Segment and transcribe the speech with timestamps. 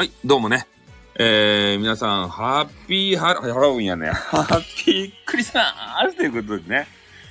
[0.00, 0.66] はい、どうもね。
[1.16, 4.08] えー、皆さん、ハッピーハロ、ハロウィンやね。
[4.08, 5.62] ハッピークリスマ
[6.10, 6.88] スということでね。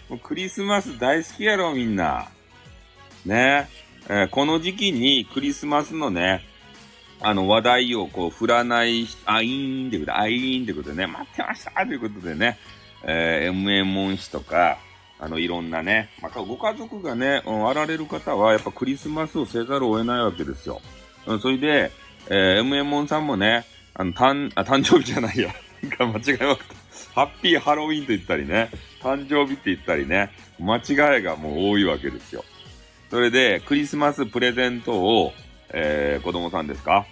[0.08, 2.28] もうクリスマス大好きやろ、みんな。
[3.26, 3.68] ね。
[4.08, 6.46] えーこの時期にクリスマスのね、
[7.22, 12.60] あの話題をこう振らない、あいーんってことで、あいーんってことでね、待ってましたということでね、
[13.02, 14.78] えー、MA モン氏とか、
[15.18, 20.80] あの、いろんなね、まあ、ご家族がね、あられる方は、やっぱクリスマスをせざるを得ないわけですよ。
[21.26, 21.92] うん、それで、
[22.28, 25.54] えー、MA モンさんもね、あの、誕、あ、誕生日じゃないや。
[26.00, 26.36] 間違えました。
[27.16, 28.70] ハッピーハロウィンと言ったりね、
[29.02, 32.44] 誕生日って言ったりね、間違いがもう多いわけですよ。
[33.10, 35.34] それで、クリスマスプレゼントを、
[35.72, 37.06] えー、子供さんですか？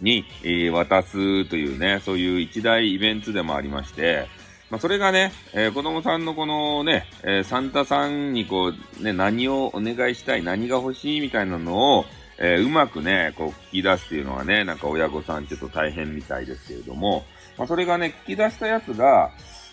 [0.00, 4.26] に、えー渡すというね、そういう一大イベントでもありまして、
[4.70, 12.06] まあ、それがね、えー子供さんのこのね、えーサンタさんにこう、ね、何をお願いしたい、何が欲しいみたいなのを、
[12.38, 17.24] えーうまくね、こう聞き出すっていうのはね、なんか親御さんちょっと大変みたいですけれども、
[17.56, 19.30] まあ、それがね、聞き出したやつが、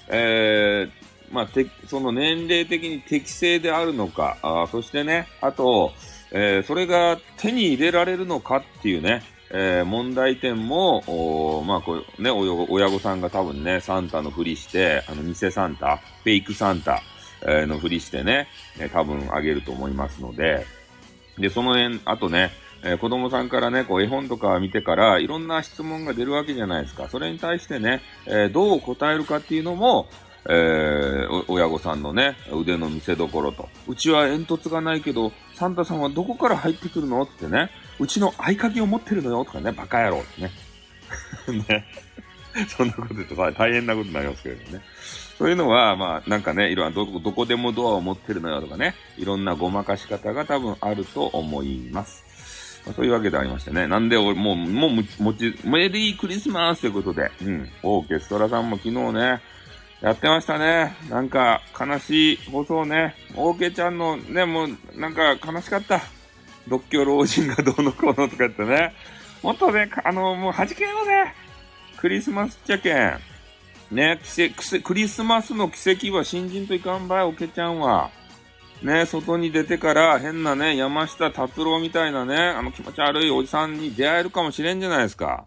[0.08, 5.94] えーまあ、て、その年齢的に適正であるのか、あそしてね、あと、
[6.32, 9.22] えーそれが手に入れられるのかっていうね、
[9.52, 17.02] えー問題点も、まあ、こうね、親御さんが多分ね、サンタのふりして、あの、偽サンタ、フェイクサンタ、
[17.44, 18.48] えーのふりしてね、
[18.80, 20.66] え多分あげると思いますので、
[21.38, 22.52] で、その辺、あとね、
[22.84, 27.10] えー子供さんからね、こう絵本とか見てから、いろんな質問が出るわけじゃないですか。
[27.10, 30.08] それに対してね、えーどう答えるかっていうのも、
[30.48, 33.70] えー親御さんのね、腕の見せ所と。
[33.88, 40.52] うちは煙突がないけど、サンタさんはどこから入ってくるのってね、うちの合鍵を持ってるのよとかね、バカ野郎ってね。
[41.68, 41.86] ね。
[42.70, 44.82] そんなこと言うと大大変なことになりますけれどね。
[45.38, 52.24] そういうのは、まあ、なんかね、いろんな、どこ、どこでもドアを持ってるのよとかね、いろんなごまかし方が多分あると思います。
[52.86, 53.88] まあそういうわけでありましてね。
[53.88, 57.70] なんで、俺、もう、もう、もち、メリークリスマスということで、うん。
[57.84, 59.42] オーケストラさんも昨日ね、
[60.02, 60.96] やってましたね。
[61.10, 63.16] なんか、悲しい放送ね。
[63.36, 66.02] オーケーちゃんのね、もう、なんか悲しかった。
[66.68, 68.94] 独居老人がどうのこうのとか言ってね。
[69.42, 71.34] もっとね、あの、もう弾けようぜ。
[71.98, 73.35] クリスマスっちゃけん。
[73.92, 78.10] ね、奇跡、クリスマスの奇跡は新人といかんばい、オケちゃんは。
[78.82, 85.46] ね、外に出てから変なね、山下達郎みたいなね、あの気持ち悪いおじさんに出会えるかもしれんじゃないですか。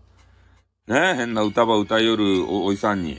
[0.86, 3.18] ね、変な歌ば歌いよるおおじさんに。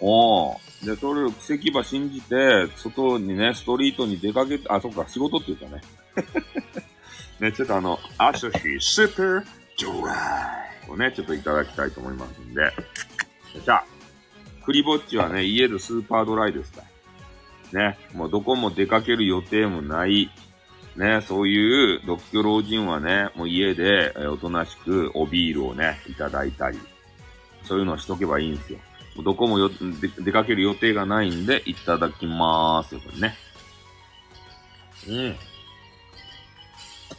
[0.00, 0.86] おー。
[0.86, 5.82] で、それを奇跡ば信じて、外にね、ストリートに出かけて、あ、そっか、仕事って言ったね。
[7.38, 9.44] ね、ちょっとあの、アシュシー、スーパー
[9.80, 10.14] ドラ
[10.88, 12.72] イをね、ちょっといただきたいと思いますんで。
[13.64, 13.84] じゃあ、
[14.64, 16.82] クリぼっちはね、家でスーパードライですか
[17.72, 17.90] ら。
[17.90, 20.30] ね、もうどこも出かける予定もない。
[20.96, 26.78] ね、そういう独居老人はね、もう家で、おとなしくおビールをね、いただいたり、
[27.64, 28.78] そういうのをしとけばいいんですよ。
[29.16, 32.96] もうどこもよ出出かける予定がないんで、いただきまーす。
[32.96, 33.34] これね。
[35.08, 35.36] うん。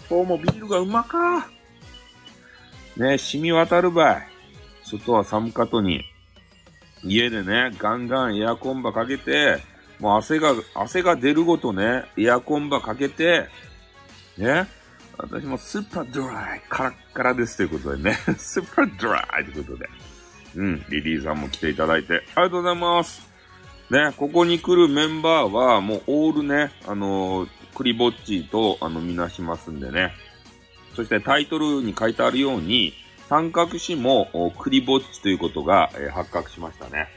[0.09, 1.49] 今日もビールがうまか
[2.97, 4.27] ね、染み渡るばい。
[4.83, 6.03] 外は寒かとに。
[7.03, 9.59] 家でね、ガンガンエアコンばかけて、
[9.99, 13.47] もう汗が、汗が出るごとね、エアコンばかけて、
[14.37, 14.67] ね。
[15.17, 18.13] 私もスーパードライ、カラッカラですということでね。
[18.37, 19.89] スーパードライということで。
[20.55, 23.27] うん、リリーさんも来ていただいて、ありがとうございます。
[23.89, 30.13] ね、ここに来るメンバーは、もうオールね、あのークリぼっちと、あの、みなしますんでね。
[30.95, 32.93] そしてタイトルに書いてあるように、
[33.33, 37.07] 三角詞もクリぼっちということが、えー発覚しましたね。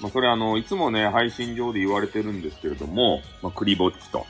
[0.00, 4.24] まあ、それあの、いつもね、配信上で言われてるんですけれども、まあ、クリぼっちと。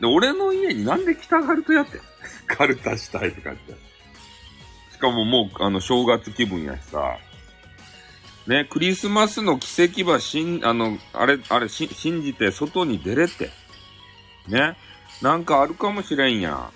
[0.00, 2.00] で、俺の家になんで来たがるとやって。
[2.48, 3.74] カルタしたいとかって。
[4.92, 7.16] しかももう、あの、正月気分やしさ。
[8.48, 11.88] ね、クリスマスの奇跡はしん、あの、あれ、あれ、信
[12.24, 13.50] じて外に出れって。
[14.48, 14.76] ね。
[15.22, 16.70] なんかあるかもしれんやん。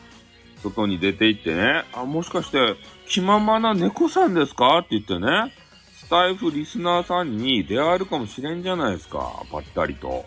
[0.63, 1.85] 外に出て行ってね。
[1.93, 2.77] あ、もしかして、
[3.09, 4.79] 気ままな猫さんですか？
[4.79, 5.53] って言ってね。
[5.95, 9.45] スタイフリスナーさんに出会えるかもしれんじゃないですか。
[9.53, 10.27] ばったりと。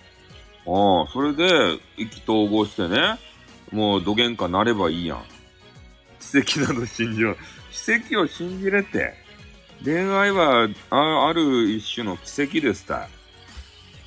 [0.65, 3.19] ああ、それで、意気投合してね。
[3.71, 5.23] もう、どげんかなればいいやん。
[6.19, 7.37] 奇跡など信じよう。
[7.71, 9.13] 奇跡を信じれって。
[9.83, 13.09] 恋愛は、あある一種の奇跡ですた。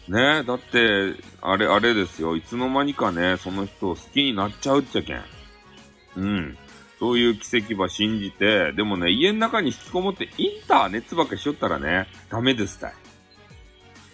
[0.08, 2.36] ねだって、あれ、あれですよ。
[2.36, 5.22] いつの間にかね、その人を好きになっちゃうっちゃけん。
[6.16, 6.58] うん。
[6.98, 12.94] そういう奇跡ば信じて、でもね、家の中に引きこもってインターネットばっかしよったらね、ダメですたい。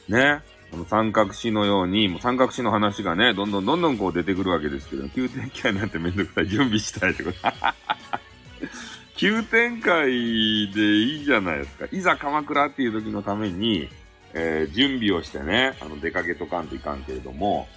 [0.08, 0.42] ね。
[0.72, 7.38] この三角詞のように、もう三角詞の話がね、どんどんどんどんこう出てくるわけですけど、急転機なんてめんどくさい準備したいってこと。
[9.16, 11.86] 急展開でいいじゃないですか。
[11.92, 13.88] いざ鎌倉っていう時のために、
[14.32, 17.68] えー、準備をしてね、あの、出かけとかんといかんけれども、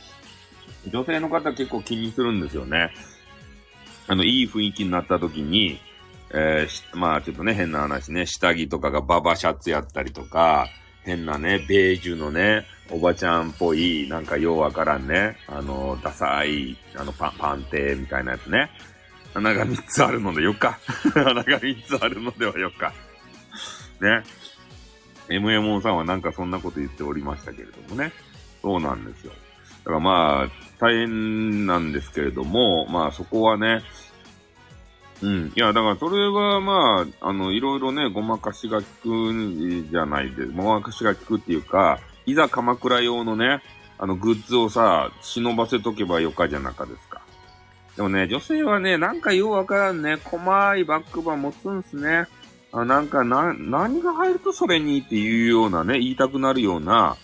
[0.88, 2.92] 女性の方結構気にするんですよね。
[4.08, 5.80] あの、いい雰囲気になった時に、
[6.32, 10.68] えー、まあちょっとね、変な話ね、下着とかがババシャツやったりとか、
[11.04, 18.70] 変なね、ベージュのね、おばちゃんっぽい、なんかようわからんね、あの、ダサい、あの、パン、パンテみたいなやつね。
[19.36, 20.80] 穴が3つあるのでよっか。
[21.14, 22.94] 穴が3つあるのではよっか。
[24.02, 24.24] ね。
[25.28, 28.12] MMO さんはなんかそんなこと言っておりましたけれどもね。
[28.62, 29.34] そうなんですよ。
[29.86, 30.50] だからまあ、
[30.80, 33.84] 大変なんですけれども、まあそこはね、
[35.22, 35.54] うん。
[35.56, 43.62] いや、だからそれはまあ、あの、いろいろね、ごまかしが効くんじゃないで、ごまかしが効くっていうか、いざ鎌倉用のね、
[43.98, 47.22] あの、グッズをさ、忍ばせとけばよかじゃなかですか。
[47.96, 52.26] でもね、女性はね、なんかようわからんね、細いバックバ持つんすね。
[52.74, 57.16] あなんか、な、何が入るとそれにっていうようなね、言いたくなるような、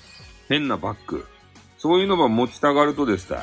[0.47, 1.25] 変なバッグ。
[1.81, 3.37] そういうのば持ちたがるとですね。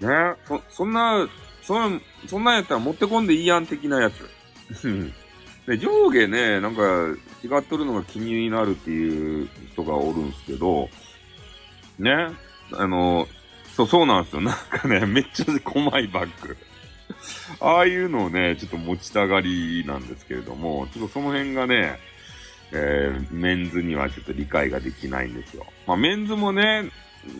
[0.00, 0.08] ね、
[0.48, 1.28] そ、そんな、
[1.62, 4.28] そん、そんなんやったら持ってこんでいいやん的なやつ。
[5.64, 6.82] で、上下ね、なんか
[7.44, 10.88] 違っとるのが気になるっていう人がおるんすけど、
[11.96, 12.26] ね、
[12.72, 13.28] あの、
[13.76, 14.42] そう、そうなんですよ。
[14.42, 16.56] なんかね、 めっちゃ細いバッグ。
[17.60, 22.00] ああいうのをね、ちょっと持ちたがりなんですけれども、ちょっとその辺がね、
[22.72, 25.64] えー、メンズにはちょっと理解ができないんですよ。
[25.86, 26.90] まあ、メンズもね、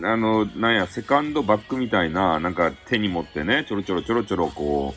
[0.02, 4.94] あの、なんや、セカンドバッグみたいな、なんか手に持ってね、ちょろちょろちょろちょろこ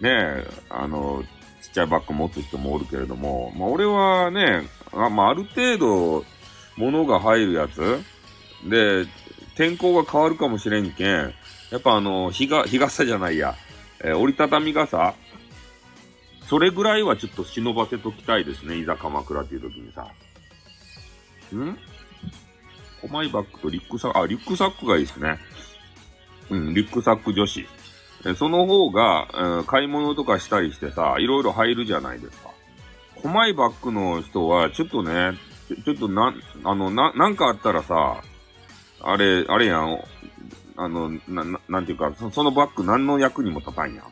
[0.00, 1.22] う、ね、あの、
[1.62, 4.62] ちっちゃいバッグ持つ人もおるけれども、まあ、俺はね、
[4.92, 6.24] あまあ、ある程度、
[6.76, 8.00] 物が入るやつ
[8.68, 9.06] で、
[9.56, 11.34] 天候が変わるかもしれんけん、
[11.70, 13.54] やっぱあの、日が、日傘じゃないや、
[14.02, 15.14] えー、折りたたみ傘
[16.48, 20.02] それぐらいはちょっと忍ばせときたいですね、いざ鎌倉っていう時にさ。
[21.54, 21.78] ん？
[23.00, 25.38] コマイバッグとリックサック、あ、リックサックがいいですね。
[26.50, 27.66] うん、リックサック女子。
[28.26, 32.50] えその方が、えー、買い物とかしたりしてさ、いろいろ入るじゃないですか。
[33.22, 35.32] コマイバッグの人は、ちょっとね、
[35.84, 38.22] ちょっとな、あの、な、なんかあったらさ、
[39.02, 39.98] あれ、あれやん、
[40.76, 44.06] あの、な、ななんていうか、そそのバッグ何の役にも立たんやん。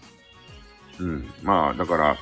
[1.00, 1.30] うん。
[1.42, 2.16] まあ、だから、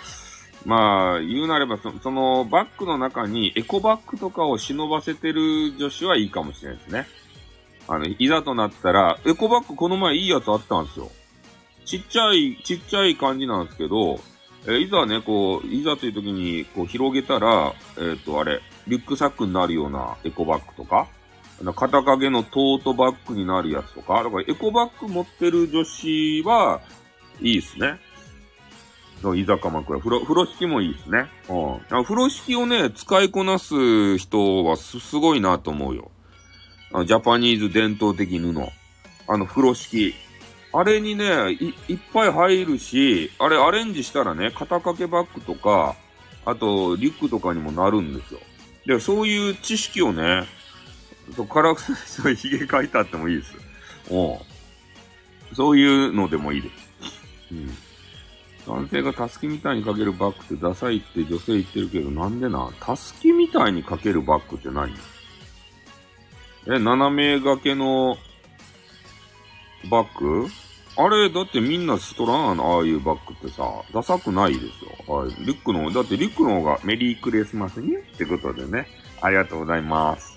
[0.65, 7.07] まあ、言うなればそ、そのバッグの中にエコバッグとかを忍ばせてる女子はいいかもしれないですね。
[7.89, 11.11] あの、いざとなったら、エコバッグこの前いいやつあったんですよ。
[11.85, 14.19] ちっちゃい、ちっちゃい感じなんですけど、
[14.69, 21.07] えいざね、こう、いざという時に、こう、広げたら、えっ、ー、と、あれ、リュックサックになるようなエコバッグとか、
[21.59, 26.81] 肩掛けのトートバッグになるやつとか、だからエコバッグ持ってる女子は、
[27.41, 28.01] いいですね。
[29.23, 31.27] 居酒屋風呂、風呂敷もいいですね。
[31.49, 32.05] うん。
[32.05, 36.11] 風呂敷をね、使いこなす人はす、すごいなと思うよ。
[37.05, 38.55] ジャパニーズ伝統的布。
[39.29, 40.15] あの、風呂敷。
[40.73, 45.97] あれにねい、いっぱい入るし、あれアレンジしたらね、肩掛けバッグとか、
[46.45, 48.41] あと、リュックとかにもなるんですよ。
[48.87, 50.45] で、そういう知識をね、
[51.35, 53.55] そう、カラクサに髭描いたってもいいです。
[54.11, 54.41] お
[55.55, 56.75] そういうのでもいいです。
[57.53, 57.77] うん。
[58.67, 62.71] 男性がタスキみたいにかけるバッグってダサいって女性言ってるけど、なんでな？
[62.81, 64.93] タスキみたいにかけるバッグって何？
[66.67, 68.17] え、斜め掛けの
[69.89, 70.49] バッグ
[70.99, 75.15] あれ、だってみんなストランああいうバッグってさ、ダサくないですよ。
[75.15, 75.31] はい。
[75.45, 78.89] リュックの、だってリュックの方がメリークリスマスにってことでね。
[79.21, 80.36] ありがとうございます。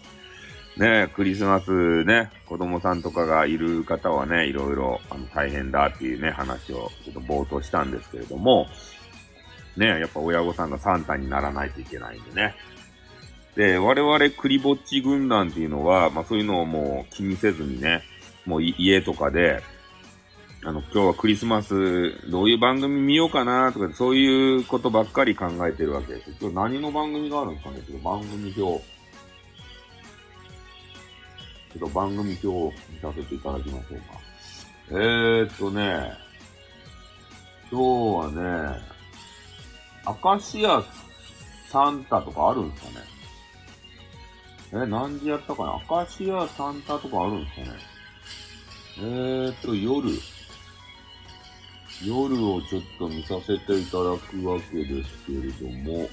[0.79, 8.65] ね、クリスマスね、子供さんとかがいる方はね、いろいろあの大変だっていうね、話をちょっと冒頭したんですけれども、
[9.75, 12.55] ね、やっぱ親御さんがサンタにならないといけないんでね。
[13.57, 18.01] で、我々クリぼっち軍団っていうのは、まあそういうのをもう気にせずにね、
[18.45, 19.61] もう家とかで、
[20.63, 26.31] あの、今日はクリスマス、どういう番組見ようかなとか、そういうことばっかり考えてるわけです。
[26.39, 28.98] 今日何の番組があるんですかねちょっと番組表。
[31.73, 34.03] ちょっと番組表を見させていただきましょうか。
[34.91, 36.13] えーっとね、
[37.71, 38.81] 今日はね、
[40.05, 40.83] アカシア
[41.69, 44.83] サンタとかあるんですかね？
[44.83, 45.75] え、何時やったかな？
[45.75, 47.79] アカシアサンタとかあるんですかね？
[48.97, 50.09] えーっと、夜。
[52.03, 56.09] 夜をちょっと見させていただくわけですけれども、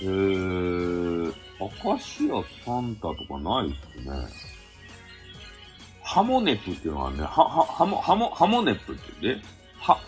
[0.00, 4.51] えー、アカシアサンタとかないっすね。
[6.12, 9.42] ハモネプっていうのはね、は、は、ハモ、ハモ、ハモネプってね、
[9.80, 9.98] は、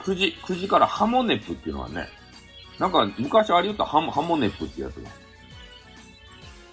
[0.00, 2.08] 9時、9時からハモネプっていうのはね、
[2.80, 5.08] なんか、昔ありよったハモハモネプってやつが。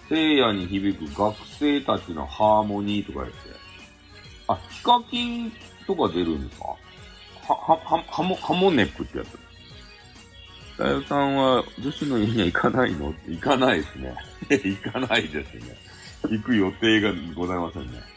[0.08, 3.36] 聖夜に響く学生たちのハーモニーとかやって。
[4.48, 5.52] あ、ヒカキン
[5.86, 6.66] とか出るんですか？
[6.66, 6.76] は、
[7.54, 9.38] は、は、ハモ、ハモネプってやつ。
[10.76, 13.14] さよさんは女子の家には行かないの？
[13.28, 14.12] 行かないですね。
[14.50, 15.76] 行かないですね。
[16.28, 18.15] 行く予定がございませんね。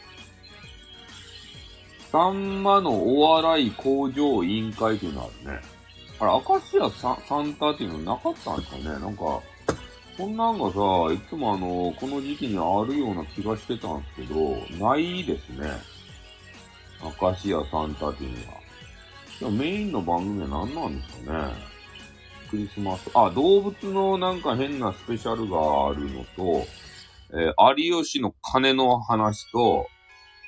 [2.10, 5.60] さんまのお笑い向上委員会っていうのあるね。
[6.18, 8.84] あれ、明石家ササンタっていうのなかったんですかね？
[8.84, 9.40] なんか、
[10.18, 15.70] こんなんがさ、いつもあの、この時期にあるような気がしてたんですけど、ないですね。
[17.20, 18.60] 明石家サンタっていうのは。
[19.40, 21.54] いや、メインの番組は何なんですかね？
[22.50, 23.08] クリスマス。
[23.14, 26.66] あ、動物のなんか変なスペシャルがあるのと、
[27.32, 29.86] えー、有吉の鐘の話と、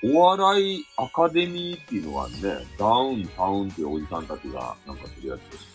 [0.05, 2.67] お笑いアカデミーっていうのがあるね。
[2.77, 5.67] ダウンタウンっていうおじさんたちがなんかするやつです。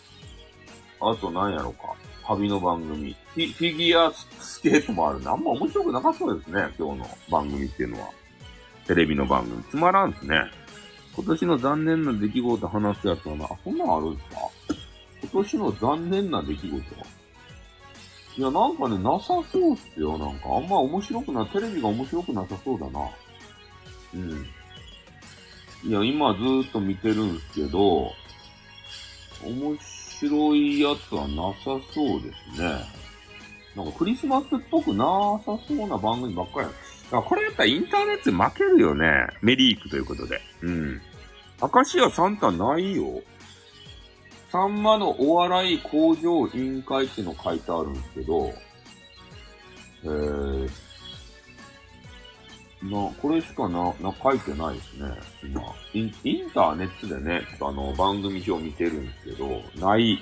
[0.99, 1.95] あと何やろか。
[2.27, 3.15] 旅の番組。
[3.33, 5.27] フィフィギュアスケートもあるね。
[5.27, 6.73] あんま面白くなかったですね。
[6.77, 8.09] 今日の番組っていうのは。
[8.85, 9.63] テレビの番組。
[9.63, 10.35] つまらんですね。
[11.15, 14.37] 今年の残念な出来事話すやつはな、あ、そんなんあるんですか？
[15.21, 16.71] 今年の残念な出来事
[18.37, 20.17] いや、なんかね、なさそうっすよ。
[20.17, 22.99] なんか、あんま面白くな、テレビが面白くなさそうだな。
[24.17, 25.89] うん。
[25.89, 28.11] いや、今ずーっと見てるんですけど、
[29.43, 29.77] 面
[30.19, 32.97] 白いやつはなさそうですね。
[33.75, 35.05] なんかクリスマスっぽくな
[35.45, 36.71] さそうな番組ばっかりだ。
[37.11, 39.27] からこれやったらインターネットで負けるよね。
[39.41, 40.41] メリークということで。
[40.61, 41.01] うん。
[41.61, 43.21] 明石家サンタないよ。
[44.51, 48.53] さんまのお笑い向上委員会っての書いてあるんですけど、
[50.03, 50.69] えー、
[52.83, 55.09] な、これしかな、な、書いてないですね。
[55.43, 55.61] 今。
[55.93, 60.19] インインターネットでね、ちょっとあの、番組表見てるんですけど、ない。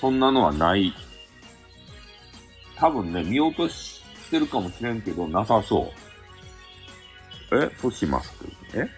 [0.00, 0.92] そんなのはない。
[2.76, 5.92] 多分ね、見落としてるかもしれんけど、なさそ
[7.52, 7.62] う。
[7.62, 7.68] え？
[7.80, 8.32] とします
[8.74, 8.88] え？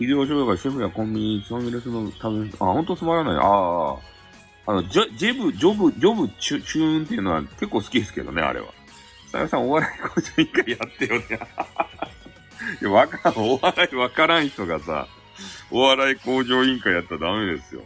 [0.00, 3.36] 医療所がシェフやコンビニ、ファミレスのため、あ、ほんとつまらない。
[3.36, 3.96] ああ。
[4.66, 8.68] あの、ジョ、ジェブ、ジョブ、ジョブ、チュ、チューンっていうのは結構好きですけどね、あれは。
[9.38, 11.26] さやさん、お笑い工場一回やってよね。
[12.82, 15.06] いや、わかん、お笑いわからん人がさ、
[15.70, 17.82] お笑い工場委員会やったらダメですよ。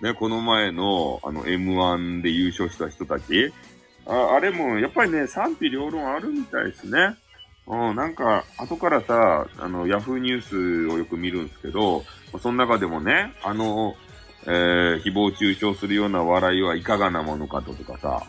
[0.00, 3.52] ね、この前の、あの、M1 で優勝した人たち。
[4.06, 7.16] ああれも、やっぱりね、賛否両論あるみたいですね。
[7.66, 12.04] うん、なんか、後からさ、あの、ヤフーニュースをよく見るんですけど、
[12.40, 13.94] その中でもね、あの、
[14.46, 18.26] えー、誹謗中傷するような笑いはいかがなものかととかさ、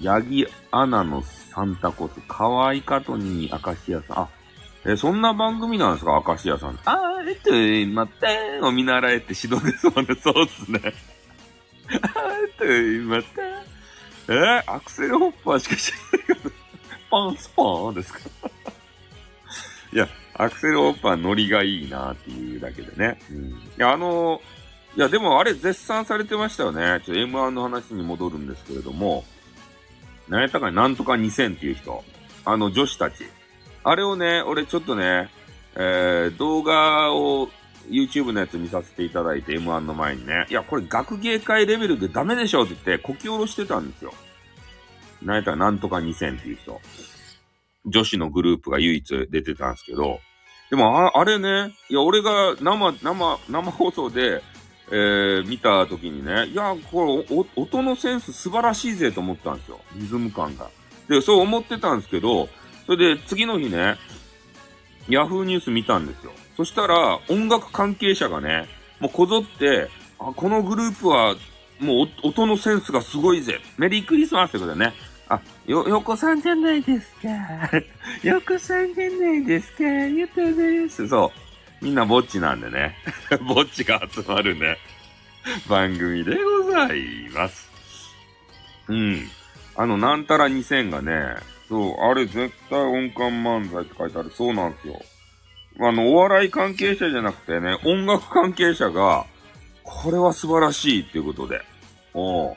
[0.00, 4.18] ヤギアナのサンタコス、可愛かとに明石家さん。
[4.20, 4.28] あ、
[4.86, 6.22] え、そんな番組なんですか？
[6.26, 6.78] 明石家さん。
[6.84, 10.14] あー、えっと、待ってを見習えって指導ですもんね。
[10.22, 10.80] そうっすね。
[11.90, 13.42] あー、えっと、待って
[14.30, 16.54] えー、アクセルホッパーしか知らないけど、
[17.10, 18.20] パンスパーンですか？
[19.92, 23.18] いや、アクセルホッパーノリがいいなっていうだけでね。
[23.30, 23.46] うん。
[23.48, 27.00] いや、あのー、いや、でもあれ絶賛されてましたよね。
[27.04, 29.24] ちょっと M1 の話に戻るんですけれども、
[30.28, 30.86] 何やったかな？
[30.88, 32.04] んとか2000っていう人。
[32.44, 33.24] あの女子たち。
[33.84, 35.30] あれをね、俺ちょっとね、
[35.74, 37.48] えー、動画を
[37.88, 44.12] YouTube のやつ見させていただいて M1 の前にね、いや、これ学芸会レベルでダメでしょって言ってこき下ろしてたんですよ。
[45.22, 45.70] 何やったらな？
[45.70, 46.80] んとか2000っていう人。
[47.86, 50.20] 女子のグループが唯一出てたんですけど、
[50.68, 54.42] でもあ、あれね、いや、俺が生、生、生放送で、
[54.90, 59.80] えー、見た時にね、いや、これ、音のセンス素晴らしいぜと思ったんですよ。
[59.94, 60.70] リズム感が。
[61.08, 62.48] で、そう思ってたんですけど、
[62.86, 63.96] それで次の日ね、
[65.08, 66.32] ヤフーニュース見たんですよ。
[66.56, 68.66] そしたら、音楽関係者がね、
[69.00, 71.34] もうこぞって、あ、このグループは、
[71.80, 73.60] もう音のセンスがすごいぜ。
[73.76, 74.94] メリークリスマスってことだね。
[75.28, 77.28] あ、よ、よこさんじゃないですか。
[78.26, 79.84] よこさんじゃないですか。
[79.84, 81.06] ゆたです。
[81.06, 81.47] そう。
[81.80, 82.96] みんなぼっちなんでね。
[83.46, 84.78] ぼっちが集まるね。
[85.68, 87.68] 番組でございます。
[88.88, 89.28] うん。
[89.76, 91.36] あの、なんたら2000がね、
[91.68, 94.30] そう、あれ絶対音感漫才って書いてある。
[94.30, 95.00] そうなんですよ。
[95.80, 99.26] あの、お笑い関係者じゃなくてね、音楽関係者が、
[99.84, 101.62] これは素晴らしいっていうことで。
[102.14, 102.56] お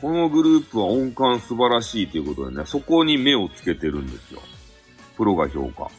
[0.00, 4.40] このグループは音感素晴らしいということでね、そこに目をつけてるんですよ。
[5.16, 5.90] プロが評価。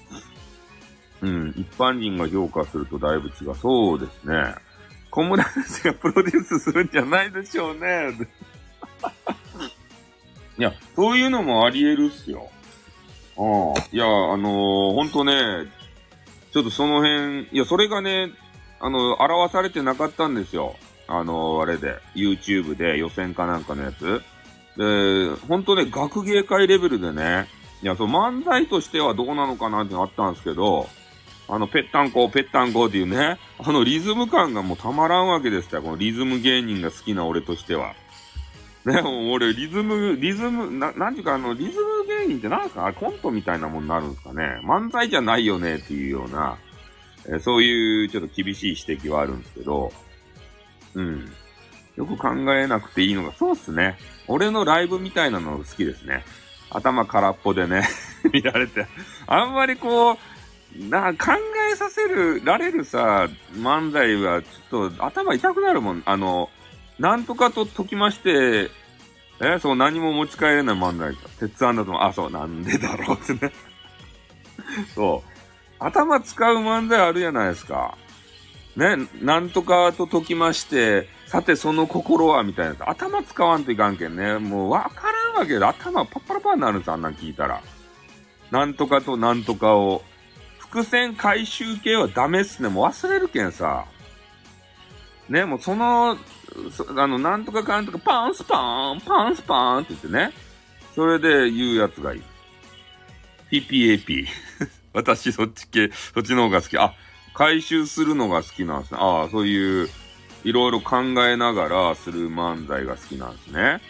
[1.21, 3.55] うん、一般人が評価するとだいぶ違う。
[3.55, 4.55] そうですね。
[5.11, 8.11] 小村先生がプロデュースするんじゃないでしょうね。
[10.57, 12.49] いや、そういうのもあり得るっすよ。
[13.38, 13.88] ああ。
[13.91, 15.67] いや、あのー、ほんとね、
[16.51, 18.31] ちょっとその辺、いや、それがね、
[18.79, 20.75] あの、表されてなかったんですよ。
[21.07, 24.21] あの、あれで、YouTube で予選かなんかのやつ。
[24.77, 27.47] で、ほんとね、学芸会レベルでね、
[27.81, 30.89] いや、そう、漫才としてはどうなのかなってあったんですけど、
[31.50, 35.82] あの、ぺったんこ、ぺったんこっていうね、あのリズム感がもうたまらんわけですよ。
[35.82, 37.94] このリズム芸人が好きな俺としては。
[38.86, 39.01] ね、
[39.32, 42.94] 俺、リズム、リズム、な、なんていうか、あの、リズム芸人ってなんすか？
[42.94, 44.60] コントみたいなもんになるんですかね？
[44.63, 46.58] 漫才じゃないよねっていうような、
[47.25, 49.91] えー、そういうちょっと厳しい指摘はあるんですけど、
[50.94, 51.32] うん。
[51.98, 53.98] よく考えなくていいのが、そうっすね。
[54.27, 56.24] 俺のライブみたいなの好きですね。
[56.72, 57.84] 頭空っぽでね
[58.32, 58.86] 見られて。
[59.27, 60.18] あんまりこう、
[60.75, 61.33] な、考
[61.71, 66.03] えさせる、られるさ、漫才はちょっと頭痛くなるもん。
[66.05, 66.49] あの、
[66.99, 68.69] なんとかと解きまして、
[69.41, 71.29] えそう、何も持ち帰れない漫才か。
[71.39, 73.51] 鉄腕だと、あ、そう、なんでだろうってね
[74.93, 75.29] そう。
[75.79, 77.97] 頭使う漫才あるじゃないですか。
[78.75, 82.89] ね、なんとかと解きまして、さてその心はみたいな。
[82.89, 84.38] 頭使わんといかんけんね。
[84.39, 87.61] もうわからんわけで、頭パッパラパーになるんです、あんなん聞いたら。
[88.51, 90.03] なんとかとなんとかを。
[90.69, 92.69] 伏線回収系はダメっすね。
[92.69, 93.85] もう忘れるけんさ。
[95.27, 96.17] ね、もうその、
[96.71, 100.31] そあの、なんとかかんとか、パンスパーン、パンスパーンって言ってね。
[100.95, 102.21] それで言うやつがいい。
[103.51, 104.25] PPAP。
[104.93, 106.77] 私そっち系、そっちの方が好き。
[106.77, 106.93] あ、
[107.33, 108.99] 回収するのが好きなんですね。
[109.01, 109.89] ああ、そういう、
[110.43, 113.81] いろいろ考えながらする漫才が好きなんですね。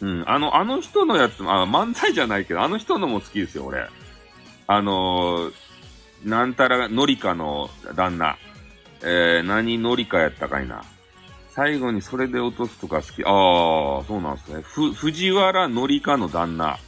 [0.00, 0.24] うん。
[0.26, 3.88] あの、あの人のやつも、あ、漫才じゃないけど、あの人のも好きですよ、俺。
[4.66, 5.65] あのー、
[6.24, 8.36] なんたら、のりかの旦那。
[9.02, 10.82] えー、何のりかやったかいな。
[11.50, 13.24] 最後にそれで落とすとか好き。
[13.24, 14.62] ああ、そうなんですね。
[14.62, 16.78] ふ、藤原のりかの旦那。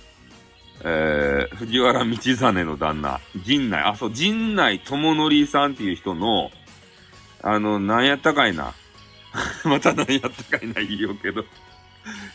[0.85, 3.21] えー、藤原道真の旦那。
[3.45, 6.51] 陣内、あ、そう、陣内智則さんっていう人の、
[7.43, 8.75] あの、なんやったかいな。
[9.65, 11.45] またなんやったかいな言いようけど。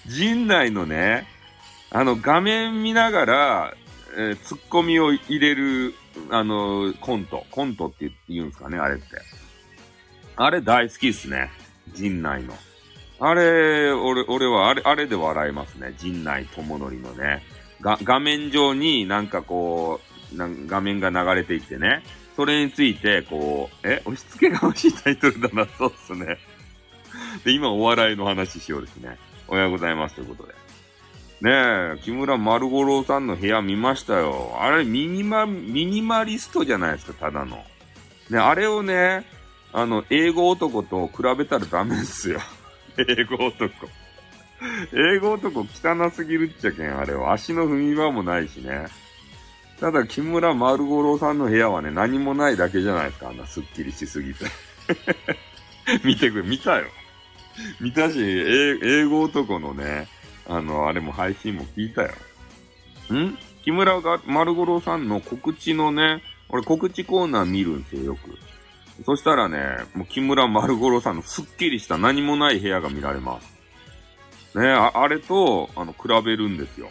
[0.07, 1.27] 陣内のね、
[1.91, 3.73] あの、画面見ながら、
[4.15, 5.93] えー、ツッコミを入れる、
[6.29, 7.45] あの、コント。
[7.51, 9.05] コントって言うんですかね、あれって。
[10.35, 11.51] あれ大好きっすね。
[11.93, 12.53] 陣内の。
[13.19, 15.93] あれ、俺、俺はあれ、あれで笑いますね。
[15.97, 17.43] 陣内智則のね。
[17.81, 20.01] が、画面上になんかこ
[20.33, 22.03] う、な画面が流れていってね。
[22.35, 26.37] それについて、こう、え、押し付けが欲しいタイトルだな、そうっすね。
[27.43, 29.17] で、今お笑いの話しようですね。
[29.47, 30.62] おはようございますということで。
[31.43, 34.55] ねえ、木村丸五郎さんの部屋見ましたよ。
[34.61, 37.57] あれ、ミニマ、ミニマリストじゃないですか、ただの。
[38.29, 39.25] ね、あれをね、
[39.73, 42.39] あの、英語男と比べたらダメっすよ。
[42.97, 43.89] 英語男。
[44.93, 47.33] 英語男汚すぎるっちゃけん、あれは。
[47.33, 48.85] 足の踏み場もないしね。
[49.81, 53.27] ただ、木村丸五郎さんの部屋はね、何もないだけじゃないですか。
[53.27, 54.45] あんなスッキリしすぎて。
[56.07, 56.85] 見てくれ、見たよ。
[57.81, 60.07] 見たし、英語男のね、
[60.47, 62.11] あの、あれも配信も聞いたよ。
[63.13, 63.37] ん？
[63.63, 68.37] 木村が丸五郎さんの告知のね、俺告知コーナー見るんですよ、よく。
[69.05, 74.59] そしたらね、もう木村丸五郎さんのすっきりした何もない部屋が見られます。
[74.59, 76.89] ねあ、あれと、あの、比べるんですよ。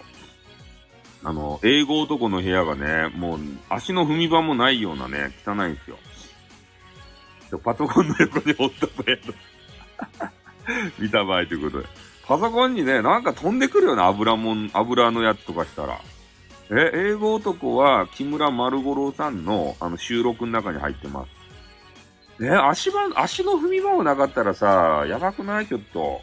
[1.25, 3.39] あの、英語男の部屋がね、もう
[3.69, 5.99] 足の踏み場もないようなね、汚いんですよ。
[7.59, 9.35] パソコンの横におった部屋と
[10.99, 12.12] 見た場合ということで。
[12.27, 16.01] パソコンにね、なんか飛んでくるよね、油もん、油のやつとかしたら。
[16.71, 21.27] え、英語男は木村丸五郎さんのあの収録の中に入ってま
[22.39, 22.43] す。
[22.43, 25.67] ね、足場、足の踏み場もなかったらさ、やばくない？
[25.67, 26.21] ちょっと。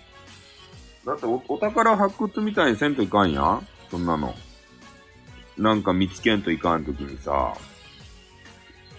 [1.05, 3.67] だってお、お宝発掘みたいにせんといかんやん？
[3.91, 4.33] そんなの。
[5.57, 7.53] なんか見つけんといかんときにさ。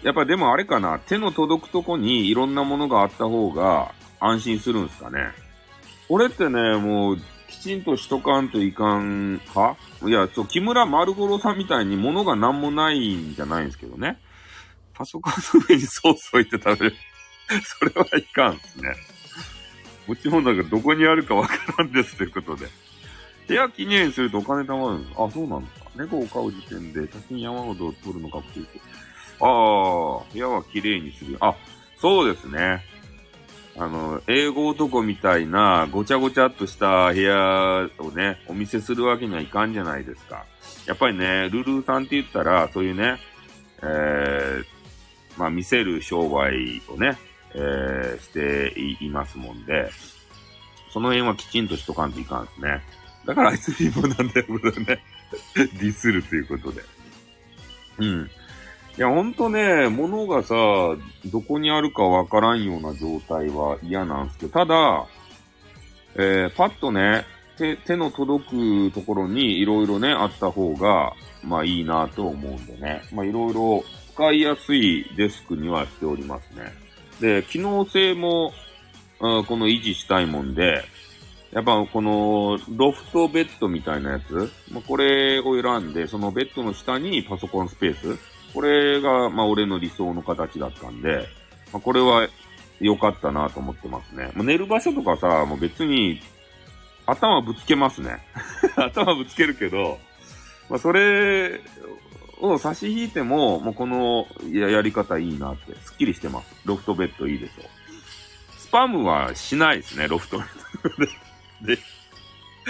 [0.02, 5.32] やっぱでもあれかな、手の届くとこにいろんなものがあった方が安心するんすかね。
[6.12, 7.18] 俺ってね、もう、
[7.48, 9.76] きちんとしとかんといかん派？
[10.08, 14.18] いや、そう、木村丸五郎さんみたいに物が何もないんじゃないんですけどね。
[14.92, 16.96] パソコンの上にソース置いて食べる。
[17.62, 18.94] それはいかんですね。
[20.08, 22.66] 持ち物がどこにあるかわからんですということで。
[23.46, 25.90] 部屋きれいにするとお金貯まるんですあ、そうなんですか。
[25.96, 28.80] 猫を飼う時点で写真山ほど撮るのかっていうと。
[29.46, 31.36] ああ、部屋はきれいにする。
[31.40, 31.54] あ、
[32.00, 32.84] そうですね。
[33.76, 40.44] あの、英語男みたいなごちゃごちゃっとした部屋をね、お見せするわけにはいかんじゃないですか。
[40.87, 43.18] やっぱりね、ルルーさんって言ったら、そういうね、
[43.83, 44.64] えー、
[45.38, 47.16] まあ見せる商売をね、
[47.54, 49.90] えー、していますもんで、
[50.92, 52.83] その辺はきちんとしとかんといかんですね。
[53.24, 55.02] だからあいつ貧乏なんだよ、これね。
[55.54, 56.83] ディスるということで。
[57.98, 58.30] うん。
[59.00, 60.54] いや、ほんとね、物がさ、
[61.24, 65.06] どこにあるかわからんような状態は嫌なんですけど、ただ、
[66.16, 67.24] えー、パッとね、
[67.56, 73.00] 手、手の届くところにいろいろね、あった方が、まあいいなと思うんでね。
[73.14, 73.82] まあいろいろ
[74.12, 76.70] 使いやすいデスクにはしておりますね。
[77.22, 78.52] で、機能性も、
[79.18, 80.84] うん、この維持したいもんで、
[81.52, 91.28] やっぱこのロフトベッドみたいなやつ、まあ、これを選んで、そのベッドの下にパソコンスペース、これがまあ俺の理想の形だったんで、
[91.72, 92.28] まあ、これは
[92.80, 94.30] 良かったなと思ってますね。
[94.34, 96.20] まあ、寝る場所とかさ、もう別に
[97.06, 98.18] 頭ぶつけますね。
[98.76, 99.98] 頭ぶつけるけど、
[100.68, 101.60] まあ、それ
[102.40, 106.54] を差し引いても、もうこのややり方いいなって、すっきりしてます。
[106.64, 107.62] ロフトベッドいいでしょ。
[108.56, 110.48] スパムはしないですね、ロフトベッ
[111.60, 111.76] ドで。
[111.76, 111.82] で、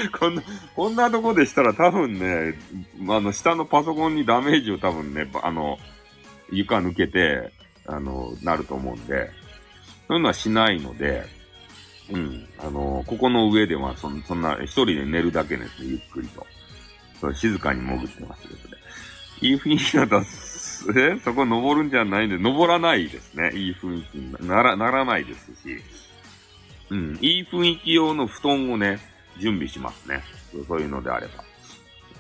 [0.18, 0.42] こんな、
[0.74, 2.54] こんなとこでしたら多分ね、
[3.08, 5.78] あの、下のパソコンにダメージを多分ね、あの、
[6.50, 7.52] 床抜けて、
[7.86, 9.30] あの、なると思うんで、
[10.08, 11.24] そういうのはしないので、
[12.10, 16.46] うん、あの、ここの上ではそ、そんな、一人で寝るだけですね、ゆっくりと。
[17.20, 18.76] そう静かに潜ってますけどね。
[19.42, 20.16] いい雰囲気だと、
[20.98, 21.20] え？
[21.22, 23.50] そこ登るんじゃないんで、登らないですね。
[23.54, 25.82] いい雰囲気になら、ならないですし。
[26.90, 28.98] うん、いい雰囲気用の布団をね、
[29.40, 30.22] 準備しますね。
[30.68, 31.44] そういうのであれば。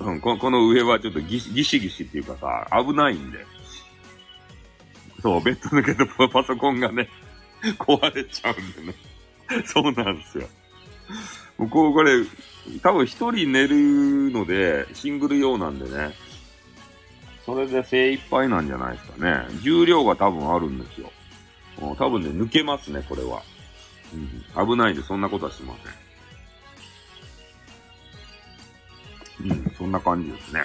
[0.06, 3.44] うん、ここの上はちょっとギシギシギシっていうかさ、危ないんで。
[5.22, 7.08] そう、ベッド抜けてパソコンがね、
[7.78, 8.94] 壊れちゃうんでね。
[9.66, 10.46] そうなんですよ。
[11.58, 12.12] もうこう、これ、
[12.82, 16.14] 多分一人寝るので、シングル用なんでね。
[17.44, 19.60] それで精一杯なんじゃないですかね。
[19.62, 21.10] 重量が多分あるんですよ。
[21.98, 23.42] 多分ね、抜けますね、これは。
[24.14, 26.09] うん、危ないんで、そんなことはしません。
[29.48, 30.62] うん、そんな感じですね。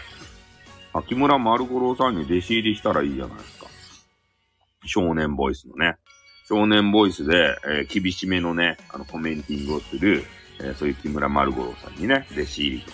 [0.93, 3.67] 秋村丸五郎さんに弟子入りしたらいいじゃないですか。
[4.85, 5.97] 少年ボイスのね。
[6.47, 10.23] 少年ボイスで、えー、厳しめのね、あの、コメンティングをする、
[10.59, 12.91] えー、そういう木村丸五郎さんにね、弟子入りと。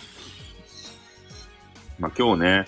[2.00, 2.66] まあ、今日ね、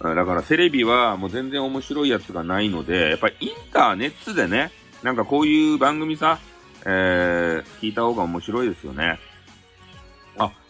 [0.00, 4.72] だからテレビはもう全然面白いやつがないので、やっぱりインターネットでね、
[5.04, 6.40] なんかこういう番組さ、
[6.84, 9.20] えー、聞いた方が面白いですよね。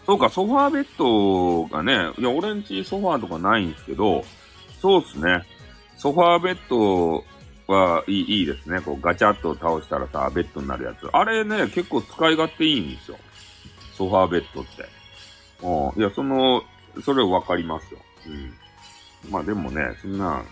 [0.06, 4.24] そうか、ソファーベッドがね、いや、俺んちソファーとかないんですけど、
[4.80, 5.44] そうっすね。
[5.96, 7.24] ソファーベッド
[7.72, 8.80] はいいいいですね。
[8.80, 11.06] こうガチャッと倒したらさ、ベッドになるやつ。
[11.12, 13.18] あれね、結構使い勝手いいんですよ。
[13.96, 14.88] ソファーベッドって。
[15.62, 16.00] うん。
[16.00, 16.64] いや、その、
[17.04, 18.00] それわかりますよ。
[18.26, 18.30] う
[19.28, 19.30] ん。
[19.30, 20.42] まあでもね、そんな、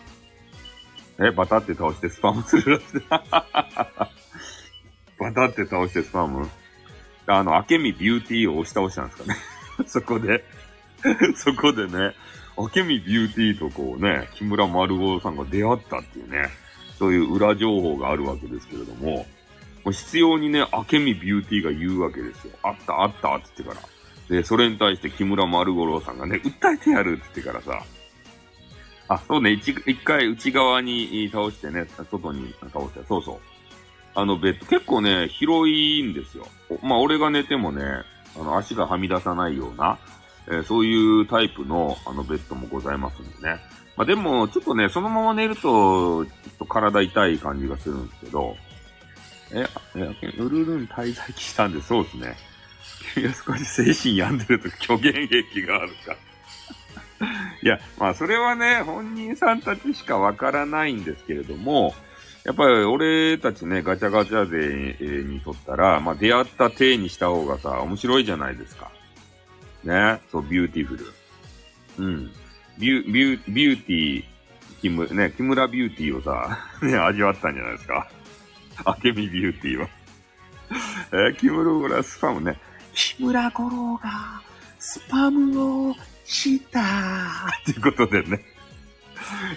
[1.18, 2.84] え、バタって倒してスパムするらしい。
[3.10, 3.24] バ
[5.34, 6.48] タって倒してスパム？
[7.30, 9.36] あの、明美ビューティーを押し倒したんですかね。
[9.86, 10.44] そこで
[11.34, 12.14] そこでね、
[12.56, 16.48] 明美ビューティーとこうね、木村丸五さんが出会ったっていうね、
[16.98, 19.26] そういう裏情報があるわけですけれども、も
[19.86, 22.52] う必要にね、明美ビューティーが言うわけですよ。
[22.62, 23.88] あったあったって言ってか
[24.28, 24.36] ら。
[24.36, 27.84] で、それに対して木村丸五郎さんがね、訴えてやるって言ってからさ、
[29.08, 33.49] あ、そうね、一一回内側に倒してね、外に倒して、そうそう。
[34.14, 36.46] あのベッド、結構ね、広いんですよ。
[36.82, 37.82] まあ、俺が寝てもね、
[38.36, 39.98] あの、足がはみ出さないような、
[40.46, 43.60] えー、そういうタイプの、あの、ベッドもございますんでね。
[43.96, 48.56] まあ、でも、ちょっとね、そのまま寝ると、ちょっと体痛い感じがするんですけど、
[49.52, 52.36] え、え、ウルルン滞在期したんで、そうですね。
[53.14, 56.16] 君は少し精神病んでると虚言癖があるか。
[57.62, 61.94] いや、まあ、それはね、本人さんたちしかわからないんですけれども、
[62.44, 68.90] やっぱり俺たちね、ガチャガチャ勢にとったら、まあ出会った体にした方がさ、面白いじゃないですか。
[69.84, 70.20] ね？
[70.30, 71.12] そう、ビューティフル。
[71.98, 72.30] うん。
[72.78, 74.24] ビュ、ビュ、ビューティー、
[74.80, 78.08] キム、ね、木村ビューティーをさ、 ね、味わったんじゃないですか。
[78.84, 79.88] あけみビューティーは。
[81.12, 82.58] えー、木村がスパムね。
[82.94, 84.40] 木村五郎が
[84.78, 86.84] スパムをしたっ
[87.66, 88.42] ていうことでね。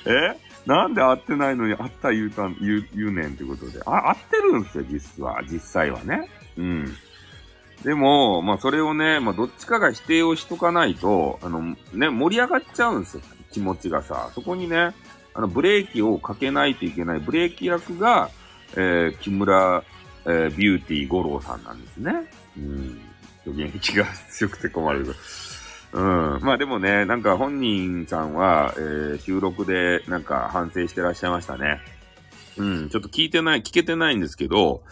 [0.06, 3.82] えなんで会ってないのに会った言うたん、言う、言うねんってことで。
[3.86, 5.42] あ、会ってるんですよ、実は。
[5.44, 6.30] 実際はね。
[6.58, 6.94] うん。
[7.84, 14.32] でも、まあそれをね、まあどっちかが否定をしとかないと、あの、ね、盛り上がっちゃうんですよ、気持ちがさ。
[14.34, 14.94] そこにね、
[15.34, 17.20] あの、ブレーキをかけないといけない。
[17.20, 18.30] ブレーキ役が、
[18.76, 19.84] えー、木村、
[20.26, 22.14] えー、ビューティー五郎さんなんですね。
[22.58, 23.02] うん。
[23.46, 25.14] 元気が強くて困る。
[25.94, 26.40] うん。
[26.42, 31.80] まあでもね、なんか本人さんは、えー、収録でなんか反省してらっしゃいましたね。
[32.58, 32.90] うん。
[32.90, 34.84] ちょっと聞いてない、聞けてないんですけど、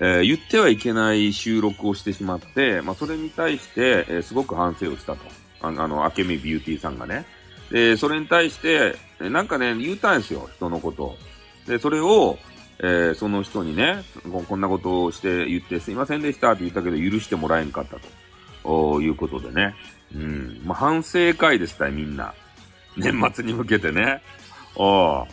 [0.00, 5.18] えー、言ってはいけない収録をしてしまって、まあそれに対して、えー、すごく反省をしたと。
[5.60, 7.24] あの、あの、明美ビューティーさんがね。
[7.70, 11.16] で、それに対して、なんかね、言ったんですよ、人のことを。
[11.66, 12.38] で、それを、
[12.80, 14.02] えー、その人にね
[14.48, 17.96] こんなことをして言ってすいませんでしたって言ったけど許してもらえんかった
[18.64, 19.74] ということでね。
[20.14, 20.60] うん。
[20.64, 22.34] まあ、反省会ですたい、みんな。
[22.96, 24.22] 年末に向けてね。
[24.78, 25.26] ああ。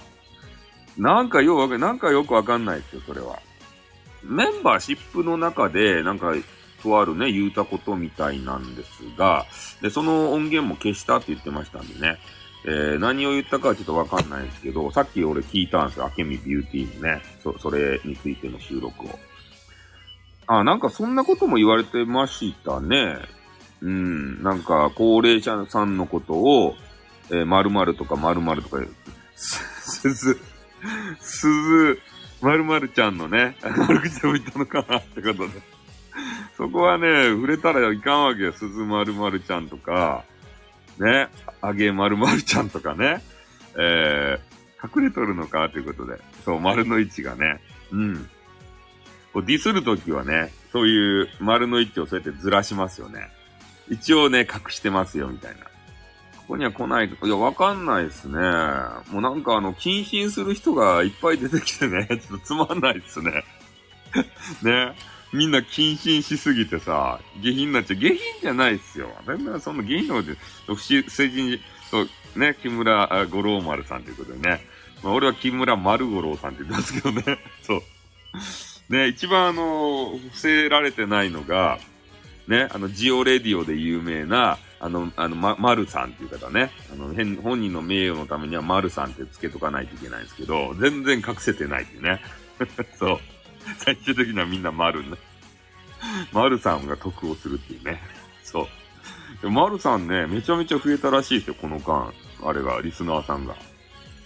[0.98, 3.40] なんかよくなんかよくわかんないですよ、それは。
[4.24, 6.34] メンバーシップの中で、なんか、
[6.82, 9.46] とあるね、言うたことみたいなんですが、
[9.82, 12.18] で、その音源も消したって言ってましたんでね。
[12.64, 16.06] えー、何を言ったかはちょっとわかんないですけど、さっき俺聞いたんですよ。
[16.06, 17.22] あけみビューティーのね。
[17.42, 19.20] そ、それについての収録を。
[20.48, 23.18] あ、なんかそんなことも言われてましたね。
[23.82, 24.44] うん。
[24.44, 26.76] なんか、高齢者さんのことを、
[27.30, 28.96] えー、〇〇とか〇〇とか言う、
[29.36, 30.40] すず、
[31.20, 32.00] すず、
[32.42, 35.54] 〇〇ちゃんのね、悪口を言ったのかなってことで。
[36.58, 38.54] そこはね、触れたらいかんわけよ。
[38.54, 40.24] すず〇〇ちゃんとか、
[41.00, 41.30] ね、
[41.62, 43.24] あげまるまるちゃんとかね、
[43.78, 48.30] えー、隠れとるのかということで、そう、丸の位置がね、うん。
[49.34, 53.30] こうディスるときはね、そういう丸の位置をそうやってずらしますよね。
[53.92, 55.66] 一応ね、隠してますよ、みたいな。
[56.38, 58.40] ここには来ないと、いや、わかんないですね。
[59.12, 63.44] もうなんかあの、謹慎する人がいっぱい出てきてね、 ちょっとつまんないですね。
[64.64, 64.96] ね。
[65.34, 68.00] みんな謹慎しすぎてさ、下品になっちゃう。
[68.00, 69.10] 下品じゃないっすよ。
[69.28, 74.66] 全然そんな下品なことで、不正人、そう、ね、木村五郎丸さんということでね。
[75.04, 77.40] まあ、俺は木村丸五郎さんって言ってますけどね。
[77.64, 77.82] そう。
[78.94, 81.80] ね、一番あの、伏せられてないのが、
[82.48, 86.72] ね、あの、ジオレディオで有名な、あの、あの、ま、丸さんっていう方ね。
[86.92, 92.22] あの、変、本人の名誉のためには丸さんってつけとかないといけないんですけど、全然隠せてないっていうね。
[92.98, 93.20] そう。
[93.78, 95.18] 最終的にはみんな丸ね。
[96.32, 98.02] 丸さんが得をするっていうね。
[98.44, 98.68] そう。
[99.42, 102.12] で丸さんね、めちゃめちゃ増えたらしいですよ、この間。
[102.44, 103.56] あれが、リスナーさんが。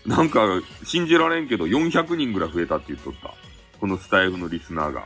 [0.05, 0.41] なんか、
[0.83, 3.33] 信じられんけど、400人ぐらい増えたって言っとった。
[3.79, 5.05] このスタイフのリスナーが。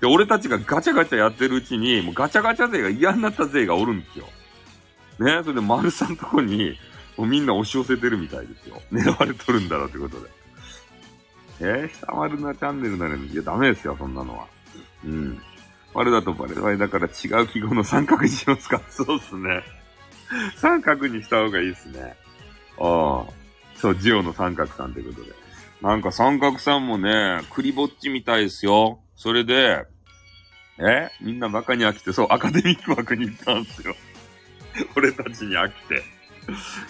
[0.00, 4.26] で、俺たちがガチャガチャやってるうちに、もうガチャガチャ勢が嫌になった勢がおるんですよ。
[5.18, 6.76] ね、それで丸さんとこに、
[7.16, 8.80] もうみんな押し寄せてるみたいですよ。
[8.92, 10.30] 狙われとるんだろうってことで。
[11.60, 14.46] えー、下丸なチャンネルなのに、いや、ダメですよ、そんなのは。
[15.04, 15.40] うん。
[15.94, 19.62] 丸だとバレバレだから違う記号の三角にしますかそうっすね。
[20.56, 22.14] 三角にした方がいいっすね。
[22.78, 23.32] ああ。
[23.76, 25.32] そう、ジオの三角さんってことで。
[25.80, 29.00] なんか三角さんもね、クリぼっちみたいですよ。
[29.16, 29.86] それで、
[30.78, 31.08] え？
[31.22, 33.94] みんなバカに飽きて、そう、アカデミック枠に行ったんすよ。
[34.94, 36.02] 俺たちに飽きて。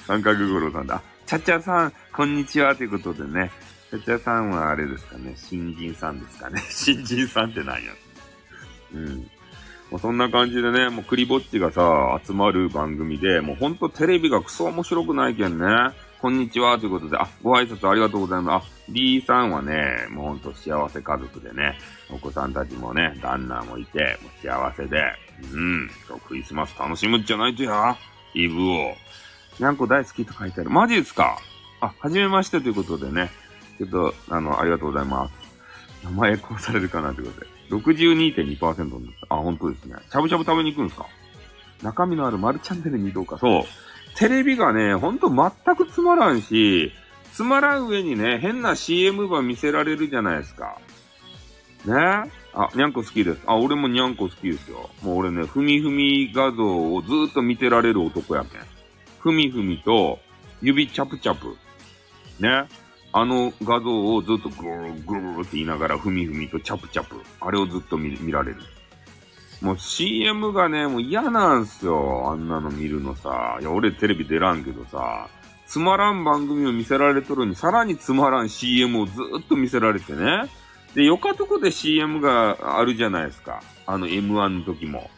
[0.06, 1.00] 三角五郎さんだ。
[1.24, 2.74] ちゃちゃさん、こんにちは。
[2.74, 3.50] ということでね。
[3.90, 5.32] ちゃちゃさんはあれですかね。
[5.36, 6.60] 新人さんですかね。
[6.68, 7.92] 新人さんって何や
[8.92, 9.30] うん。
[9.90, 15.66] もうそんな感じでね、もうクリぼっちがさ、集まる番組で、もうほんとテレビがクソ面白くないけんね。
[16.20, 18.66] こんにちはということで、あ、ご挨拶ありがとうございます。
[18.66, 21.78] あ、D さんはね、もうほんと幸せ家族でね、
[22.10, 25.02] お子さんたちもね、旦那もいて、もう幸せで、
[25.52, 25.90] うん、
[26.26, 27.96] クリスマス楽しむんじゃないとや、
[28.34, 28.94] イブを。
[29.58, 30.70] にゃんこ大好きと書いてある。
[30.70, 31.38] マジですか？
[31.80, 33.30] あ、はじめましてということでね、
[33.78, 35.32] ちょっと、あの、ありがとうございます。
[36.04, 37.46] 名前こうされるかなということで。
[37.70, 39.34] 62.2%になった。
[39.34, 39.96] あ、本当ですね。
[40.10, 41.06] しゃぶしゃぶ食べに行くんですか？
[41.82, 43.38] 中身のあるマルチャンネルにどうか。
[43.38, 43.64] そう。
[44.16, 46.92] テレビがね、ほんと全くつまらんし、
[47.32, 50.78] つまらん上にね、変な CM 版見せられるじゃないですか。
[51.86, 53.40] ねあ、にゃんこ好きです。
[53.46, 54.90] あ、俺もにゃんこ好きですよ。
[55.02, 58.60] もう俺ね、ふみふみ画像をずーっと見てられる男やけん。
[59.20, 60.18] ふみふみと、
[60.62, 61.56] 指チャプチャプ。
[62.40, 62.66] ね。
[63.12, 67.16] あの画像をずっとグーグーって言いながら、ふみふみとチャプチャプ。
[67.40, 68.56] あれをずっと見見られる。
[69.60, 72.30] もう CM がね、もう嫌なんすよ。
[72.30, 73.58] あんなの見るのさ。
[73.60, 75.28] いや、俺テレビ出らんけどさ。
[75.66, 80.48] つまらん番組を見せられとるに、さらにつまらん CM をずっと見せられてね。
[80.96, 83.62] で、よかとこで CM があるじゃないですか。
[83.86, 85.10] あの M1 の時も。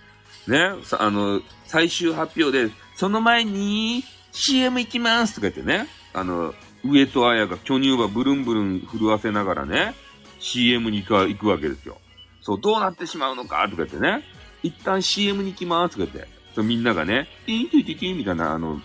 [0.49, 0.73] ね。
[0.99, 5.87] あの、最終発表で、その前に CM 行きますとか言ってね。
[6.13, 6.53] あの、
[6.85, 9.95] 上戸彩が巨乳馬ブルンブルン震わせながらね、
[10.41, 11.99] CM に行く行くわけですよ。
[12.41, 13.63] そう、どうなってしまうのか？
[13.71, 14.25] とか言ってね、
[14.65, 18.81] 一旦 CM に行きますとか言って、そうみんながね、ティンティティティンみたいな、あの、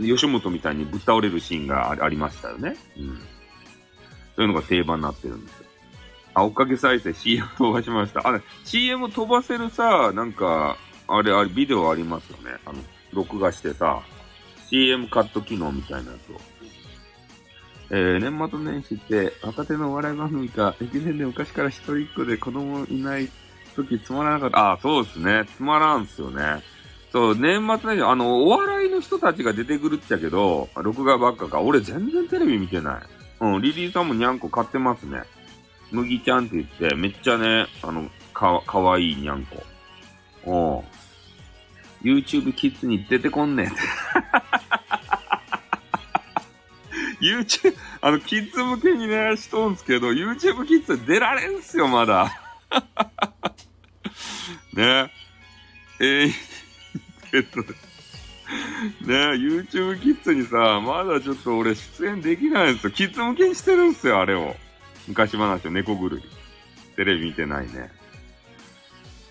[0.00, 2.76] 吉本みたいにぶっ倒れるシーンがありましたよね。
[2.96, 3.16] うん。
[3.16, 3.22] そ
[4.38, 5.65] ういうのが定番になってるんですよ。
[6.36, 8.28] あ、追っかけ再生 CM 飛ばしました。
[8.28, 10.76] あれ、CM 飛ばせるさ、なんか、
[11.08, 12.58] あれ、あれ、ビデオありますよね。
[12.66, 12.78] あの、
[13.14, 14.02] 録画してさ、
[14.68, 16.40] CM カット機能みたいなやつを。
[17.88, 23.30] えー、年末年始って若手のお笑い番組か、駅伝で昔から一人っ子で子供いない
[23.74, 24.72] 時つまらなかった。
[24.72, 25.46] あ、そうですね。
[25.56, 26.62] つまらんすよね。
[27.12, 31.62] そう、年末年始、あの、お笑いの人たちが出てくるっちゃけど、録画ばっかか。
[31.62, 33.02] 俺全然テレビ見てない。
[33.40, 35.22] うん、リリーさんもにゃんこ買ってますね。
[35.96, 39.46] 麦ちゃんって言って、めっちゃね、あの、か、かわいいにゃん
[40.44, 40.84] こ。
[40.84, 40.86] う。
[42.06, 43.68] YouTube キッズに出てこんねん。
[47.20, 52.30] YouTube、あの、キッズ向けにね、しとんすけど、YouTube キッズ出られんすよ、まだ。
[54.74, 55.10] ね。
[55.98, 56.30] えー、
[57.32, 57.66] えっと、ね、
[59.32, 62.90] YouTube キッズにさ、まだちょっと俺出演できないんですよ。
[62.90, 64.54] キッズ向けにしてるんすよ、あれを。
[65.08, 66.46] 昔話猫ぐるり。
[66.96, 67.90] テレビ見てないね。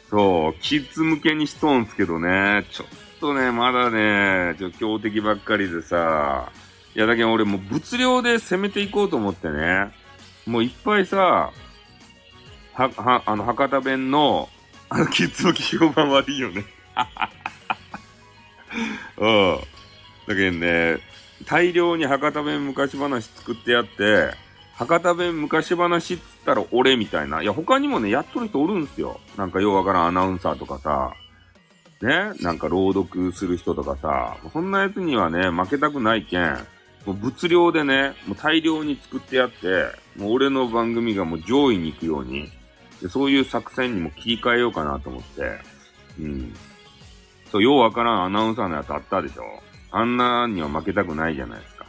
[0.09, 2.87] そう、キッズ向けにしとんすけどね、ちょっ
[3.19, 6.51] とね、まだね、ちょ強敵ばっかりでさ、
[6.95, 9.91] いやだけど俺もう物量で攻めていこうと思ってね、
[10.45, 11.51] もういっぱいさ、
[12.73, 14.49] は、は、あの、博多弁の、
[14.89, 16.65] あの、キッズ向け評判悪いよね。
[19.17, 19.59] うん。
[20.27, 20.99] だけどね、
[21.45, 24.44] 大量に博多弁昔話作ってやって、
[24.75, 27.41] 博多弁昔話っつったら俺みたいな。
[27.41, 29.21] いや、他にもね、やっとる人おるんすよ。
[29.37, 31.13] なんかようわからんアナウンサーとかさ、
[32.01, 36.57] ね、なんか朗読する人とかさ、そんなやつにはね、負けたくないけん、
[37.05, 42.51] もう物量でね、もう大量に作ってやって、もう俺の番組がもう上位に行くように、
[43.01, 45.57] でそういう作戦にも切り替えようかなと思って、
[46.19, 46.53] うん。
[47.49, 49.43] そう、ようわからんアナウンサーのやつあったでしょ
[49.91, 51.85] あんなには負けたくないじゃないですか。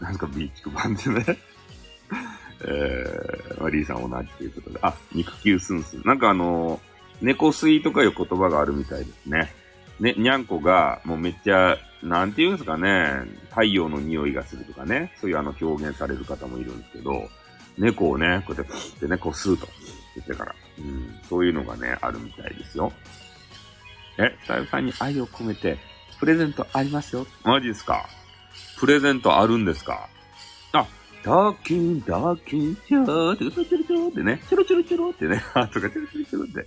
[0.00, 1.38] なんかビーチク版でね。
[2.62, 4.78] えー、マリーさん同じということで。
[4.82, 6.02] あ、肉球スンスン。
[6.04, 6.80] なんかあのー
[7.22, 9.50] 猫吸いとかいう言葉があるみたいですね。
[10.00, 17.26] ね、にゃんこがもうめっちゃ、なんて言うんですかね、太陽の匂いがするとかね、そういうあの表現される方もいるんですけど、
[17.78, 19.66] 猫をね、こうやって、プッてね、こう吸うと
[20.14, 22.92] 言ってから、うん、そういうのがね、あるみたいですよ。
[24.18, 25.78] え、さゆさんに愛を込めて、
[26.20, 27.26] プレゼントありますよ。
[27.44, 28.06] マジですか？
[28.78, 30.10] プレゼントあるんですか？
[31.26, 36.66] あ、ダーキン、ダーキン、チャー、チョロチョロチョロってね、チョロチョロチョロってね、あ、 とかチョロチョロチョロって、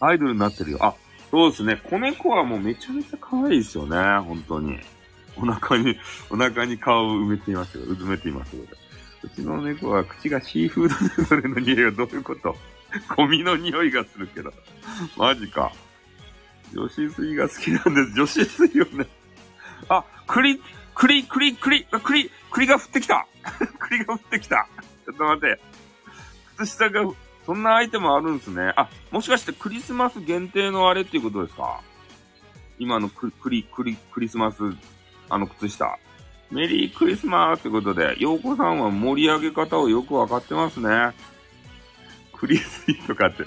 [0.00, 0.78] アイドルになってるよ。
[0.80, 0.94] あ、
[1.30, 1.80] そうですね。
[1.84, 3.96] 子猫はもうめちゃめちゃ可愛いですよね。
[4.20, 4.78] 本当に。
[5.36, 5.96] お腹に、
[6.30, 7.84] お腹に顔を埋めていますよ。
[7.84, 8.64] うずめていますよ。
[9.22, 12.56] うちの猫は口がシーフードでそれの匂いはどういうこと？
[13.16, 14.52] ゴミの匂いがするけど。
[15.16, 15.72] マジか。
[16.74, 18.12] 女子水が好きなんです。
[18.14, 19.06] 女子水よね。
[19.88, 20.60] あ、栗、
[20.94, 23.26] 栗、栗、栗、栗、栗が降ってきた
[23.78, 24.66] 栗が降ってきた
[25.04, 25.60] ちょっと待って。
[26.56, 27.02] 靴下が、
[27.44, 28.72] そんなアイテムあるんですね。
[28.76, 31.80] あ、もしかしてクリスマス限定のあれっていうことですか？
[32.78, 34.58] 今のクリ、クリ、クリスマス、
[35.28, 35.98] あの靴下。
[36.50, 41.12] メリークリスマスってことで、洋子さんは盛り上げ方をよくわかってますね。
[42.32, 43.44] クリスイとかって、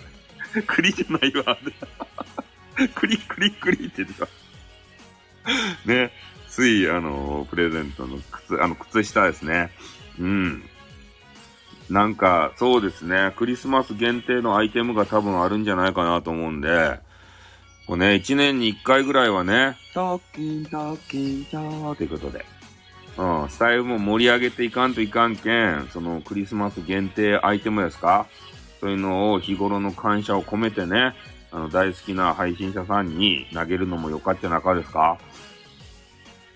[0.65, 1.57] クリじゃないわ。
[2.95, 4.27] クリクリクリって言ってた。
[5.85, 6.11] ね。
[6.57, 9.69] つい、あの、プレゼントの靴、あの、靴下ですね。
[10.19, 10.63] うん。
[11.87, 13.31] なんか、そうですね。
[13.35, 16.99] クリスマス限定のアイテムが多分あるんじゃないかなと思うんで、
[17.85, 22.43] こうね、一年に一回ぐらいはね、トッキン、トッキン、チャーということで、
[23.17, 28.25] うん、スタイルも盛り上げていかんといかんけん、そのクリスマス限定アイテムですか？
[28.81, 31.13] そういうのを日頃の感謝を込めてね、
[31.51, 35.19] あの、大好きな配信者さんに投げるのもよかっちゃなかですか？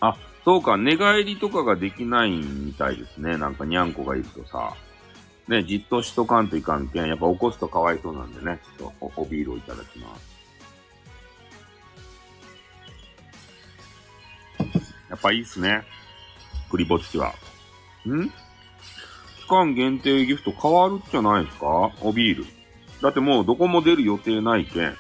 [0.02, 3.38] あ、そうか、寝返りとかができないみたいですね。
[3.38, 4.74] なんかにゃんこがいるとさ。
[5.48, 10.32] ね、じっとしとかんといかんけん、やっぱ起こすとかわいそうなんでね、ちょっとおおビールをいただきます。
[15.10, 15.84] やっぱいいっすね。
[16.70, 17.34] クリぼっちは。
[18.08, 18.30] ん？
[18.30, 21.92] 期間限定ギフト変わるじゃないですか？
[22.02, 22.46] おビール。
[23.02, 24.96] だってもうどこも出る予定ないけん。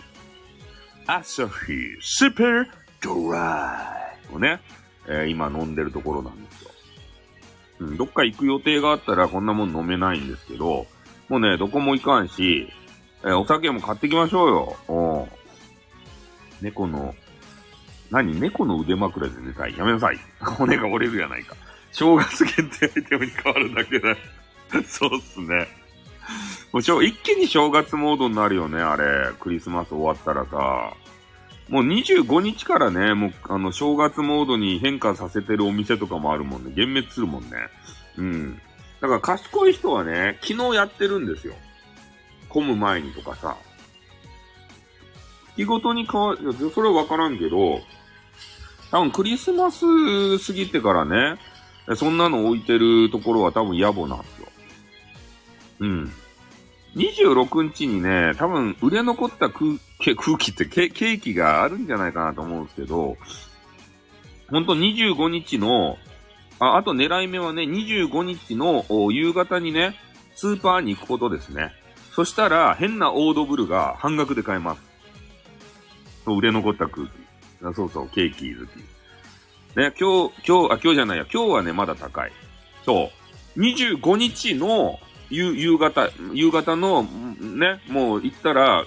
[1.07, 2.65] アサフィースーパー
[3.01, 4.59] ドライをね、
[5.07, 6.71] えー今飲んでるところなんですよ。
[7.79, 10.85] うん、どっか行く予定があったらこんなもん飲めないんですけど、
[11.29, 12.67] もうね、どこも行かんし、
[13.23, 15.27] えーお酒も買ってきましょうよ。
[16.61, 16.63] う。
[16.63, 17.15] 猫の、
[18.11, 18.39] 何？
[18.39, 19.77] 猫の腕枕で寝たい？
[19.77, 20.19] やめなさい。
[20.39, 21.55] 骨が折れるやないか。
[21.91, 24.15] 正月限定アイテムに変わるだけだ。
[24.87, 25.67] そうっすね。
[26.71, 29.33] もう一気に正月モードになるよね、あれ。
[29.39, 30.93] クリスマス終わったらさ。
[31.71, 36.69] もう25日からね、もうあの正月モードに変化させてるお店とかもあるもんね。
[36.71, 37.49] 幻滅するもんね。
[38.17, 38.61] うん。
[38.99, 41.55] だから賢い人はね、昨日やってるんですよ。
[42.49, 43.55] 混む前にとかさ。
[45.55, 47.79] 日ごとに変わる、それはわからんけど、
[48.91, 49.85] 多分クリスマス
[50.39, 51.39] 過ぎてからね、
[51.95, 54.47] そんなの置いてるところは多分野暮なんですよ。
[55.79, 56.11] うん。
[56.95, 63.17] 26日にね、多分売れ残ったクけ空気ってケケーキがあるんじゃないかなと思うんですけど、
[64.49, 65.97] ほんと25日の、
[66.59, 69.95] あ、あと狙い目はね、25日の夕方にね、
[70.35, 71.71] スーパーに行くことですね。
[72.13, 74.81] そしたら、変なオードブルが半額で買えます。
[76.25, 77.11] そう、売れ残った空気。
[77.63, 78.77] あそうそう、ケーキ好き。
[79.77, 82.31] ね、今日、今日、あ、今日じゃないや、今日はね、まだ高い。
[82.85, 83.11] そ
[83.55, 83.59] う。
[83.59, 84.99] 25日の
[85.31, 88.85] 夕夕方、夕方の、ね、もう行ったら、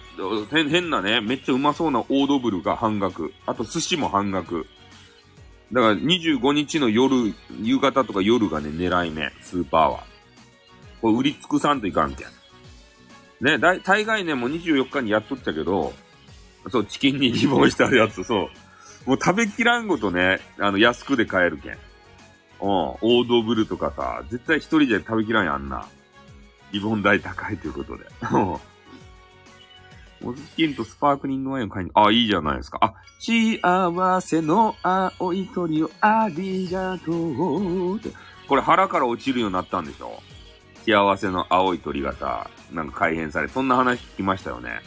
[0.53, 3.33] 変なね、めっちゃうまそうなオードブルが半額。
[3.47, 4.67] あと寿司も半額。
[5.73, 10.05] だから25日の夜、夕方とか夜がね、狙い目、スーパーは。
[11.01, 12.29] これ売り尽くさんといかんけん。
[13.41, 15.95] ね、だ、大概ね、もう24日にやっとったけど、
[16.71, 18.51] そう、チキンにリボンしてあるやつ、そ
[19.07, 19.09] う。
[19.09, 21.73] もう食べきらんごとね、あの、安くで買えるけん。
[21.73, 21.79] うん、
[22.61, 25.87] オードブルとかさ、絶対一人じゃ食べきらんやんな。
[26.75, 28.05] リボン代高いということで。
[30.21, 32.79] モズキンとスパークリングワインを買いに、あ、いいじゃないですか。
[32.81, 38.11] あ、幸せの青い鳥をありがとうって。
[38.49, 40.23] これ腹から落ちるようになったんでしょ？
[40.87, 44.81] 幸せの青い鳥がさ、なんか改変され、そんな話聞きましたよね。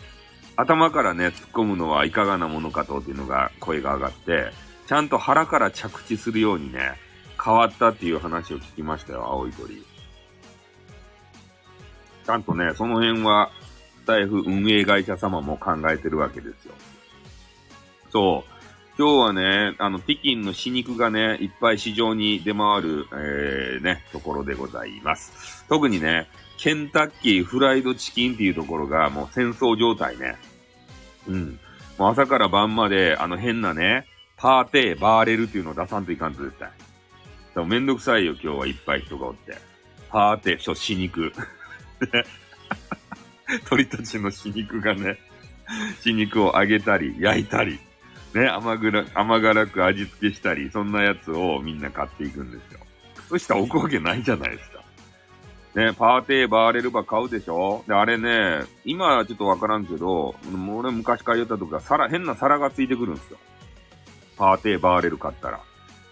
[0.56, 4.52] 頭からね、突っ込むのはいかがなものかとっていうのが声が上がって、
[4.88, 7.00] ちゃんと腹から着地するようにね、
[7.44, 9.84] 変わったっていう話を聞きましたよ、青い鳥。
[12.28, 13.52] ちゃんとね、その辺は、
[14.04, 16.74] スタイフ運営会社様も考えてるわけですよ。
[18.10, 18.58] そう。
[19.00, 25.66] 今日はね、あの、北京の死肉がね、いっぱい市場に出回る、えー、ね、ところでございます。
[25.70, 30.36] 特にね、ケンタッキーフライドチキンっていうところがもう戦争状態ね。
[31.28, 31.60] うん。
[31.98, 34.06] もう朝から晩まで、あの変なね、
[34.36, 36.70] パーテー、バーレルっていうのを出さんといかんと絶対。
[37.56, 39.58] でもめんどくさいよ、今日はいっぱい人がおって。
[40.10, 41.32] パーテー、しょ、死肉。
[42.02, 42.24] ね
[43.70, 45.18] 鳥たちの死肉がね、
[46.02, 47.80] 死肉を揚げたり、焼いたり、
[48.34, 52.80] ね、甘ぐら、甘辛く味付けしたり、そんなやつをみんな買っていくんですよ。
[53.30, 54.78] そしたら置くわけないじゃないですか。
[55.76, 57.84] ね、パーテーバーレルバー買うでしょ？
[57.88, 60.36] で、あれね、今はちょっとわからんけど、
[60.76, 63.38] 俺昔から言った時は、皿、変な皿がついてくるんですよ。
[64.38, 65.62] パーテーバーレル買ったら。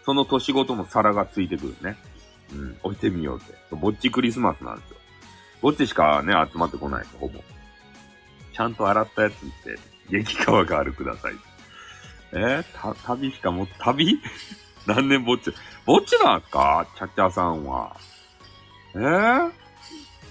[0.05, 1.97] その年ごとの皿がついてくるね。
[2.53, 3.55] うん、置いてみようって。
[3.75, 4.94] ぼっちクリスマスなんですよ。
[5.62, 7.39] ぼっちしかね、集まってこないです、ほぼ。
[8.53, 9.78] ちゃんと洗ったやつって、
[10.10, 11.34] 激川があるください。
[12.34, 14.20] えー、た、旅しかも、旅？
[14.86, 15.51] 何年ぼっち？
[15.86, 16.86] ぼっちなんすか？
[16.95, 17.95] チャッチャさんは。
[18.93, 19.51] えー、や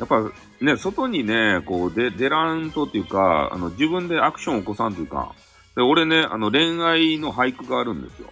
[0.05, 5.35] っぱね、外にね、こう、で、出らんとっていうか、あの、自分でアクションを起こさんというか、
[5.75, 8.31] で、俺ね、あの、恋愛の俳句があるんですよ。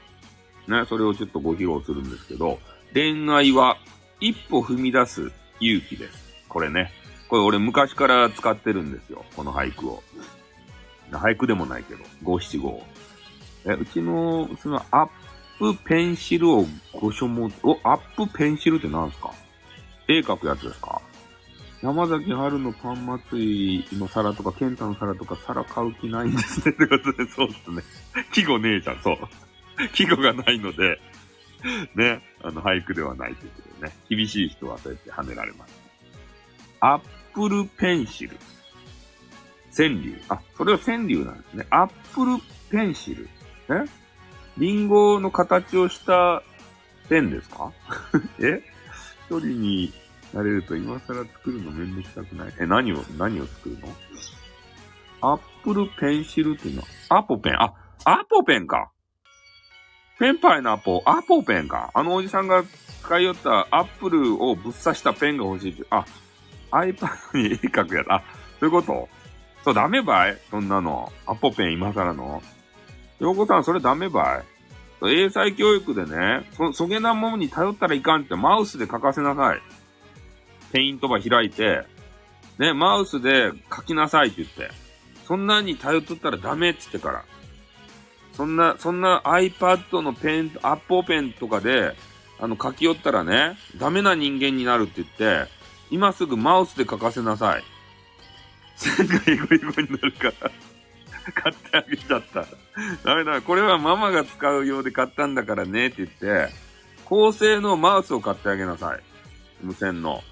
[0.68, 2.60] ね、それをちょっとご披露するんですけど、
[2.94, 3.78] 恋愛は
[4.20, 6.31] 一歩踏み出す勇気です。
[6.52, 6.92] これね。
[7.28, 9.24] これ俺昔から使ってるんですよ。
[9.34, 10.02] この俳句を。
[11.10, 12.82] 俳句でもないけど、五七五。
[13.64, 15.08] え、うちの、そのアッ
[15.58, 19.32] プペンシルをご所望、お、アップペンシルって何すか？
[20.08, 21.00] 絵描くやつですか？
[21.80, 26.72] 山崎春のパン祭りの皿とか、ケンタの皿とか、皿買う気ないんですね。
[26.72, 27.82] ってことで、そうですね。
[28.32, 29.18] 季語ねえじゃん、そう。
[29.94, 31.00] 季語がないので、
[31.94, 35.81] ね、あの、俳句ではないということでね、厳しい人はそうやって跳ねられます。
[36.84, 37.00] アッ
[37.32, 38.36] プルペンシル。
[39.74, 40.20] 川柳。
[40.28, 41.66] あ、それは川柳なんですね。
[41.70, 42.36] アップル
[42.70, 43.28] ペンシル。
[43.68, 43.84] え？
[44.58, 46.42] リンゴの形をした
[47.08, 47.72] ペンですか？
[48.42, 48.60] え？
[49.30, 49.92] 一人に
[50.34, 52.54] なれると今更作るのめんどくさくない？
[52.60, 53.88] え、何を、何を作るの？
[55.20, 56.88] アップルペンシルっていうのは、
[57.20, 57.62] アポペン。
[57.62, 57.72] あ、
[58.04, 58.90] アポペンか。
[60.18, 61.92] ペンパイのアポ、アポペンか。
[61.94, 62.64] あのおじさんが
[63.04, 65.84] 使いよったアップルをぶっ刺したペンが欲しいって。
[65.90, 66.04] あ、
[66.72, 68.12] iPad に絵描くやつ。
[68.12, 68.22] あ、
[68.58, 69.08] そういうこと？
[69.64, 70.38] そう、ダメばい？
[70.50, 71.12] そんなの。
[71.26, 72.42] アポペン今更の。
[73.20, 74.42] ヨコさん、それダメば
[75.02, 75.12] い？
[75.14, 79.60] 英才教育でね、そ、そげなものに頼ったらいかんってマウスで書かせなさい。
[80.72, 81.84] ペイントば開いて、
[82.58, 84.70] ね、マウスで書きなさいって言って。
[85.26, 87.24] そんなに頼っとったらダメって言ってから。
[88.32, 91.94] そんな、そんな iPad のペン、アッポペンとかで、
[92.40, 95.50] あの、書き寄ったらね、ダメな人間になるって言って、
[95.92, 97.62] 今すぐマウスで書かせなさい。
[98.76, 100.50] 線がイゴイゴになるから、
[101.34, 102.46] 買ってあげちゃった。
[103.04, 106.48] ダメだ、これはママが使うようで買ったんだからねって言って、
[107.04, 109.00] 高性能マウスを買ってあげなさい。
[109.62, 110.22] 無線の。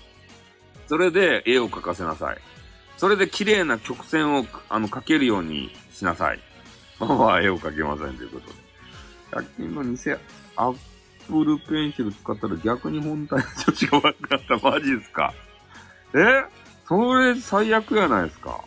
[0.89, 2.39] それで絵を描かせなさい。
[2.97, 6.41] それで綺麗な曲線を、あの、描けるようにしなさい。
[6.99, 8.55] ママは絵を描けませんということで。
[9.33, 9.91] 100均の偽
[10.57, 10.77] アッ
[11.29, 14.71] プルペンシル使ったら逆に本体の調子が悪くなった。
[14.71, 15.33] マジですか？
[16.15, 16.45] え
[16.87, 18.65] それ最悪やないですか。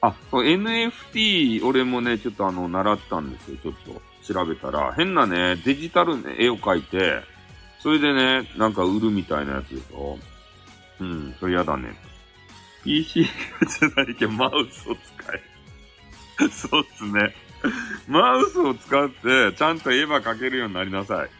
[0.00, 3.56] あ、NFT、俺もね、ちょっとあの、習ったんですよ。
[3.62, 3.74] ちょっ
[4.24, 4.92] と調べたら。
[4.94, 7.20] 変なね、デジタル、ね、絵を描いて、
[7.80, 10.18] それでね、なんか売るみたいなやつでしょ。
[11.00, 11.94] うん、それやだね。
[12.84, 16.48] PC じゃないけど、マウスを使え。
[16.50, 17.34] そうっすね。
[18.06, 21.30] マウスを使って、ちゃんと絵は描けるようになりなさい。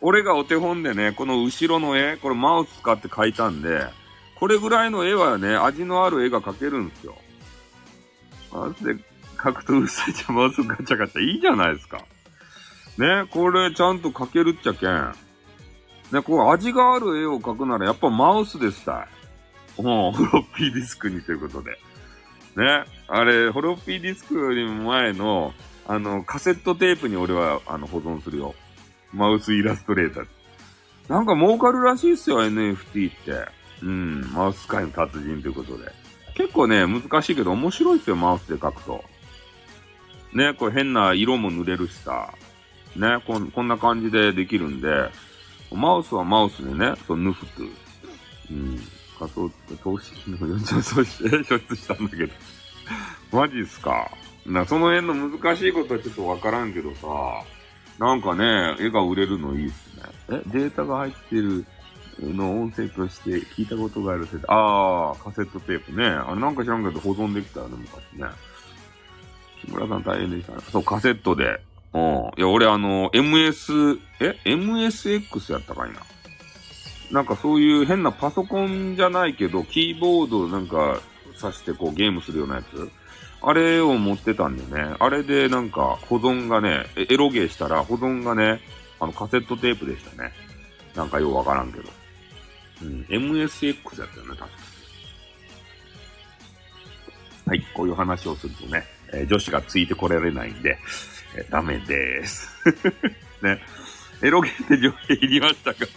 [0.00, 3.86] 俺がお手本でね、この後ろの絵、これマウス使って描いたんで、
[4.38, 7.16] これぐらいの絵はね、味のある絵が描けるんですよ。
[8.52, 8.94] マウスで
[9.36, 11.20] 描くとうるさいじゃん、マウスガチャガチャ。
[11.20, 11.98] いいじゃないですか。
[12.98, 15.14] ね、これちゃんと描けるっちゃけん。
[16.12, 19.08] ね、こう味がある絵を描くならやっぱマウスですた
[19.78, 19.82] い。
[19.82, 21.72] もう、フロッピーディスクにということで。
[22.56, 25.52] ね、あれ、フロッピーディスクよりも前の、
[25.86, 28.54] あの、カセットテープに俺は、あの、保存するよ。
[29.12, 30.26] マウスイラストレーター。
[31.08, 33.57] なんか儲かるらしいっすよ、NFT って。
[33.82, 35.92] うん、マウス界の達人ということで。
[36.34, 39.04] 結構ね、難しいけど面白いっすよ、マウスで書くと。
[40.32, 42.32] ね、これ変な色も塗れるしさ。
[42.96, 45.10] ね、こんこんな感じでできるんで、
[45.72, 47.70] マウスはマウスでね、そう、ヌフトゥ。
[48.50, 48.80] うん。
[49.18, 49.50] 仮想、
[49.82, 52.32] 投資機能40そうして、処出したんだけど。
[53.32, 54.10] マジっすか。
[54.46, 57.06] な、その辺の難しいことはちょっとわからんけどさ、
[57.98, 60.02] なんかね、絵が売れるのいいっすね。
[60.30, 61.66] え、データが入ってる
[62.26, 66.06] の音声として聞いたことがあるせああ、カセットテープね。
[66.06, 68.26] あれなんか知らんけど保存できたよね、昔ね。
[69.64, 70.58] 木村さん大変でしたね。
[70.70, 71.60] そう、カセットで。
[71.92, 72.30] うん。
[72.36, 76.00] いや、俺あの、MS、え ?MSX やったかいな。
[77.10, 81.00] なんかそういう変なパソコンじゃないけど、キーボードなんか
[81.38, 82.90] 挿してこうゲームするようなやつ。
[83.40, 84.94] あれを持ってたんでね。
[84.98, 88.60] あれでなんか保存がね、エロゲーしたら保存がね、
[89.00, 90.32] あのカセットテープでしたね。
[90.94, 91.88] なんかようわからんけど。
[92.82, 94.48] うん、MSX やったよね、確か
[97.46, 100.78] はい、こういう話をするとね、えー、女子がついてこられないんで、
[101.34, 102.50] えー、ダメです。
[103.42, 103.60] ね。
[104.20, 105.86] エロゲーって女性いりましたか？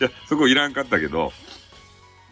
[0.00, 1.32] いや、そこいらんかったけど、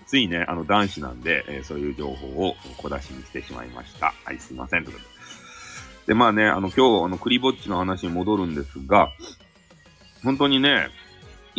[0.07, 4.13] ついね、あの男子なんで、えー、そういう情報を小出しにしてしまいました。
[4.25, 4.85] はい、すいません。
[4.85, 5.15] ということで。
[6.09, 9.13] で、まあね、あの、今日、あの、クリぼっちの話に戻るんですが、
[10.25, 10.89] 本当にね、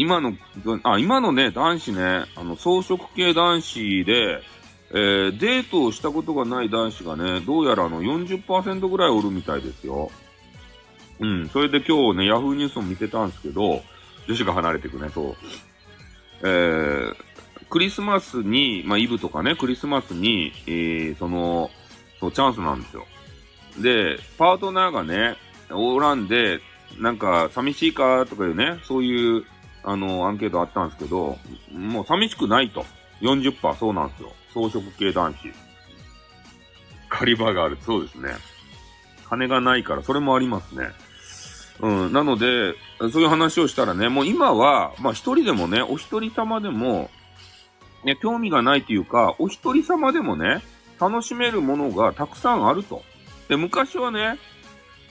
[0.01, 0.33] 今の、
[0.81, 4.41] あ、今のね、男子ね、あの、装飾系男子で、
[4.89, 10.09] えー、デートをしたことがない男子がね、どうやらあの40%ぐらいおるみたいですよ。
[11.19, 11.49] うん。
[11.49, 13.83] それで今日ね、ヤフーニュースを見てたんですけど、
[14.27, 15.35] 女子が離れていくね、そう。
[16.43, 17.15] えー、
[17.69, 21.69] クリスマスに、まあ、イブとかね、クリスマスに、えー、その、
[22.19, 23.05] そう、チャンスなんですよ。
[23.79, 25.37] で、パートナーがね、
[25.69, 26.59] おらんで、
[26.97, 29.45] なんか、寂しいかとかいうね、そういう、
[29.83, 31.37] あの、アンケートあったんですけど、
[31.71, 32.85] もう寂しくないと。
[33.21, 34.33] 40%そうなんですよ。
[34.53, 35.37] 装飾系男子。
[37.09, 37.77] 狩り場がある。
[37.81, 38.29] そうですね。
[39.29, 40.89] 金がないから、それもありますね。
[41.79, 42.13] うん。
[42.13, 42.73] なので、
[43.11, 47.09] そういう話をしたらね、もう今は、まあ一人でもね、お一人様でも、
[48.03, 50.61] ね、興味がないというか、お一人様でもね、
[50.99, 53.03] 楽しめるものがたくさんあると。
[53.47, 54.37] で、昔はね、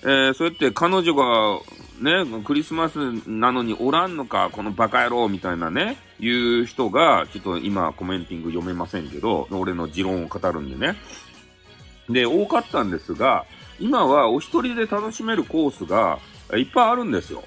[0.02, 1.60] えー、そうやって彼女が、
[2.00, 2.96] ね、クリスマス
[3.28, 10.96] なのにおらんのか、このバカ野郎みたいなね、いう人が、ちょっと今コメンティング読めませんけど、俺の持論を語るんでね。
[12.08, 13.44] で、多かったんですが、
[13.78, 16.18] 今はお一人で楽しめるコースが
[16.56, 17.44] いっぱいあるんですよ。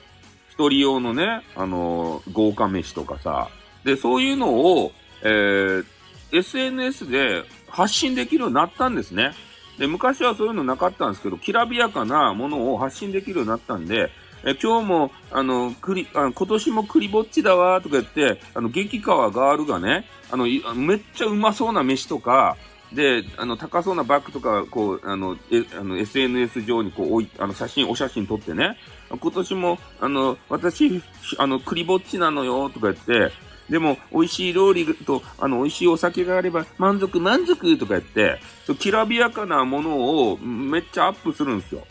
[0.49, 3.49] 一人用のね、あのー、豪華飯とかさ。
[3.84, 4.91] で、そういうのを、
[5.24, 5.86] えー、
[6.32, 9.32] SNS で発信できるようになったんですね。
[9.78, 14.12] で、昔はそういうのなかったんですけど、きらびやかなものを発信できるようになったんで、
[14.46, 20.46] え今日も、あの、くり、あ今年も栗ぼっちだわ、とか言って、あの、激川ガールがね、あの、
[20.76, 22.58] めっちゃうまそうな飯とか、
[22.94, 28.78] で、あの、高そうなバッグとか、こう、あの、え、あの、SNS 上にこう置い、あの、写真、お写真撮ってね、
[29.10, 31.02] 今年も、あの、私、
[31.38, 33.34] あの、栗ぼっちなのよ、とか言って、
[33.70, 41.86] でも、美味しい料理と、あの、美味しいお酒があれば、満足、満足とか言って、そう、きらびやかなものをめっちゃアップするんですよ。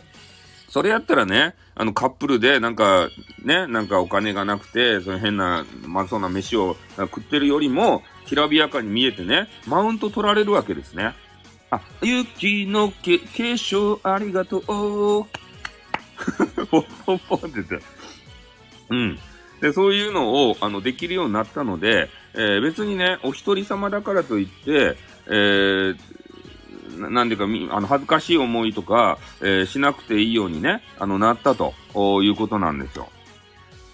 [0.68, 3.08] それやったらね、あの、カップルで、なんか、
[3.44, 11.14] ね、なんかお金がなくて、その変な、まずそうな飯を食ってるよりも、きらびやかに見えてね、マウント取られるわけですね。
[11.70, 14.62] あ、雪の化粧ありがとう。
[14.66, 15.26] ポ
[16.80, 17.78] ンポンポンって言って。
[18.90, 19.18] うん。
[19.62, 24.96] で、そういうのを、あの、できるようになったので、えー、別にね、お一人様だからといって、
[25.28, 25.96] えー、
[27.08, 27.46] なんでか、あ
[27.80, 31.74] の、恥ずかしい思いとか、えー、しなくていいようにね、あの、なったと
[32.22, 33.08] いうことなんですよ。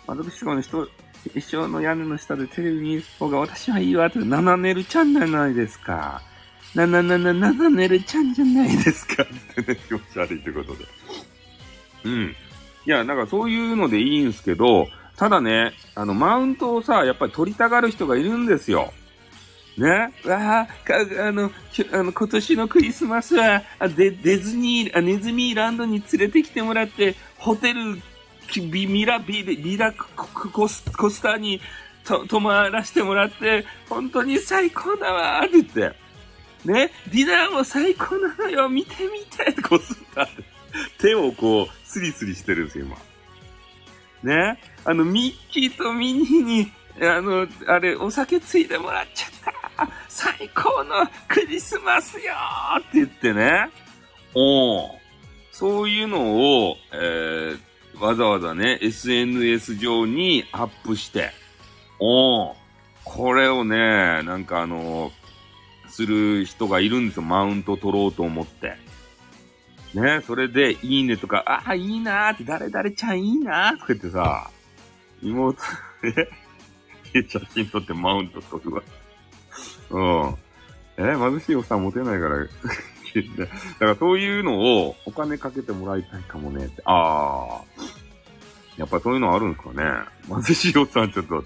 [0.06, 0.88] 私はね、人、
[1.34, 6.22] 一生の屋根の下でテレビ見る方が私はいいわって、ななねるちゃんじゃないですか。
[6.74, 10.86] ななななななねるちゃんじゃないですかってね、 気持ち悪いってことで。
[12.04, 12.36] うん。
[12.86, 14.88] いや、なんかそういうのでいいんすけど、
[15.18, 18.92] ただね、あの、マウントをさ、やっぱり取りたがる人がいるんですよ。
[19.76, 20.12] ね？
[20.24, 20.68] わあ、
[21.26, 21.50] あの、
[21.92, 23.62] あの、今年のクリスマスは、
[23.96, 28.00] デデズニー、あ、ネズミーランドに連れてきてもらって、ホテル、
[28.70, 31.60] ビミラ、ビビラコスコスターに
[32.04, 35.96] と泊まらせてもらって、本当に最高だわって言って。
[36.64, 40.28] ね、ディナーも最高なのよ見て見てってこうすった。
[40.98, 42.96] 手をこう、スリスリしてるんですよ、今。
[44.22, 44.58] ね。
[44.84, 49.30] あの、ミッキーとミニーに、あの、あれ、お酒ついでもらっちゃっ
[49.76, 52.32] た最高のクリスマスよ
[52.78, 53.70] って言ってね。
[54.34, 54.98] お
[55.52, 61.30] そういうのを、えー、わざわざね、SNS 上にアップして、
[62.00, 62.54] お
[63.04, 65.10] これをね、なんかあの、
[65.88, 67.22] する人がいるんですよ。
[67.22, 68.76] マウント取ろうと思って。
[70.00, 74.50] ね、それで、いいねとか、ああ、いいなーって、誰々ちゃんいいなーとか言ってさ、
[75.22, 75.58] 妹、
[77.14, 78.82] え写真撮ってマウント取るわ。
[79.90, 80.36] うん。
[80.98, 86.82] え貧しいおっさん持てないから だからそういうのをお金かけてもらいたいかもねって。
[86.84, 87.98] ああ。
[88.76, 91.44] やっぱそういうのあるんですかね貧しいおっさんちょっと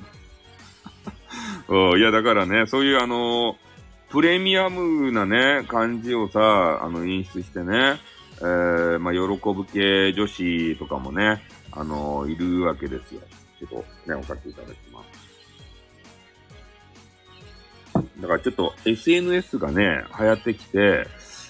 [1.92, 1.98] うん。
[1.98, 3.56] いや、だからね、そういうあの、
[4.10, 7.98] プレミアムなね、感じをさ、あの、演出してね、
[8.42, 9.20] えー、まあ、喜
[9.54, 13.20] ぶ系女子とかもね、あの、いるわけですよ。
[13.60, 15.32] ちょっとね、おかけいただきます。
[18.20, 21.06] だからちょっと SNS がね、流行ってきて、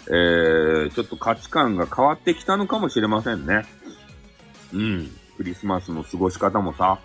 [0.09, 3.65] えー、ちょっと価値観が変わってきたのかもしれませんね。
[4.75, 5.11] うん。
[5.39, 7.01] クリスマスの過ごし方もさ、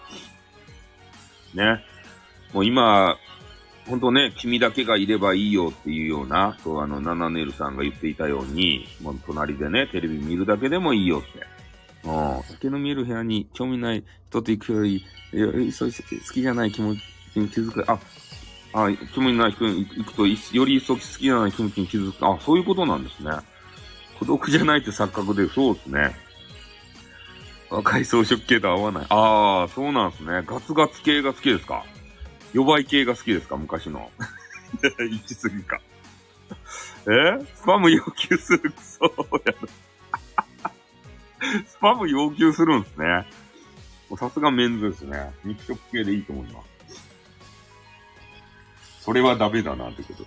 [1.54, 1.84] ね。
[2.54, 3.18] もう今、
[3.88, 11.46] ほんとね、君だけがいればいいよっていうような、そうあの、ナナネルさんが言っていたように、もう隣でね、テレビ見るだけでもいいよって。
[12.08, 12.44] うん。
[12.44, 16.96] 酒の見える部屋に興味ない人と行くより、いや、そう好きじゃない気持
[17.34, 17.84] ちに気づく。
[17.90, 17.98] あ、
[18.74, 22.26] あ、興味ない人に行くと、より一層好きじゃない気持ちに気づく。
[22.28, 23.32] あ、そういうことなんですね。
[24.20, 26.16] 孤独じゃないって錯覚で、そうですね。
[27.70, 29.06] 若い装飾系と合わない。
[29.10, 30.42] ああ、そうなんですね。
[30.46, 31.84] ガツガツ系が好きですか？
[32.54, 33.58] 弱い系が好きですか？
[33.58, 34.12] 昔の。
[34.82, 35.82] 行き過ぎか。
[37.08, 37.46] え？
[37.56, 39.06] スパム要求するクソ
[39.46, 39.54] や
[41.68, 43.26] スパム要求するんですね。
[44.18, 45.32] さすがメンズですね。
[45.44, 46.68] 肉食系でいいと思います。
[49.02, 50.26] それはダメだなってこと。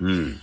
[0.00, 0.40] うん。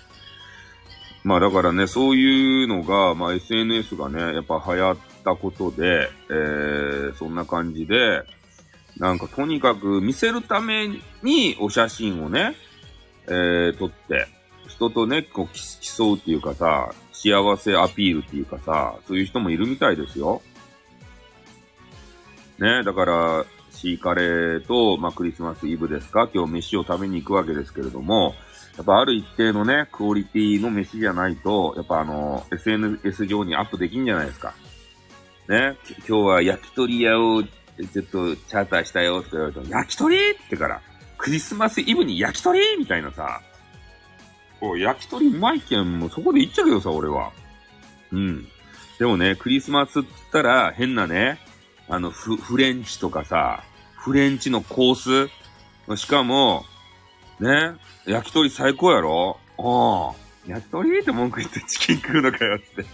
[1.24, 8.24] まあだからね、そういうのが、まあ SNS がね、やっぱ流行ったことで、えー、そんな感じで、
[9.02, 10.88] なんかとにかく見せるため
[11.24, 12.56] にお写真をね、
[13.26, 14.28] えー、撮って、
[14.68, 15.56] 人とね、こう
[15.98, 20.44] 競うっていうかさ、幸せアピールっていうかさ、そういう人もいるみたいですよ。
[22.60, 28.36] ね、だから、シーカレーと、まあ、クリスマスイブですか今日飯を食べに行くわけですけれども、
[28.78, 34.54] やっぱある一定のね、クオリティの飯じゃないと、やっぱあの、SNS 上にアップできんじゃないですか。
[35.48, 35.76] ね、
[36.08, 37.44] 今日は焼き鳥屋を
[37.88, 40.18] ちょっとチャーターしたよとか言われると、焼き鳥？
[40.18, 40.82] ってから、
[41.18, 42.60] クリスマスイブに焼き鳥？
[42.78, 43.42] みたいなさ、
[44.60, 47.32] こう、焼き鳥うまいけん、もうそこで行っちゃうけどさ、俺は。
[48.12, 48.48] うん。
[49.00, 51.40] でもね、クリスマスって言ったら、変なね、
[51.90, 53.64] あの、フ、フレンチとかさ、
[53.96, 55.30] フレンチのコー
[55.90, 56.66] スしかも、
[57.40, 57.74] ね、
[58.06, 59.40] 焼き鳥最高やろ？
[59.58, 60.16] ああ、
[60.48, 61.00] 焼き鳥？
[61.00, 62.86] って文句言ってチキン食うのかよって。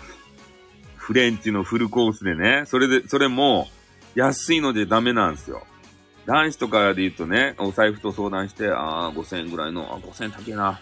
[0.96, 3.68] フレンチのフルコースでね、それで、それも、
[4.14, 5.62] 安いのでダメなんですよ。
[6.26, 10.80] 男子とかで言うとね、お財布と相談して、ああ、5000円ぐらいの、あ、5000円高えな。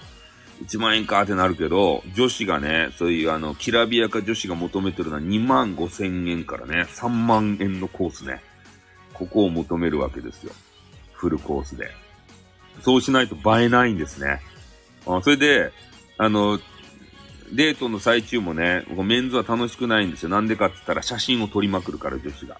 [0.62, 8.42] 1万円かってなるけど、女子がね、そういうあの、きらびやか女子が求めてるのは2万5千円からね、3万円のコースね。
[9.14, 10.52] ここを求めるわけですよ。
[11.12, 11.90] フルコースで。
[12.82, 14.40] そうしないと映えないんですね。
[15.06, 15.72] あそれで、
[16.16, 16.58] あの、
[17.52, 20.28] デートの最中もね、メンズは楽しくないんですよ。
[20.28, 22.58] なんでかって言ったら写真を撮りまくるから女子が。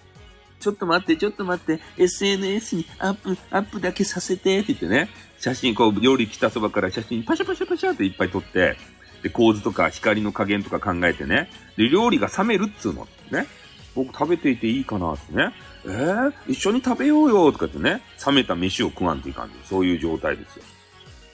[0.59, 8.77] ちょっと待って、ちょっと待って、SNS にアップ、アップだけさせてって言ってね、写真、こう、料理来たそばから写真パシャパシャパシャっていっぱい撮って、
[9.23, 13.07] で、構図とか光の加減とか考えてね、で、料理が冷めるっつうの。
[13.31, 13.47] ね。
[13.95, 15.53] 僕食べていていいかなってね。
[15.85, 20.63] えー、一緒に食べようよとかってね、冷めた飯を食わんといかんという、そういう状態ですよ。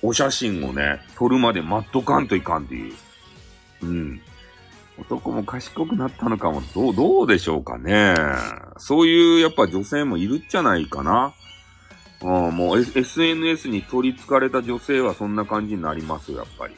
[0.01, 2.93] お写真をね、撮るまで待っとかんといかんっていう。
[3.81, 4.21] うん。
[4.97, 8.15] 男も賢くなったのかも、どう、どうでしょうかね。
[8.77, 11.33] そういう、やっぱ女性もいるんじゃないかな。
[12.23, 16.75] ああ、もう SNS に取り憑かれた女性はそんな感じになります、やっぱり。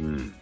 [0.00, 0.34] うん。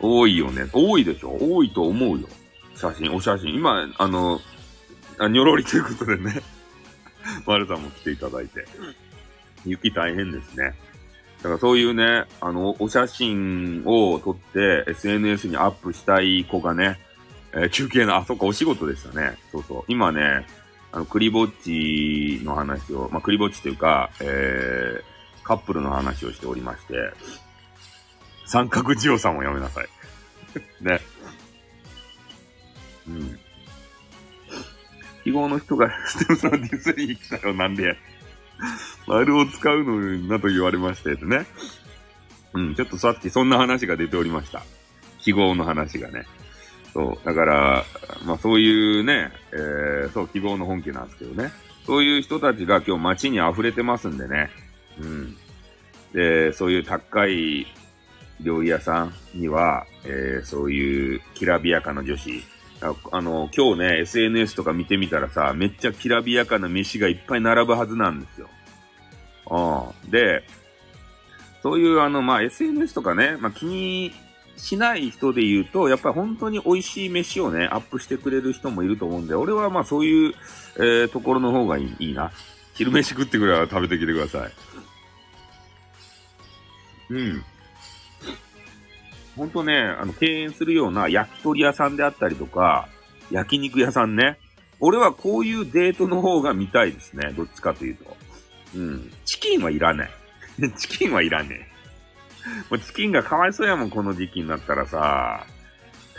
[0.00, 0.68] 多いよね。
[0.72, 1.36] 多いでしょ？
[1.40, 2.28] 多いと思うよ。
[2.74, 3.54] 写真、お写真。
[3.54, 4.40] 今、あの、
[5.18, 6.42] あ、にょろりということでね。
[7.46, 8.66] 丸さんも来ていただいて。
[9.66, 10.74] 雪大変ですね。
[11.42, 16.98] だからそういうね、あの、お写真を撮って SNS にアップしたい子がね、
[17.52, 19.36] えー、中継の、あ、そっか、お仕事でしたね。
[19.50, 19.84] そうそう。
[19.88, 20.46] 今ね、
[20.92, 26.94] あの、クリぼっちの話を、まあ、クリぼっちというか、えー、カップルの話をしておりまして、
[28.44, 29.88] 三角ジオさんをやめなさい。
[30.84, 31.00] ね。
[33.08, 33.38] うん。
[35.24, 37.96] 記号の人がステムさんディスリー来たよ、なんで。
[39.06, 39.98] 丸を使うの
[40.28, 41.46] なと言われましてね。
[42.52, 44.62] うん、ちょっとさっきそんな話が出ておりました。
[45.20, 46.26] 記号の話がね。
[46.92, 47.26] そう。
[47.26, 47.84] だから、
[48.24, 51.52] まあそういうね、えー、そう、記号の本家なんですけどね。
[51.86, 54.50] そういう人たちが今日街に溢れてますんでね。
[55.00, 55.36] うん。
[56.12, 57.66] で、そういう高い
[58.40, 62.42] 料理屋さんには、えー、そういうきらびやかな女子、
[62.82, 68.48] あの、今日ね、SNS とか見てみたらさ、めっちゃきらびやかな飯がいっぱい並ぶはずなんですよ。
[69.50, 70.10] うん。
[70.10, 70.42] で、
[71.62, 74.12] そういうあの、まあ、SNS とかね、まあ、気に
[74.56, 80.34] しない人で言うと、やっぱり本当に美味しい飯をね、アップしてくれる人もいると思うんで、俺はまあそういう、
[80.76, 82.32] えー、ところの方がいいいいな。
[82.74, 84.52] 昼飯食ってくれば食べてきてください。
[87.10, 87.44] うん。
[89.36, 92.88] ほんとね、あの、敬遠するような焼き鳥屋さんであったりとか、
[93.30, 94.38] 焼肉屋さんね。
[94.80, 97.32] 俺はこういうデートの方が見たいですね。
[97.36, 98.16] どっちかというと。
[98.74, 99.12] うん。
[99.24, 100.10] チキンはいらない。
[100.76, 101.70] チキンはいらねえ。
[102.70, 105.46] もうチキンがかわいそうやもん、この時期になったらさ。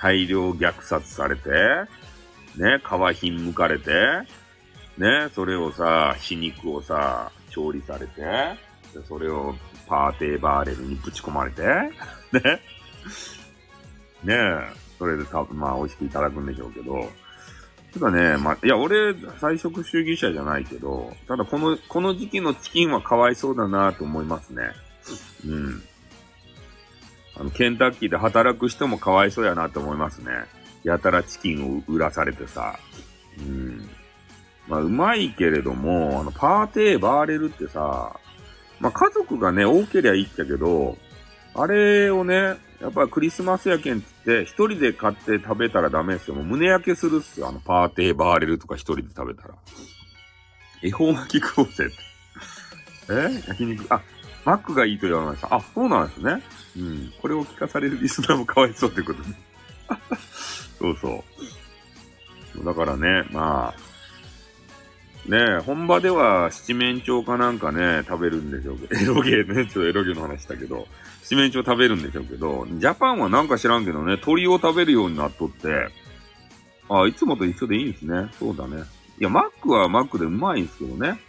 [0.01, 1.49] 大量虐殺されて、
[2.57, 2.80] ね、
[3.14, 3.91] 皮ひんむかれて、
[4.97, 8.24] ね、それをさ、死肉をさ、調理されて、
[9.07, 9.53] それを
[9.88, 11.62] パーテーバーレルにぶち込まれて、
[12.34, 12.62] ね、
[14.24, 17.12] ねえ、それで多分まあ美味しくいただくんでしょうけど、
[17.93, 24.70] ただね、まあ、いや、俺、菜食主義者じゃないけど、ただこの、この時期のチキンはかわいそうだなと思いますね。
[25.45, 25.84] うん。
[27.36, 30.32] あの、ケンタッキーで働く人もかわいそうやなと思いますね。
[30.84, 32.80] やたらチキンを売らされてさ。
[33.39, 33.89] うん。
[34.68, 38.16] まあ、うまいけれども、あの、パーテーバーレルってさ、
[38.80, 40.97] まあ、家族がね、多けりゃいいっちゃけど、
[41.54, 46.36] あれをね、やっぱクリスマスやけんって言って、一人で買って食べたらダメですよ。
[46.36, 47.48] もう胸焼けするっすよ。
[47.50, 49.54] あの、パーティーバーレルとか一人で食べたら。
[50.82, 51.94] 恵方巻き食おうぜって。
[53.14, 53.44] え？
[53.48, 54.02] 焼肉、あ、
[54.46, 55.56] マックがいいと言われました。
[55.56, 56.42] あ、そうなんですね。
[56.76, 57.14] うん。
[57.22, 59.40] これを聞かされるリスナーもかわいそうってことね。
[60.80, 61.24] そうそ
[62.60, 62.66] う。
[62.66, 70.88] だからね、まあ、ねえ、本場では七面鳥かなんかね、食べるんでしょうけど、エロゲーね、ちょっとエロゲーの話したけど、
[71.32, 75.88] 七面鳥食べるんでしょうけど、ジャパンはなんか知らんけどね、鳥を食べるようになっとって、
[76.90, 78.30] あ、いつもと一緒でいいんですね。
[78.38, 78.84] そうだね。
[79.18, 81.22] いや、マックはマックでうまいんですけどね。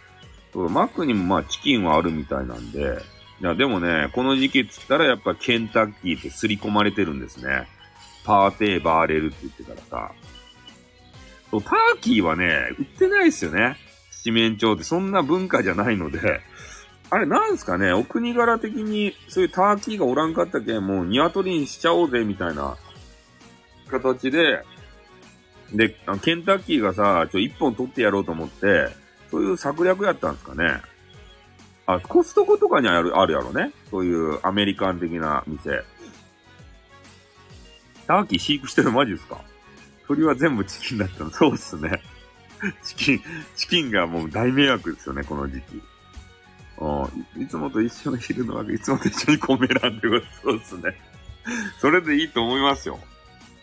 [0.51, 3.01] そうマックにもまあチキンはあるみたいなんで、
[3.39, 7.69] いや、でもね、この時期っつったらやっぱケンタッキーって刷り込まれてるんですね。
[8.25, 10.11] パーテーバーレルって言ってからさ。
[11.49, 13.77] そう、ターキーはね、売ってないですよね。
[14.11, 16.41] 七面鳥ってそんな文化じゃないので、
[17.09, 22.75] あれなんすかね、お国柄的にそういうターキーがおらんかったけん、もう鶏にしちゃおうぜ、みたいな
[23.89, 24.63] 形で、
[25.71, 25.89] で、
[26.21, 28.89] ケンタッキーがさ、ちょ、一本取ってやろうと思って、
[29.29, 30.81] そういう策略やったんすかね？
[31.85, 33.71] あ、コストコとかにある、あるやろね？
[33.89, 35.83] そういうアメリカン的な店。
[38.07, 39.41] ターキー飼育してるマジですか？
[40.07, 41.31] 鳥は全部チキンだったの。
[41.31, 42.01] そうっすね。
[42.83, 43.21] チキン、
[43.55, 45.81] チキンがもう大迷惑ですよね、この時期。
[47.37, 50.95] いつもと一緒にいるのは、いつもと一緒にコメ欄でごそうですね。
[51.79, 52.99] それでいいと思いますよ。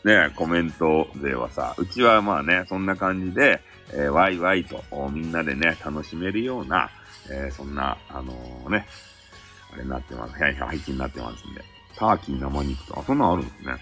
[0.04, 3.60] ねコメントではさ、うちはまあね、そんな感じで、
[3.92, 6.90] えー、ワイワイとみんなでね、楽しめるような、
[7.30, 8.86] えー、そんな、あのー、ね、
[9.72, 10.34] あれになってます。
[10.34, 11.62] 配信になってますんで。
[11.96, 13.74] ターキー生肉と、あ、そんなんあるんですね。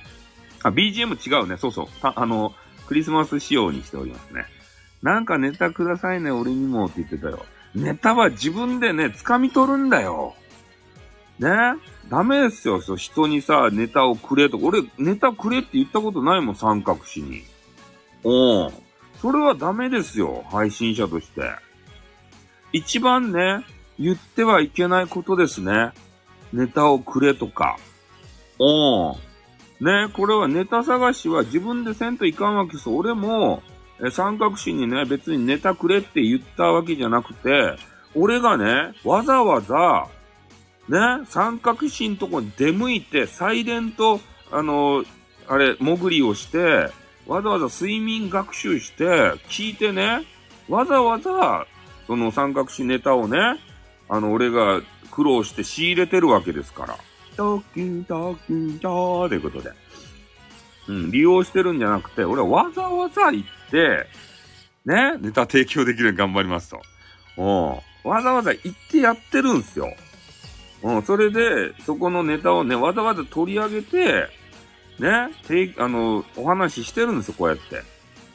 [0.62, 1.56] あ、BGM 違うね。
[1.56, 1.86] そうそう。
[2.00, 2.54] た、あの、
[2.86, 4.44] クリスマス仕様にしておりますね。
[5.02, 7.44] なんかネタくださいね、俺にもって言ってたよ。
[7.78, 10.34] ネタは自分でね、掴み取るんだよ。
[11.38, 11.48] ね？
[12.10, 14.66] ダメですよ、そう、人にさ、ネタをくれとか。
[14.66, 17.42] 俺、ネタくれって言ったことないもん、三角詞に。
[18.24, 18.72] おん。
[19.20, 21.42] それはダメですよ、配信者として。
[22.72, 23.64] 一番ね、
[23.98, 25.92] 言ってはいけないことですね。
[26.52, 27.78] ネタをくれとか。
[28.58, 29.16] おん。
[29.80, 32.88] ね、これはネタ探しは自分でせんといかんわけです。
[32.88, 33.62] 俺も、
[34.04, 37.76] え三角詞にね、別にネタくれって言ったわけじゃなくて、
[38.14, 40.08] 俺がね、わざわざ、
[40.88, 44.20] ね、三角詞のとこに出向いて、サイレント、
[44.50, 45.04] あの、
[45.46, 46.90] あれ、潜りをして、
[47.26, 49.04] わざわざ睡眠学習して、
[49.48, 50.24] 聞いてね、
[50.68, 51.66] わざわざ、
[52.06, 53.38] その三角詞ネタをね、
[54.08, 54.80] あの、俺が
[55.10, 56.96] 苦労して仕入れてるわけですから。
[57.36, 59.70] トキントキントーということで。
[60.88, 66.80] うん、利用してるんじゃなくて、俺はわざわざ行って、ね、ネタ提供できるように頑張りますと。
[67.36, 68.10] うん。
[68.10, 69.92] わざわざ行ってやってるんすよ。
[70.82, 74.28] うん、それで、そこのネタをね、わざわざ取り上げて、
[74.98, 77.82] ね、てあの、お話ししてるんですよ、こうやって。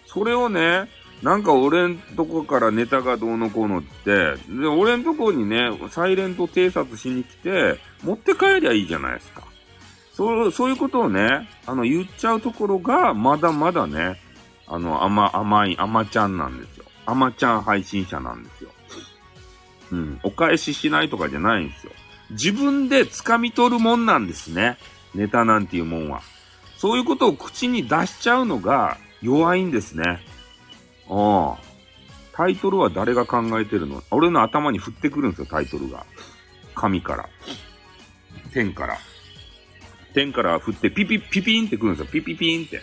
[0.06, 0.90] それをね、
[1.22, 9.44] なんか俺んとこからネタがどうのこうのって、で、俺んとこにね、サイレント偵察しに来て、持って帰りゃいいじゃないですか。
[10.14, 14.20] そう、そういうことをね、あの、言っちゃうところが、まだまだね、
[14.68, 16.86] あの、甘、甘い、甘ちゃんなんですよ。
[17.06, 18.72] 甘ちゃん配信者なんですよ。
[19.92, 20.20] うん。
[20.24, 21.92] お返ししないとかじゃないんですよ。
[22.32, 24.78] 自分で掴み取るもんなんですね。
[25.14, 26.22] ネタなんていうもんは。
[26.78, 30.22] そういうことを口に出しちゃうのが弱いんですね。
[31.10, 31.74] ああ。
[32.32, 34.02] タイトルは誰が考えてるの？
[34.10, 36.06] 俺の頭に降ってくるんですよ、タイトルが。
[36.74, 37.30] 神から。
[38.54, 38.98] 天から。
[40.16, 42.12] 天から降ってピピピピンってくるんですよ。
[42.12, 42.82] ピピピンって。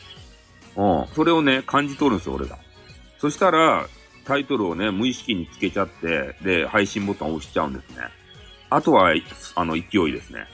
[0.76, 1.06] うん。
[1.14, 2.58] それをね、感じ取るんですよ、俺が。
[3.18, 3.86] そしたら、
[4.24, 8.04] タイトルをね、無意識につけちゃって、で、配信ボタンを押しちゃうんですね。
[8.70, 9.12] あとは、
[9.56, 10.46] あの、勢いですね。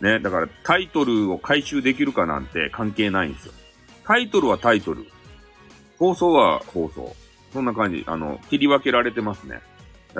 [0.00, 3.52] ね、だからタイトルを回収できるかなんて関係ないんですよ。
[4.04, 5.06] タイトルはタイトル。
[5.96, 7.14] 放送は放送。
[7.52, 8.04] そんな感じ。
[8.08, 9.60] あの、切り分けられてますね。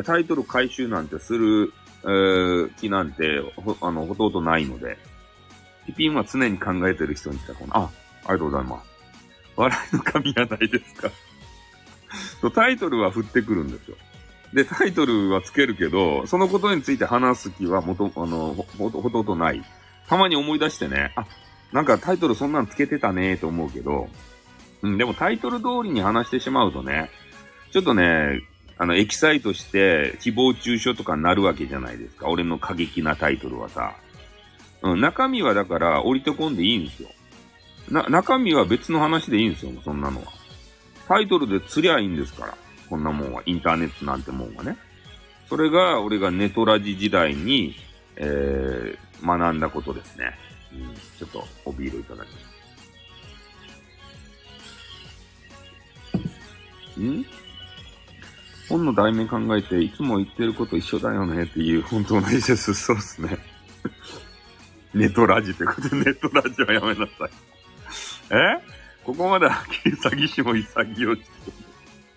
[0.04, 1.72] タイトル回収なんてする、
[2.04, 4.96] えー、気なんて、ほ、あの、ほとんどないので。
[5.86, 7.88] ピピンは常に考えてる人にしたこの、あ、あ
[8.28, 8.91] りがとうございます。
[9.57, 11.11] 笑いの神はないですか？
[12.55, 13.96] タイトルは振ってくるんですよ。
[14.53, 19.62] で、タイトルはつけるけど、そのことについて話す気はもと、あの、ほ、ほとんどない。
[20.09, 21.24] たまに思い出してね、あ、
[21.72, 24.09] なんかタイトルそんなんつけてたねーと思うけど、
[24.82, 27.09] うん、でもタイトル通りに話してしまうとね、
[27.70, 28.42] ちょっとね、
[28.76, 32.28] あの、エキサイトして、誹謗中傷とかになるわけじゃないですか。
[32.28, 33.94] 俺の過激なタイトルはさ。
[34.82, 37.09] うん、中身はだから降りてこんでいいんですよ。
[37.91, 40.33] な、中身は別の話でいいんですよ、そんなのは。
[41.09, 42.57] タイトルで釣りゃいいんですから。
[42.89, 43.43] こんなもんは。
[43.47, 44.76] インターネットなんてもんはね。
[45.49, 47.74] それが、俺がネトラジ時代に、
[48.16, 50.39] えー、学んだことですね。
[50.72, 52.39] うん、ちょっと、おビールいただきま
[56.97, 57.01] す。
[57.01, 57.26] ん？
[58.68, 62.74] 本の題名考えて、いつも言ってること一緒だよねっていう本当の意思です。
[62.74, 63.39] そうですね。
[64.95, 67.51] ネトラジってことで、ネトラジはやめなさい。
[68.33, 68.59] え？
[69.05, 71.22] ここまではっきり詐欺師も潔い。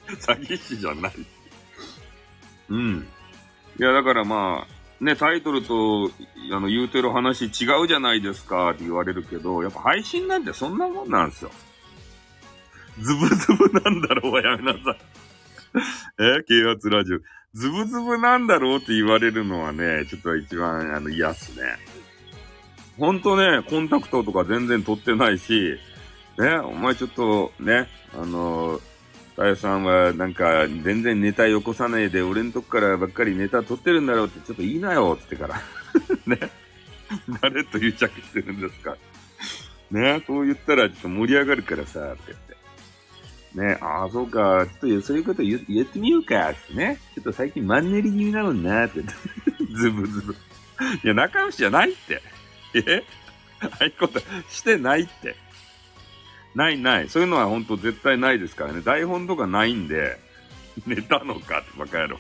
[0.08, 1.14] 詐欺師じゃない。
[2.70, 3.08] うん。
[3.80, 6.10] いや、だからまあ、ね、タイトルと、
[6.52, 11.52] あの、言うてる話違うじゃないですかって言われるけど、やっぱ配信なんてそんなもんなんですよ。
[13.02, 14.98] ズブズブなんだろうはやめなさい。
[16.20, 16.44] え？
[16.44, 17.20] 啓発ラジオ。
[17.54, 21.64] ズブズブなんだろうって言われるのはね、ちょっと一番あの嫌っすね。
[22.98, 25.78] ほんとね、コンタクトとか全然取ってないし、
[26.38, 28.96] ね、お前ちょっとね、あのー
[29.36, 35.62] かやさんはなんか全然ネタよこさないで俺んとこからばっかりネタ取ってるんだろうってちょっと言いなよって言ってか
[36.28, 36.52] ら ね。
[37.42, 38.96] 誰と癒着してるんですか
[39.92, 42.56] ねそう言ったらちょっと盛り上がるからさ、って言って。
[43.74, 46.98] ねああ、そうか、ちょっとそういうこと言言ってみようか、ってね。
[47.14, 49.14] ちょっと最近マンネリ気味なもんな、って言って。
[49.76, 50.34] ズブズブ。
[51.04, 52.22] いや、仲良しじゃないって。
[52.74, 53.04] え？
[53.62, 54.20] ああいうこと
[54.50, 55.36] してないって。
[56.56, 57.10] ないない。
[57.10, 58.82] そういうのは本当絶対ないですからね。
[58.82, 60.18] 台本とかないんで、
[60.88, 62.20] 寝たのかってバカ野郎。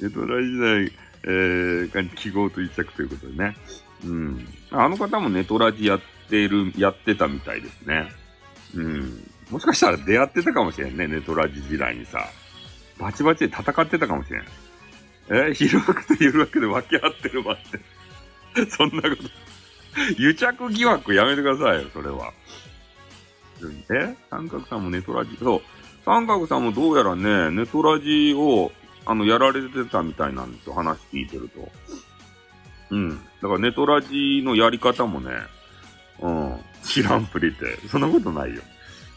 [0.00, 0.92] 江戸来時代、
[1.24, 3.56] えー、記号と一着ということでね。
[4.04, 4.48] うん。
[4.70, 8.12] あの方もネトラジやってる、やってたみたいですね。
[8.74, 9.30] うん。
[9.50, 12.26] もしかしたら出会ってたかもしれんね、ネトラジ時代にさ。
[12.98, 14.44] バチバチで戦ってたかもしれん。
[15.30, 18.66] え広くと緩くで分け合ってるわって。
[18.70, 19.22] そんなこと。
[20.18, 22.32] 癒着疑惑やめてくださいよ、それは。
[23.90, 24.16] え？
[24.30, 25.62] 三角さんもネトラジ、そう。
[26.04, 28.72] 三角さんもどうやらね、ネトラジを、
[29.06, 30.74] あの、やられてたみたいなんですよ。
[30.74, 31.68] 話聞いてると。
[32.90, 33.16] うん。
[33.16, 35.30] だからネトラジのやり方もね、
[36.20, 36.56] うん。
[36.82, 37.88] 知らんぷりって。
[37.88, 38.62] そんなことないよ。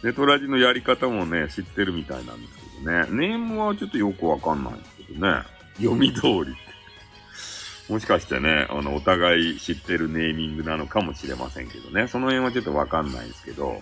[0.04, 3.28] ネトラジのやり方もね、知ってるみたいなんですけどね。
[3.30, 5.44] ネームはちょっとよくわかんないんですけどね。
[5.78, 7.92] 読み通りって。
[7.92, 12.08] もしかしてね、あの、お互い知ってるネーミングなのかもしれませんけどね。
[12.08, 13.82] その辺はちょっとわかんないですけど。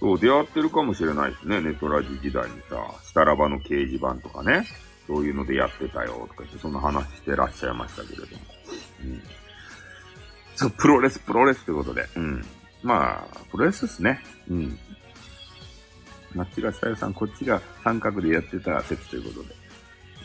[0.00, 1.60] そう、出会ってるかもしれないですね。
[1.60, 4.66] ネトラジ時代にさ、スタラバの掲示板とかね、
[5.06, 8.42] そういうのでやってたよとか言って、そんな話してらっしゃいましたけれども。
[9.04, 9.22] うん。
[10.56, 12.06] そう、プロレス、プロレスってことで。
[12.16, 12.44] うん。
[12.82, 14.20] まあ、プロレスですね。
[14.50, 14.78] うん。
[16.36, 19.54] あっちがさよさん、こっちが三角でやってた説ということで。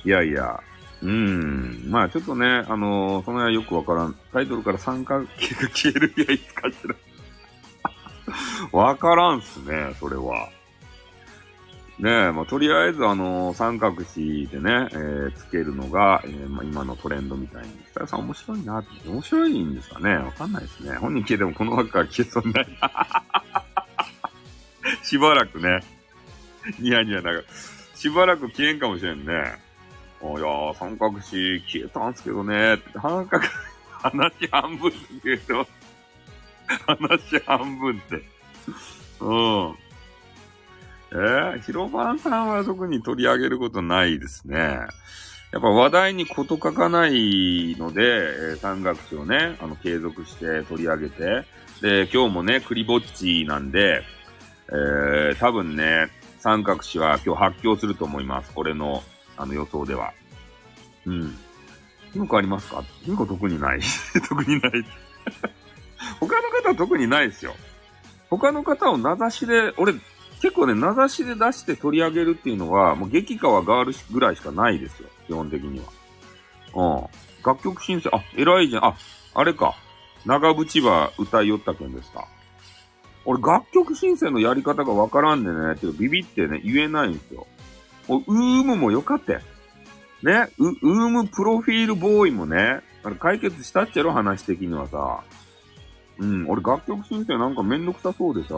[0.06, 0.60] いやいや、
[1.02, 1.84] うん。
[1.88, 4.16] まあちょっとね、あのー、その辺はよくわからん。
[4.34, 6.96] タイトルから三角形が消える日はいつかしら。
[8.72, 10.50] わからんっすね、それは。
[12.00, 17.70] ねえ、まあ、とりあえず、あのー、三角詞でね、えー、つけるのが、えー、まあ、今のトレンドみたいに。
[17.88, 19.10] スタさん面白いなって。
[19.10, 20.96] 面白いんですかねわかんないですね。
[20.98, 22.68] 本人消えてもこの枠から消えそうにない。
[25.02, 25.80] しばらくね。
[26.80, 27.44] ニヤニヤながら。
[27.96, 29.56] しばらく消えんかもしれんね。
[30.22, 32.80] いや、三角詞消えたんすけどね。
[32.96, 33.44] 半角、
[34.04, 35.68] 話半分って言うと、
[36.86, 38.24] 話半分って。
[39.20, 39.76] うん。
[41.10, 44.80] えー、ヒロバンさんは特に取り上げることないですね。
[45.54, 51.46] やっぱ話題にこと書かないので、えー、三角詞をね、あの、継続して取り上げて、
[51.82, 54.04] で、今日もね、クリぼっちなんで、
[54.70, 56.10] えー、多分ね、
[56.40, 58.52] 三角詞は今日発表すると思います。
[58.56, 59.02] 俺の、
[59.38, 60.12] あの予想では。
[61.06, 61.38] うん。
[62.12, 62.84] ヒムコありますか？
[63.04, 63.80] ヒムコ特にない？
[64.28, 64.86] 特にない。
[66.20, 67.56] 他の方は特にないですよ。
[68.30, 69.94] 他の方を名指しで、俺、
[70.42, 75.10] 結構ね、名指しで出して取り上げるっていうのは、もう激川ガールぐらいしかないですよ。
[75.28, 75.86] 基本的には。
[76.76, 77.44] うん。
[77.46, 78.86] 楽曲申請、あ、偉いじゃん。
[78.86, 78.96] あ、
[79.34, 79.76] あれか。
[80.26, 82.28] 長渕場歌いよったけんですか。
[83.26, 87.48] 俺、楽曲申請のやり方がわからんでね、ってビビってね、言えないんですよ。
[88.08, 89.34] もうウームもよかった。
[89.34, 95.24] ね、ウ、ウームプロフィールボーイもね、あれ解決したっちゃろ、話的にはさ。
[96.20, 98.56] うん、俺楽曲申請なんかめんどくさそうでさ、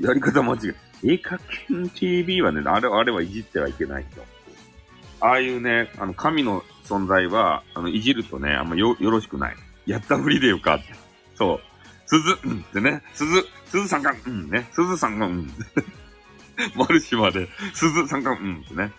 [0.00, 0.74] やり方間違え。
[1.04, 4.08] 絵描けん TV はね、あれ、あれはいじってはいけないよ。
[5.20, 9.56] ああいうね、あの、神の存在は、あの、いじるとね、あんまよ、よろしくない。
[9.86, 10.84] やったふりでよかって。
[11.36, 11.60] そう。
[12.06, 13.02] 鈴、うんってね。
[13.14, 13.26] 鈴、
[13.66, 14.68] 鈴さんが、うんね。
[14.72, 15.50] 鈴さんが、うん。
[16.74, 18.92] マルシまで、鈴さんが、うんってね。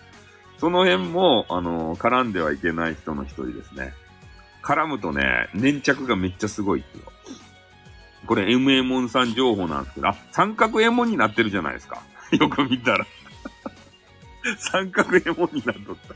[0.58, 3.94] その辺も、あの、絡んではいけない人の一人ですね。
[4.66, 7.04] 絡むとね、粘着がめっちゃすごいってよ。
[8.26, 12.02] これ M エモンさん情報なんですけど、あ、三角エモンになってるじゃないですか。
[12.34, 13.06] よく見たら
[14.58, 16.16] 三角エモンになっとった。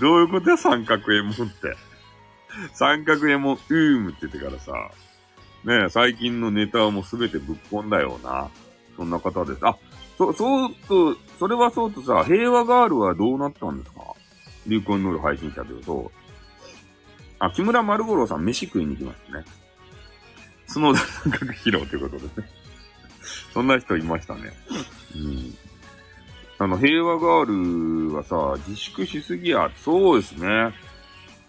[0.00, 1.76] どういうことや、三角エモンって。
[2.74, 4.90] 三角エモン、うームって言ってからさ、
[5.64, 8.48] ね最近のネタはもうすべてぶっ込んだよな。
[8.96, 9.60] そんな方です。
[9.62, 9.76] あ、
[10.18, 14.00] そ、そうと、それはそうとさ、平和ガールはどうなったんですか？
[14.66, 16.10] 流行に乗る配信者というと、
[17.42, 19.44] あ、木村丸五郎さん飯食いに行きますね。
[20.68, 22.48] 角田三角披露ということですね。
[23.52, 24.52] そんな人いましたね。
[25.16, 25.54] うん。
[26.58, 29.68] あの、平和ガールはさ、自粛しすぎや。
[29.76, 30.72] そうですね。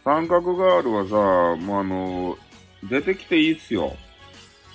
[0.03, 2.37] 三角ガールはさ、もうあの、
[2.89, 3.95] 出てきていいっすよ。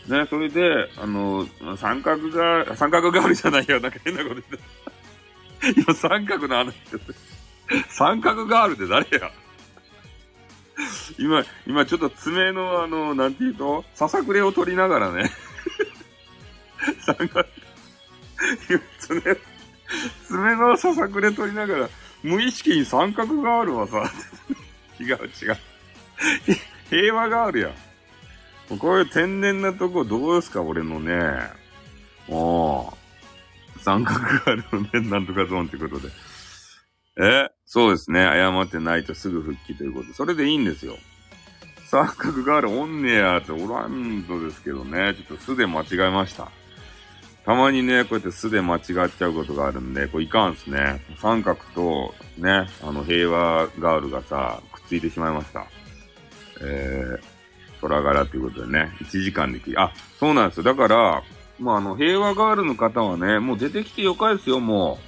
[0.07, 3.81] ね、それで、あの、三角が、三角ガールじゃないよ。
[3.81, 4.63] なんか変なこと言ってた。
[5.83, 6.99] 今三角の話して
[7.91, 9.33] 三角ガールって誰や？
[11.19, 15.31] 今、今ちょっと爪のあの、なんて言うと、ささくれを取りながらね。
[18.99, 19.37] 爪、
[20.27, 21.89] 爪のささくれ取りながら、
[22.23, 24.11] 無意識に三角ガールはさ、
[25.01, 25.57] 違う違う。
[26.91, 28.79] 平和ガールやん。
[28.79, 31.19] こういう天然なとこどうですか俺のね。
[32.29, 32.97] も
[33.77, 36.09] う、三角があるのね、なんとかゾーンってことで。
[37.19, 38.21] えそうですね。
[38.21, 40.15] 謝ってないとすぐ復帰ということで。
[40.15, 40.95] それでいいんですよ。
[41.91, 45.15] 三角があるおんねやっておらんとですけどね。
[45.15, 46.51] ちょっと素で間違えました。
[47.45, 51.01] たまにね、こうやって素で間違っちゃうことがあるんで、これいかんすね。
[51.17, 55.67] 三角と、ね、あの平和ガールがさ、くっついてしまいました。
[56.61, 60.63] えー、虎柄ということでね、1時間でき、あ、そうなんですよ。
[60.65, 61.23] だから、
[61.59, 65.08] まあ、あの、平和ガールの方はね、もう出てきてよかですよ、もう。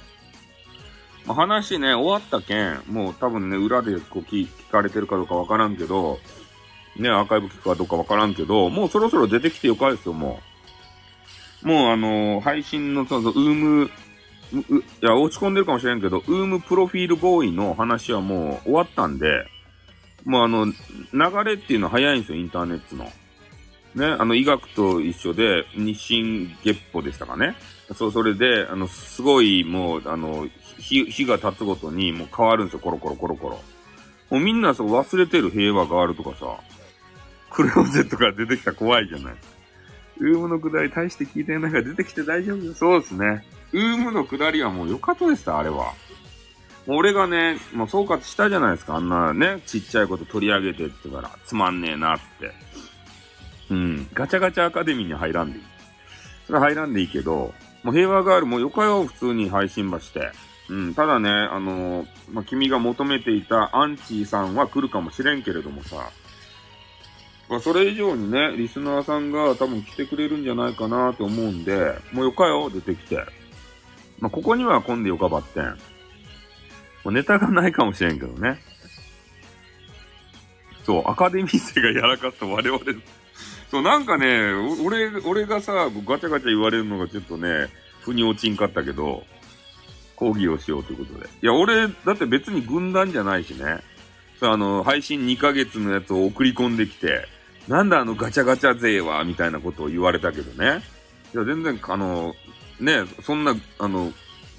[1.25, 6.19] まあ、話ね、終わったけん、もう多分ね、裏でこう聞聞かれてるかどうかわからんけど、
[6.97, 10.39] ね、アーカイブ聞くかどうかわからんけど、もうそろそろ出てきてよかですよ、も
[11.63, 11.67] う。
[11.67, 13.91] もうあのー、配信の、そうそう、ウーム、
[14.53, 19.45] いや、落ち込んでるかもしれんけど、ウームプロフィールボーイの話はもう終わったんで、
[20.25, 20.73] もうあの、流
[21.45, 23.05] れっていうのは早いんですよ、インターネットの。
[23.95, 27.55] ね、あの、医学と一緒で、日進月歩でしたかね。
[27.95, 30.47] そう、それで、あの、すごい、もう、あの、
[30.91, 33.61] 日、日が経つごとに、もう変わるんですよ、コロコロコロコロ。
[34.29, 36.57] もうみんなそう忘れてる平和があるとかさ、
[37.49, 39.35] クレオゼットから出てきた怖いじゃない。
[40.19, 42.73] ウームのくだり大して聞いてないから出てきて大丈夫よ。
[42.73, 43.43] そうですね。
[43.71, 45.93] ウームのくだりはもう良かったですあれは。
[46.87, 48.95] もう俺がね、もう総括したじゃないですか。
[48.95, 52.51] あんなね、ちっちゃいこと取り上げてってから、つまんねえなって。
[53.69, 54.07] うん。
[54.13, 55.63] ガチャガチャアカデミーに入らんでいい。
[56.47, 60.31] それは入らんでいいけど、もう平和ガールもよかよ、普通に配信ばして。
[60.71, 60.95] うん。
[60.95, 66.09] ただね、あのー、まあ、君が求めていたアンチーさんは来るかもしれんけれどもさ、
[67.49, 73.17] まあ、それ以上にね、リスナーさんが多分来てくれるんじゃないかなと思うんで、もうよかよ、出てきて。
[74.21, 75.77] まあ、ここには混んでよかばってん。
[77.05, 78.57] ネタがないかもしれんけどね。
[80.85, 82.79] そう、アカデミー生がやらかった我々。
[83.69, 84.53] そう、なんかね、
[84.85, 87.67] 俺、俺がさ、ガチャガチャ言われるのがちょっとね、
[88.01, 89.25] 腑に落ちんかったけど、
[90.21, 91.25] 講義をしようということで。
[91.25, 93.79] いや、俺、だって別に軍団じゃないしね。
[94.39, 97.25] さ、あの、配信2ヶ月のやつを送り込んできて、
[97.67, 100.83] なんだあのガチャガチャ勢は、みたいなことを言われたけどね。
[101.33, 102.35] いや、全然、あの、
[102.79, 104.13] ね、そんな、あの、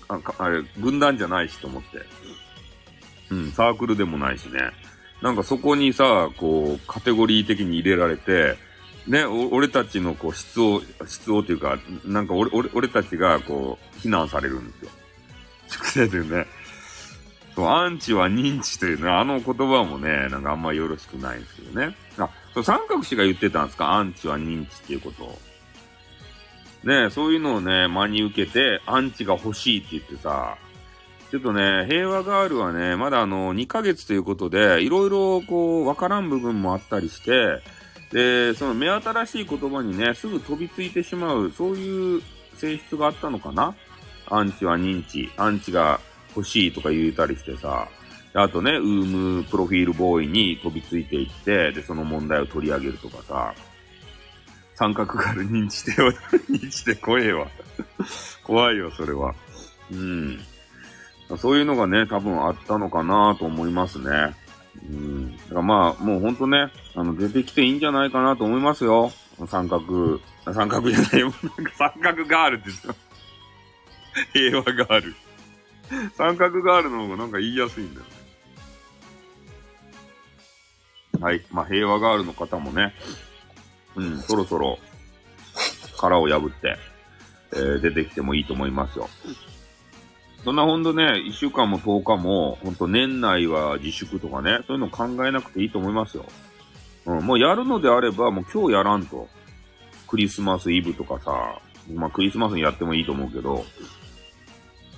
[0.09, 2.01] ああれ、軍団じゃないしと思って。
[3.31, 4.59] うん、サークルでもないしね。
[5.23, 8.57] なんかそこにさ、こう、カテゴリー的に入れられて、
[9.07, 14.91] ね、俺たちのこう、質を、質をというか、なんか俺、俺、俺たちがこう、非難されるんですよ。
[15.77, 16.47] 直接言うね。
[17.55, 21.97] そう、アンチは認知というね、あの言葉もね、なんかあんまよろしくないんですけどね。
[22.18, 25.39] あ、そう三角氏が言ってたんですかアンチは認知っていうことを。
[26.85, 30.57] ねそういうのをね、真に受けて、アンチが欲しいって言ってさ、
[31.31, 37.62] ちょっとね、平和ガールはね、まだあの、2ヶ月ということで、いろいろこう、わからん部分もあったりして、
[38.12, 42.23] で、その目新しい言葉にね、すぐ飛びついてしまう、そういう
[42.57, 43.75] 性質があったのかな
[44.35, 46.01] アンチは認知、アンチが
[46.35, 47.87] 欲しいとか言うたりしてさ、
[48.35, 53.55] あとね、ウームプロフィールボーイに飛びついていって、で、その問題を取り上げるとかさ、
[54.74, 56.11] 三角ガール認知してよ、
[56.51, 57.47] 認知して怖えわ。
[58.43, 59.35] 怖いよ、それは。
[59.91, 60.41] うん。
[61.39, 64.35] そういうのがね、多分あったのかなと思いますね。
[64.91, 65.37] うん。
[65.37, 69.12] だからまあ、もうほんとね、あの、出てきていいんじゃないかなと思いますよ。
[69.47, 70.20] 三角、
[70.53, 71.33] 三角じゃないよ。
[71.76, 73.12] 三角ガールって言って
[74.33, 75.15] 平和ガール。
[76.17, 78.13] 三角ガールの方がなんか言いやすいんだよね。
[81.21, 81.45] はい。
[81.51, 82.95] まあ、平和ガールの方もね、
[83.95, 84.79] うん、そろそろ
[85.99, 86.77] 殻を破って、
[87.53, 89.09] えー、出てきてもいいと思いますよ。
[90.45, 96.25] そんなほんとね、1週間も10日も、ほんと年内は自粛とかね、そういうの考えなくていいと思いますよ。
[97.07, 99.29] うん、もうやるのであれば、もう今日やらんと。
[100.09, 101.59] クリスマスイブとかさ、
[101.95, 103.65] まあクリスマスにやってもいいと思うけど、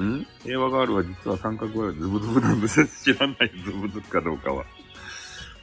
[0.03, 0.27] ん？
[0.43, 2.87] 平和ガールは実は三角ガールズブズブなんです。
[3.05, 4.65] 知らない、ズブズブかどうかは。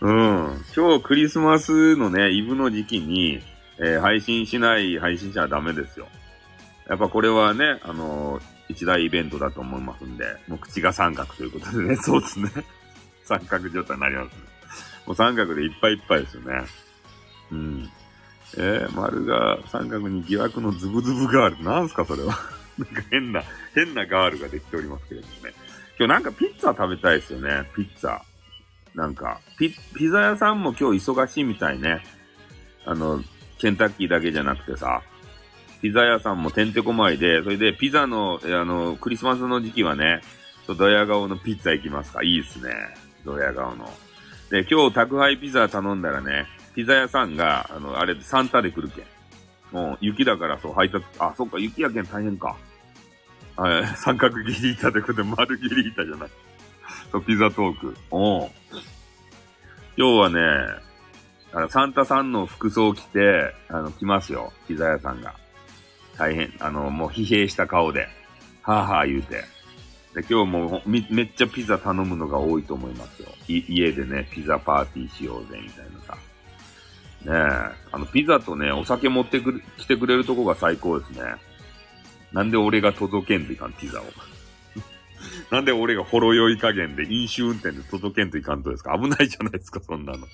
[0.01, 0.65] うん。
[0.75, 3.41] 今日クリスマスのね、イブの時期に、
[3.77, 6.07] えー、配信しない配信者はダメですよ。
[6.87, 12.49] やっぱこれはね、あのー一大イベントだと思いますんで、もう口が三角ということでね、 そうですね。
[13.23, 14.39] 三角状態になりますね。
[15.05, 16.65] もう三角でいっぱいいっぱいですよね。
[17.51, 17.89] うん。
[18.57, 21.63] えー、丸が三角に疑惑のズブズブガール。
[21.63, 22.37] なんすかそれは。
[22.77, 23.43] なんか変な、
[23.75, 25.53] 変なガールができておりますけれどもね。
[25.97, 27.69] 今日なんかピッツァ食べたいですよね。
[27.75, 28.19] ピッツァ。
[28.95, 32.03] なんか、ピ、ピザ屋さんも今日忙しいみたいね。
[32.85, 33.23] あの、
[33.57, 35.01] ケンタッキーだけじゃなくてさ、
[35.81, 40.21] ピザ屋さんもてんてこまいで、それでピザの、あの、クリスマスの時期はね、
[40.67, 42.71] ドヤ顔のピッツァ行きますかいいっすね。
[43.25, 43.89] ドヤ顔の。
[44.49, 46.45] で、今日宅配ピザ頼んだらね、
[46.75, 49.05] ピザ屋さんが、あの、あれ、サンタで来るけん。
[49.71, 52.55] もう、雪だからそう、配達、あ、そっか、雪やけん大変か。
[53.55, 56.29] はい、 三角ギリータでことで丸ギリータじゃない。
[57.11, 57.95] そう、ピザトーク。
[58.09, 58.49] お
[59.97, 60.39] 今日はね、
[61.53, 64.53] あの、サンタさんの服装着て、あの、来ますよ。
[64.67, 65.35] ピザ屋さんが。
[66.17, 68.07] 大変、あの、もう疲弊した顔で、
[68.61, 69.43] はぁはぁ言うて。
[70.13, 73.29] で、今日もめっちゃピザ頼むのが多いと思いますよ。
[73.47, 75.90] い家でね、ピザパーティーしようぜ、みたいな。
[77.25, 77.35] ねえ、
[77.91, 81.21] あの、ピザとね、お酒持ってくる、来てくれるとこが最高ですね。
[82.31, 84.05] なんで俺が届けんといかん、ピザを。
[85.51, 90.27] なんで俺がほろ酔い加減で飲酒運転で届けんといかんとですか危ないじゃないですか、そんなの。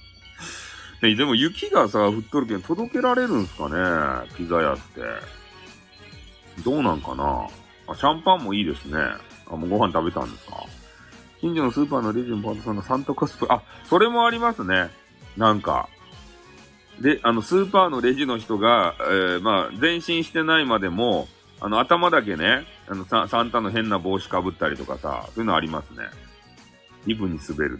[1.01, 5.01] ね、でも雪がさ、降っとるけん届けられるんすかねピザ屋って。
[6.63, 7.47] どうなんかな
[7.87, 8.97] あ、シャンパンもいいですね。
[9.47, 10.63] あ、もうご飯食べたんですか
[11.39, 14.89] 近所のスーパーのレジのパートさんのサンタコスプレ、あ、それもありますね。
[15.35, 15.89] なんか。
[16.99, 21.27] で、あの、スーパーのレジの人が、えー、まあ、前進してないまでも、
[21.59, 26.05] あの、頭だけね、あの、ササンタの変な帽子かぶったりとかさ、そういうのありますね。
[27.05, 27.79] イブに滑る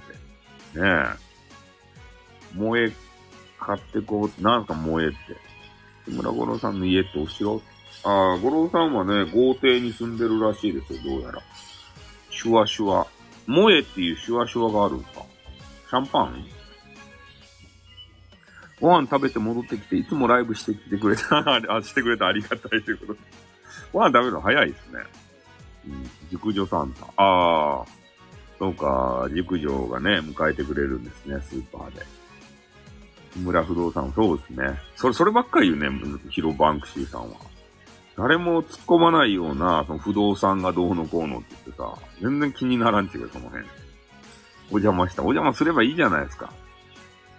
[0.73, 0.79] って。
[0.79, 1.27] ねえ。
[2.53, 2.91] 萌え、
[3.59, 5.17] 買ってこう、なんか萌えって。
[6.11, 7.61] 村五郎さんの家ってお城？
[8.03, 11.41] ああ、五郎さんはね、豪邸に住んでるらしいですよ、どうやら。
[12.29, 13.07] シュワシュワ。
[13.47, 15.23] 萌えっていうシュワシュワがあるんすか
[15.89, 16.45] シャンパン？
[18.79, 21.37] ご飯食べて戻ってきて、いつもライブしてきてくれた、
[21.75, 23.19] あ、してくれたありがたいということで。
[23.91, 24.99] ご飯食べるの早いですね。
[25.87, 27.05] うん、熟女サンタ。
[27.17, 27.85] ああ、
[28.59, 32.05] そうか、熟女がね、迎えてくれるんですね、スーパーで。
[33.37, 34.79] 村不動産、そうですね。
[34.95, 37.35] それ、そればっかり言うね、ヒロバンクシーさんは。
[38.17, 43.63] 誰も突っ込まないような、その不動産がどうのこうのって言ってさ、全然気にならんちゅうその辺。
[44.71, 45.21] お邪魔した。
[45.21, 46.51] お邪魔すればいいじゃないですか。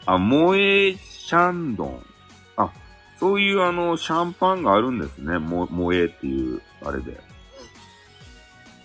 [0.06, 0.96] あ、萌え
[1.28, 2.02] シャンドン。
[2.56, 2.72] あ、
[3.20, 5.38] そういうあの、シャンパンがあるんですね。
[5.38, 7.20] も、萌えっていう、あれで。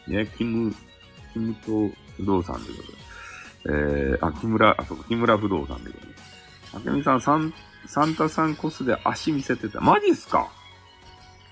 [0.10, 0.76] ね、キム、
[1.32, 2.98] キムと不動産ということで。
[3.70, 6.14] えー、あ、木村、あ、そうか、木村不動産ということで。
[6.74, 7.54] あけみさん、サン、
[7.86, 9.80] サンタさんコスで足見せてた。
[9.80, 10.52] マジっすか？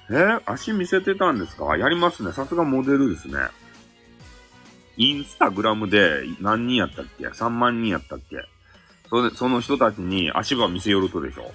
[0.10, 1.78] えー、足見せてたんですか？
[1.78, 2.34] やりますね。
[2.34, 3.38] さすがモデルですね。
[4.98, 8.36] インスタグラムで何人やったっけ ?3 万人やったっけ？
[9.12, 11.52] それその人たちに足場見せよるとでしょ。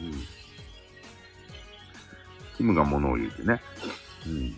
[0.00, 0.12] うん。
[2.56, 3.60] キムが物を言うてね。
[4.26, 4.56] うん。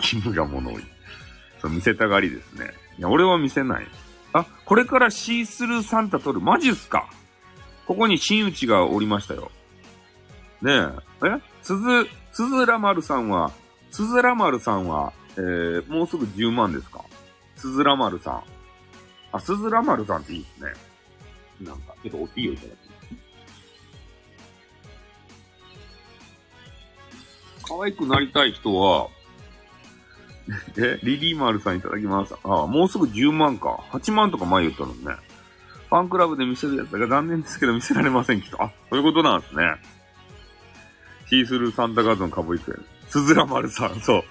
[0.00, 0.88] キムが物を言う。
[1.62, 2.72] そう、見せたがりですね。
[2.98, 3.86] いや、俺は見せない。
[4.32, 6.40] あ、これからシースルーサンタ撮る。
[6.40, 7.08] マジっすか
[7.86, 9.52] ここに新内がおりましたよ。
[10.62, 11.28] ねえ。
[11.28, 11.40] え？
[11.62, 13.52] 鈴、鈴ら丸さんは、
[13.92, 17.04] 鈴ら丸さんは、えー、もうすぐ10万ですか？
[17.54, 18.42] 鈴ら丸さん。
[19.32, 20.72] あ、鈴ら丸さんっていいですね。
[21.68, 22.76] なんか、ちょっとおっきいをいただき。
[27.68, 29.08] 可愛くなりたい人は、
[30.78, 32.34] え、リリーマルさんいただきます。
[32.44, 33.80] ああ、もうすぐ10万か。
[33.90, 35.16] 8万とか前言ったのね。
[35.88, 38.62] ファンクラブで見せるやつが残念ですけど見せられませんきっと。
[38.62, 39.62] あ、そういうことなんですね。
[41.28, 42.76] シースルーサンタガードのカボイクや。
[43.08, 44.24] スズラ丸さん、そう。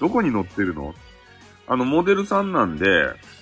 [0.00, 0.94] どこに乗ってるの？
[1.68, 2.86] あの、モデルさんなんで、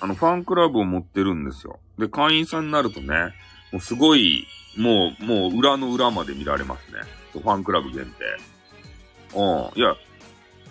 [0.00, 1.78] あの、ファンクラブを持ってるんですよ。
[1.98, 3.34] で、会員さんになるとね、
[3.72, 4.46] もうすごい、
[4.76, 7.00] もう、もう裏の裏まで見られますね。
[7.32, 9.38] ファンクラブ限定。
[9.38, 9.78] うん。
[9.78, 9.94] いや、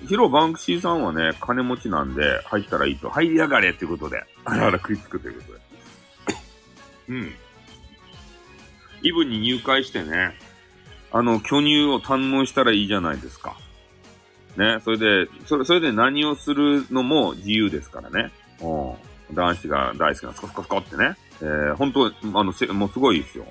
[0.08, 3.10] ヒロバンクシーさんはね、金持ちなんで、入ったらいいと。
[3.10, 4.24] 入りやがれっていうことで。
[4.46, 5.60] あらあら食いつくということで。
[7.10, 7.34] うん。
[9.04, 10.34] イブに入会してね、
[11.12, 13.56] あの、巨乳を堪能したらいいじゃないですか。
[14.58, 18.32] ね、それで、それ、それで何をするのも自由ですからね。
[18.62, 18.94] う
[19.32, 19.36] ん。
[19.36, 21.16] 男子が大好きなスコスコスコってね。
[21.42, 22.08] えー、本当
[22.40, 23.46] あの、せ、もうすごいですよ。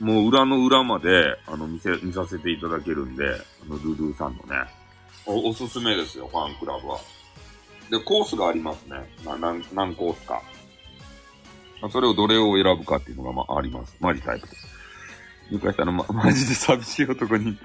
[0.00, 4.68] もう裏の裏まで、あの、見せ、見させていただけるんで、あの、ルルーさんのね。
[5.24, 6.98] お、おすすめですよ、ファンクラブは。
[7.90, 8.96] で、コースがありますね。
[9.24, 10.42] な、何、何コースか。
[11.90, 13.96] それをどれを選ぶかっていうのが、まあ、あります。
[14.00, 14.66] マジタイプです。
[15.50, 17.58] 入会したら、ま、マジで寂しい男に。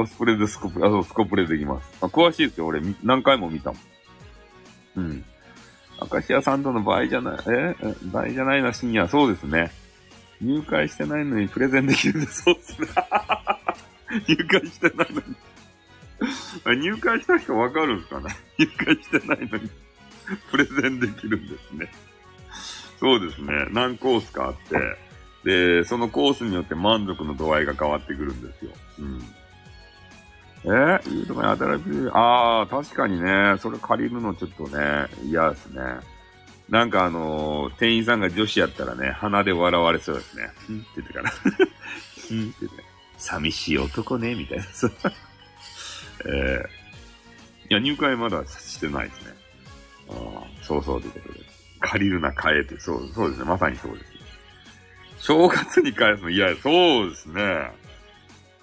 [0.00, 1.98] コスプレでスコプレ、あ、そう、スコプレできます。
[2.00, 3.80] あ、詳しいですよ、俺、何回も見たもん。
[4.96, 5.24] うん。
[6.10, 7.74] 明石家サンドの場合じゃない、え
[8.04, 9.06] 場合じゃないな、深夜。
[9.08, 9.70] そうですね。
[10.40, 12.88] 入会してないのにプレゼンできるんで、そうっすね。
[14.26, 18.34] 入会してないのに入会した人わかるんすかね？
[18.58, 19.70] 入会してないのに
[20.50, 21.92] プレゼンできるんですね。
[22.98, 23.66] そうですね。
[23.70, 24.54] 何コースかあっ
[25.44, 28.70] て、で、そのコースによって満足の度合いが変わってくるんですよ。
[28.98, 29.22] うん。
[30.64, 32.10] えー、いいとこに働く。
[32.14, 35.80] ああ、確かにね、それ借りるのちょっとね、嫌ですね。
[36.68, 40.50] なんかあのー、店員さんが女子やったらね、鼻で笑われそうですね。
[40.68, 41.32] うんって言ってから。
[42.30, 42.84] うんって言って。
[43.16, 44.64] 寂しい男ね、みたいな。
[46.26, 49.34] えー、いや、入会まだしてないですね。
[50.10, 51.40] ああ、そうそうということで。
[51.80, 53.44] 借りるな、買えって、そう、そうですね。
[53.46, 54.10] まさにそうです。
[55.20, 56.56] 正月に返すの嫌や。
[56.56, 57.70] そうですね。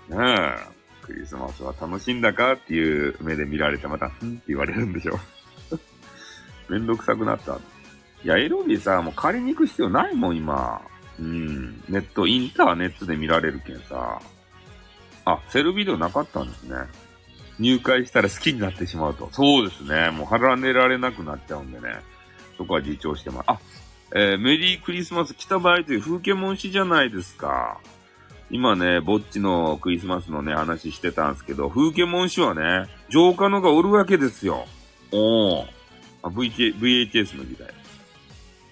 [0.09, 0.76] ねえ。
[1.07, 5.17] クリスマスは楽しんだかっていう目で見られてまた、んって言われるんでしょ。
[6.69, 7.53] めんどくさくなった。
[7.53, 10.81] いや、エロビーさ、もう借りに行く必要ないもん、今。
[11.17, 11.83] うん。
[11.87, 14.21] ネット、インターネットで見られるけんさ。
[15.23, 16.75] あ、セルビデオなかったんですね。
[17.57, 19.29] 入会したら好きになってしまうと。
[19.31, 20.11] そうですね。
[20.11, 22.01] もう腹寝られなくなっちゃうんでね。
[22.57, 23.45] そこは自重してます。
[23.47, 23.59] あ、
[24.13, 27.79] えー、メリークリスマス来た場合という風景文詩じゃないですか。
[28.49, 34.65] 今ね、ぼっちのクリスマスのね、話してたんですけど、風景文詩はね、浄化のがおるわけですよ。
[35.11, 35.65] おー。
[36.23, 37.67] あ、VH、VHS の時代。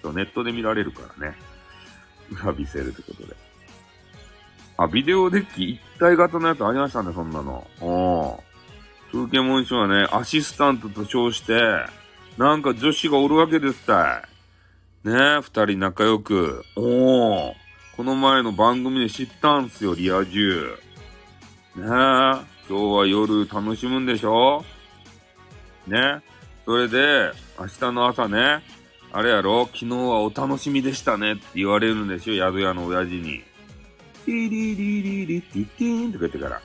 [0.02, 1.36] そう、ネットで見られるからね。
[2.30, 3.36] 裏見せるってことで。
[4.78, 7.66] あ、ビデオデッキ一体型のやつありましたね、そんなの。
[7.80, 8.42] お
[9.12, 11.60] 風景文書はね、アシスタントと称して、
[12.38, 14.22] なんか女子がおるわけですた
[15.04, 15.08] い。
[15.08, 16.64] ねえ、二人仲良く。
[16.76, 17.65] おー。
[17.96, 20.76] この前の番組で知ったんすよ、リア充。
[21.76, 21.86] ねえ。
[21.86, 24.62] 今日は夜楽しむんでしょ？
[25.86, 26.20] ね。
[26.66, 28.62] それで、明日の朝ね、
[29.12, 29.64] あれやろ？
[29.72, 33.42] 昨日はお楽しみでしたねって言われるんですよ、宿屋の親父に。
[34.26, 36.60] リリリリリティティーンとか言ってから。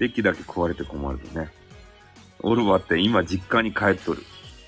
[0.00, 1.50] 駅だけ壊れて困るとね。
[2.40, 4.22] オルバって今実家に帰っとる。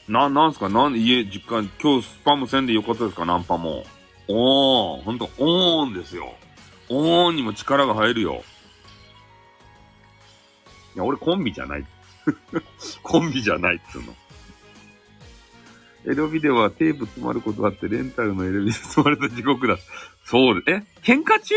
[0.08, 0.70] な、なんすか？
[0.70, 3.26] なん家、実家、今日スパムせんでよかったですか？
[3.26, 3.84] ナンパも。
[4.28, 6.34] おーん、ほんと、おーんですよ。
[6.88, 8.42] おーんにも力が入るよ。
[10.94, 11.86] いや、俺コンビじゃない。
[13.02, 14.14] コンビじゃないっつうの。
[16.06, 19.76] エロビデオはテープ詰まることあって、レンタルのエロビデオ詰まると地獄だ。
[20.24, 21.54] そうです、え喧嘩中？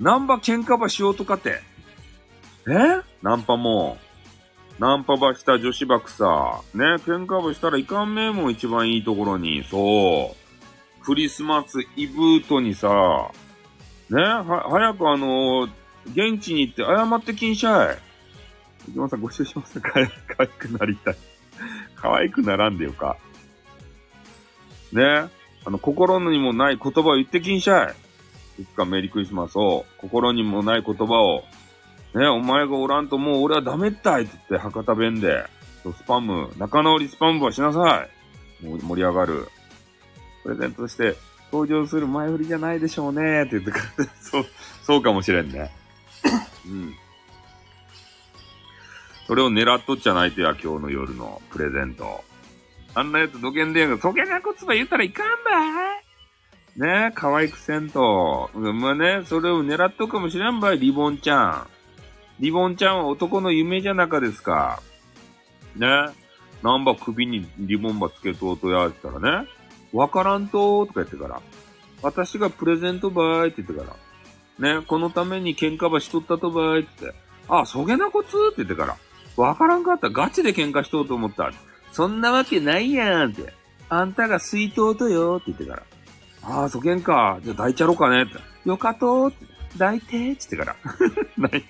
[0.00, 1.60] ナンパ喧嘩ばしようとかって？
[2.68, 3.02] え？
[3.22, 3.98] ナンパも。
[4.78, 6.60] ナンパばした女子ばくさ。
[6.74, 9.64] ね、喧嘩ばしたらいかんめえもん一番いいところに。
[9.64, 10.41] そう。
[11.04, 12.88] クリスマスイブートにさ、
[14.08, 15.70] ね、は、早くあのー、
[16.06, 17.98] 現地に行って謝ってきんしゃい。
[18.88, 20.00] 池間さんご視聴しますかか
[20.38, 21.16] わいくなりたい。
[21.94, 23.16] 可愛くならんでよか。
[24.92, 25.02] ね。
[25.64, 27.94] あの、心にもない言葉を言ってきんしゃ
[28.58, 28.62] い。
[28.62, 31.44] いつかメリークリスマスを、心にもない言葉を、
[32.14, 35.44] ね、お前がおらんともう俺はダメったいって言って博多弁で、
[35.82, 38.06] スパム、仲直りスパムはしなさ
[38.62, 38.72] い。
[38.82, 39.48] 盛り上がる。
[40.42, 41.16] プレゼントして、
[41.52, 44.46] 登場する前振りじゃないでしょうねって言ってくれて、 そう、
[44.82, 45.70] そうかもしれんね。
[46.66, 46.94] うん。
[49.26, 52.24] それを狙っとっちゃないとや、今日の夜のプレゼント。
[52.94, 56.02] あんなやつどけんでやが、そげなこつば言ったらいかんばい
[56.76, 58.50] ねえ、可愛くせんと。
[58.54, 61.66] まあね、それを狙っとくかもしれんばい、リボンちゃん。
[62.40, 64.82] リボンちゃんは男の夢じゃなかですか。
[65.76, 66.22] ねえ
[66.62, 69.48] なんば首にリボンばつけとうとやったらね、
[69.92, 71.40] わからんとーとか言ってから、
[72.02, 73.96] 私がプレゼントばーいって言ってか
[74.58, 77.14] ら、ね、このために喧嘩ばしとったとばーいって、
[77.48, 78.96] あ、そげなこつって言ってから、
[79.36, 81.50] わからんかったガチで喧嘩しとうと思った。
[81.92, 83.52] そんなわけないやんって。
[83.88, 85.82] あんたが水筒とよって言ってから。
[86.42, 87.38] ああ、そげんか。
[87.42, 88.38] じゃあ抱いちゃろうかねって。
[88.68, 89.46] よかとーって。
[89.74, 90.76] 抱いてーって言ってか
[91.38, 91.48] ら。
[91.48, 91.64] ない。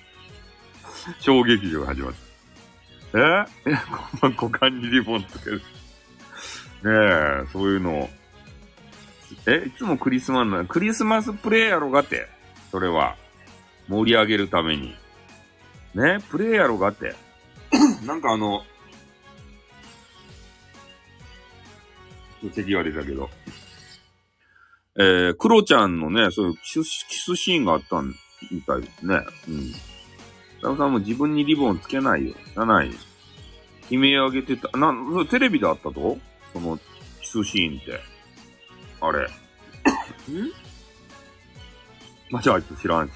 [1.19, 2.13] 小劇場が始まっ
[3.11, 3.19] た。
[3.19, 3.75] ええ、
[4.19, 5.61] こんな股間にリボンつける。
[6.83, 6.91] ね
[7.43, 8.09] え、そういうの。
[9.47, 12.27] え、いつもクリスマスなのクリスマスプレイやろがって。
[12.71, 13.15] それは。
[13.87, 14.95] 盛り上げるために。
[15.95, 17.15] ねプレイやろがって。
[18.05, 18.63] なんかあの、
[22.51, 23.29] 咳が出たけど。
[24.95, 28.01] えー、クロちゃんのね、そういうキスキスシーンがあった
[28.51, 29.21] みたいですね。
[29.47, 29.71] うん。
[30.61, 32.35] ダムさんも自分にリボンつけないよ。
[32.53, 32.93] じゃないよ。
[33.89, 34.77] 悲鳴上げてた。
[34.77, 34.93] な、
[35.29, 36.17] テレビであったと？
[36.53, 36.79] その、
[37.21, 37.99] キスシーンって。
[39.01, 39.23] あれ。
[39.23, 39.27] ん？
[42.31, 43.13] 間違えて知らんし。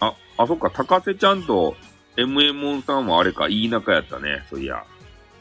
[0.00, 1.76] あ、あ、そっか、高瀬ちゃんと
[2.16, 4.44] MM さんもあれか、いい仲やったね。
[4.48, 4.84] そういや。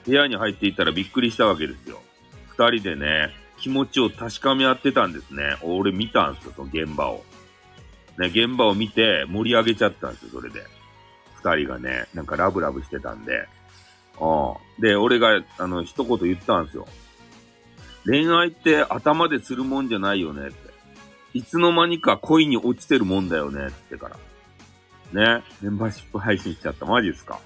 [0.05, 2.01] 部屋に入っていったらびっくりしたわけですよ。
[2.47, 5.57] 二人でね、気持ちを確かめ合ってたんですね。
[5.61, 7.23] 俺見たんですよ、その現場を。
[8.17, 10.63] ね、現場を見て盛り上げちゃったんですよ、それで。
[11.35, 13.47] 二人がね、なんかラブラブしてたんで。
[14.19, 14.81] うん。
[14.81, 16.87] で、俺が、あの、一言言ったんですよ。
[18.05, 20.69] 恋愛って頭でするもんじゃないよねって。
[21.33, 24.17] いつの間にか恋に落ちてるもんだよねって言ってか
[25.13, 25.37] ら。
[25.37, 25.43] ね。
[25.61, 26.85] メンバーシップ配信しちゃった。
[26.85, 27.39] マジですか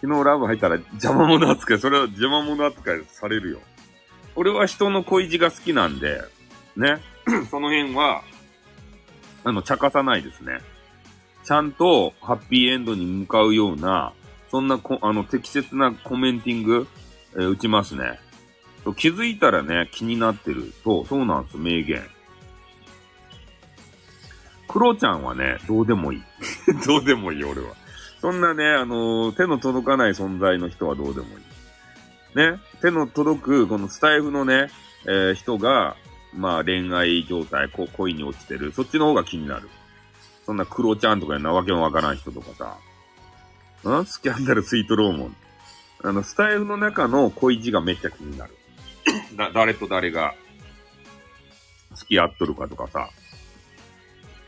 [0.00, 3.58] 昨日ラブ入ったら邪魔者扱い、それは邪魔者扱いされるよ。
[4.34, 6.22] 俺は人の恋路が好きなんで、
[6.76, 6.98] ね。
[7.50, 8.22] その辺は、
[9.44, 10.60] あの、茶化さないですね。
[11.44, 14.12] ちゃんとハッピーエンドに向かうような、
[14.50, 16.88] そんなこ、あの、適切なコメンティング、
[17.34, 18.18] えー、打ちますね。
[18.96, 22.02] 気づいたらね、気になってると、そうなんです、名言。
[24.68, 26.22] クロちゃんはね、どうでもいい。
[26.86, 27.74] どうでもいい、俺は。
[28.20, 31.34] そんなね、あのー、手の届かない存在の人はどうでもいい。
[32.36, 34.68] ね、手の届く、このスタイフのね、
[35.06, 35.96] えー、人が、
[36.34, 38.72] まあ恋愛状態、こ恋に落ちてる。
[38.72, 39.68] そっちの方が気になる。
[40.46, 42.76] そんなクロちゃんとかなわけもわからん人とかさ。
[43.88, 44.06] ん？
[44.06, 45.36] スキャンダルスイートローモン。
[46.02, 48.56] あの、スタイフの中の恋路がめっちゃ気になる。
[49.36, 50.34] だ、誰と誰が
[51.94, 53.08] 付き合っとるかとかさ。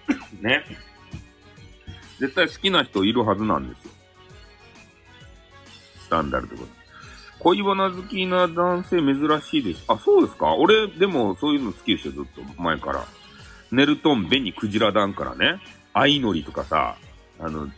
[0.41, 0.65] ね。
[2.19, 3.91] 絶対好きな人いるはずなんですよ。
[6.05, 6.69] スタンダルってこと。
[7.41, 9.85] 恋バナ好きな男性珍しいです。
[9.89, 10.55] あ、そうですか？
[10.55, 13.05] 俺、でもそういうの好きですよ、ずっと前から。
[13.73, 15.61] ネルトン、ベニ、クジラダンからね。
[15.95, 16.97] 相乗りとかさ、
[17.43, 17.69] あの、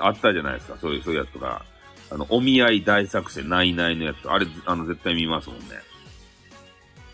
[0.00, 1.64] あったじゃないですか、そういう、そういうやつとか。
[2.10, 4.28] あの、お見合い大作戦、ないないのやつ。
[4.30, 5.64] あれ、あの、絶対見ますもんね。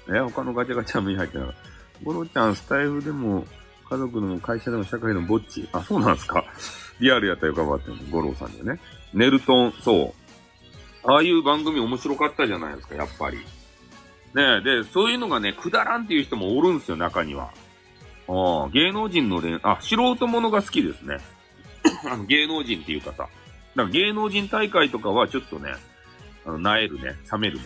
[0.08, 2.04] え、他のガチャガチャ目入ってなかった。
[2.04, 3.44] ゴロちゃん、スタイフでも、
[3.88, 5.68] 家族でも会社でも社会でもぼっち。
[5.72, 6.44] あ、そうなんですか。
[7.00, 8.78] リアルやったらよかったんです五郎さんでね。
[9.12, 10.14] ネルトン、そ
[11.04, 11.10] う。
[11.10, 13.38] ああいう番組面白かったじゃないですか、やっぱり。
[14.34, 17.50] ねで、そういうのがね、くだらんっていう人もおるんですよ、中には。
[18.26, 21.18] ああ芸能人の恋、あ、素人ものが好きですね。
[22.10, 23.28] あの芸能人っていうかさ。
[23.74, 25.72] だか芸能人大会とかはちょっとね、
[26.46, 27.64] あの、なえるね、冷めるね。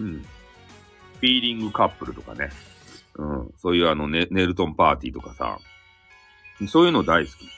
[0.00, 0.22] うん。
[0.22, 2.50] フィーリングカップルとかね。
[3.14, 3.50] うん。
[3.56, 5.58] そういうあのネ、ネルトンパーティーとかさ。
[6.68, 7.48] そういうの大好き。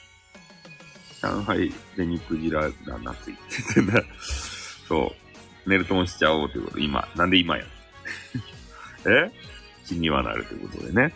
[1.21, 4.03] 上海で肉じらが夏いててんだ。
[4.87, 5.13] そ
[5.65, 5.69] う。
[5.69, 6.79] ネルトンしちゃおうということ。
[6.79, 7.07] 今。
[7.15, 7.63] なんで今や。
[9.05, 9.31] え？
[9.85, 11.13] 気にはなるということでね。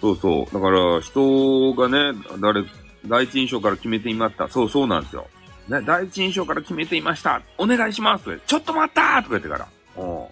[0.00, 0.54] そうそう。
[0.54, 2.64] だから、人がね、誰、
[3.06, 4.48] 第一印象から決めていました。
[4.48, 5.28] そうそうなんですよ。
[5.68, 7.40] ね、第一印象から決めていました。
[7.58, 9.68] お願いしますとちょっと待ったとか言ってから。
[9.96, 10.26] うん。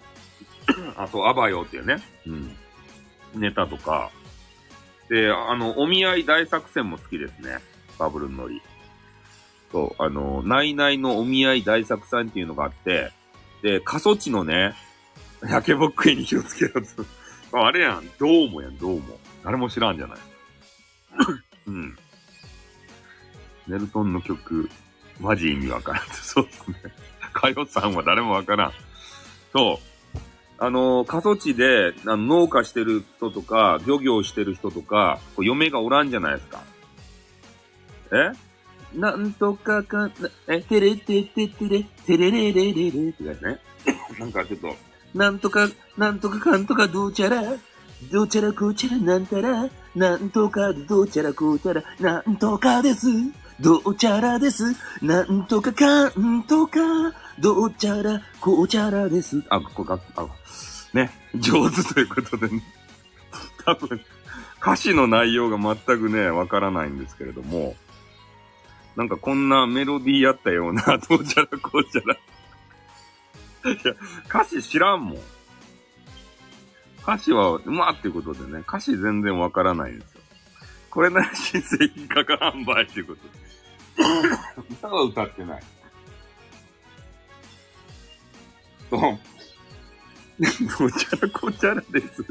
[0.95, 2.01] あと、アバヨっていうね。
[2.25, 2.55] うん。
[3.35, 4.11] ネタとか。
[5.09, 7.59] で、あの、お見合い大作戦も好きですね。
[7.97, 8.61] バブルのノリ。
[9.71, 13.11] そう、あの、ナイナイのお見合い大作戦っていうのがあって、
[13.61, 14.75] で、過疎地のね、
[15.41, 16.81] 焼けぼっくいに気をつけろ
[17.51, 17.59] と。
[17.59, 19.19] あれやん、どうもやん、どうも。
[19.43, 20.17] 誰も知らんじゃない。
[21.67, 21.97] うん。
[23.67, 24.69] ネルトンの曲、
[25.19, 26.03] マジ意味わからん。
[26.13, 26.75] そうですね。
[27.33, 28.71] かよさんは誰もわからん。
[29.51, 30.17] そう。
[30.59, 36.61] あの、過疎地であの農家してる人とか、漁業してる人とか、こう嫁がおらんじゃないですか。
[38.11, 38.31] え？
[38.95, 40.11] なんとかか、
[40.47, 43.59] え、てれてててれ、てれれれれれってやつね。
[44.19, 44.75] なんかちょっと、
[45.15, 45.67] なんとか、
[45.97, 47.43] なんとかかんとかどうちゃら、
[48.11, 53.07] どうちゃらこうちゃらなんたら、なんとかどうちゃらこうちゃら、なんとかです。
[53.59, 54.75] どうちゃらです。
[55.01, 56.79] なんとかかんとか、
[57.39, 59.43] どうちゃらこうちゃらです。
[59.49, 60.27] あ、ここが、あ、
[60.93, 62.63] ね、上手ということでね。
[63.65, 64.01] 多分、
[64.61, 67.75] 歌詞の内容が全くね、わからないんですけれども、
[68.95, 72.15] なんかこんなメロディーあったような、 どうちゃらこうちゃら。
[73.71, 73.93] いや、
[74.27, 75.19] 歌詞知らんもん。
[77.01, 80.21] 歌詞は、うまっていうことでね、歌詞全然わからないんですよ。
[80.89, 83.42] これなら新製品かからんばいっていうことで。
[84.71, 85.63] 歌は歌ってない。
[88.89, 88.99] そう。
[90.79, 92.25] どうちゃらこうちゃらです。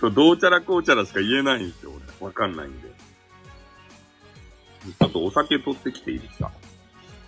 [0.00, 2.26] そう、どうちゃらこうちゃらしか言えないんですよ、俺。
[2.26, 2.92] わかんないんで。
[4.98, 6.50] あと、お酒取ってきていいですか？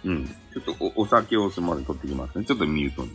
[0.05, 0.27] うん。
[0.27, 2.45] ちょっとお、お酒をすまで取ってきますね。
[2.45, 3.15] ちょっとミュートにし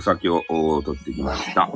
[0.00, 0.42] お酒を
[0.82, 1.70] 取ってきました。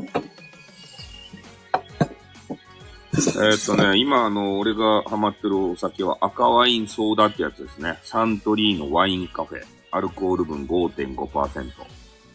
[3.13, 7.99] えっとね、今あの、俺がハマってるお酒は赤ワインソーダってやつですね。
[8.03, 9.61] サントリーのワインカフェ。
[9.91, 11.71] アルコール分5.5%。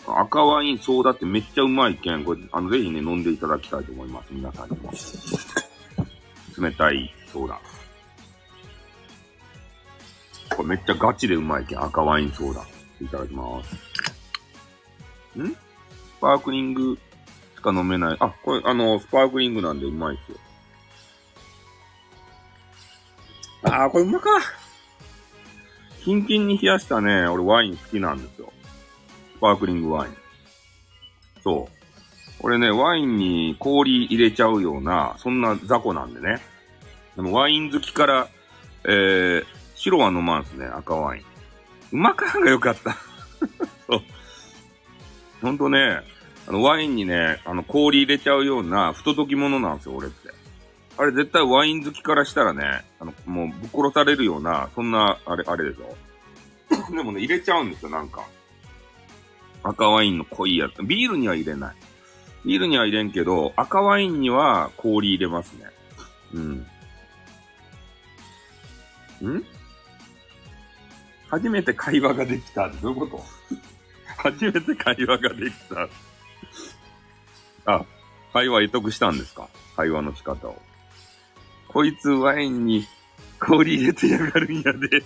[0.08, 4.28] 赤ワインソーダってめっちゃうまいけん、これ、あの、ぜひね、飲んでいただきたいと思います。
[4.30, 4.92] 皆さんにも。
[6.60, 7.60] 冷たいソーダ。
[10.56, 12.62] これめっちゃガチでうまいけん、赤ワインソーダ。
[13.02, 13.76] いただきます。
[15.40, 15.58] ん？
[16.20, 16.98] パークリング
[17.56, 18.18] しか飲めない。
[18.20, 20.38] あ、これ、あの、スパークリングなんでうまいっすよ。
[23.64, 24.30] あー、これうまか。
[26.04, 28.52] キンキンに冷やしたね、俺ワイン好きなんですよ。
[29.36, 30.18] スパークリングワイン。
[31.44, 31.80] そう。
[32.42, 36.40] 俺ね、ワインに氷入れちゃうような、そんな雑魚なんでね。
[37.16, 38.28] でもワイン好きから、
[38.86, 41.24] えー、白は飲まんすね、赤ワイン。
[41.92, 42.96] うまかんがよかった。
[45.42, 46.02] ほんとね、
[46.48, 50.30] あの、ワインにね、あの、氷入れちゃうような、不届き者なんですよ、俺って。
[50.98, 55.96] あれ絶対ワイン好きからしたらね、あの、もうぶっ殺されるような、そんな、あれ、あれでしょ
[56.92, 58.26] でもね、入れちゃうんですよ、なんか。
[59.64, 60.84] 赤ワインの濃いやつ。
[60.84, 61.76] ビールには入れない。
[62.46, 65.66] ビールには入れんけど、赤ワインには氷入れますね。
[66.34, 66.52] うん。
[69.38, 69.46] ん？
[71.30, 73.24] 初めて会話ができたってどういうこと？
[74.22, 75.90] 初めて会話ができた。
[77.66, 77.86] あ、
[78.34, 79.48] 会話得得したんですか？
[79.76, 80.62] 会話の仕方を。
[81.70, 82.86] こいつワインに
[83.40, 85.00] 氷入れてやがるんやで、って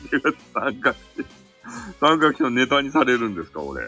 [0.54, 1.26] 参加して。
[2.00, 3.82] 三角形のネタにされるんですか、俺。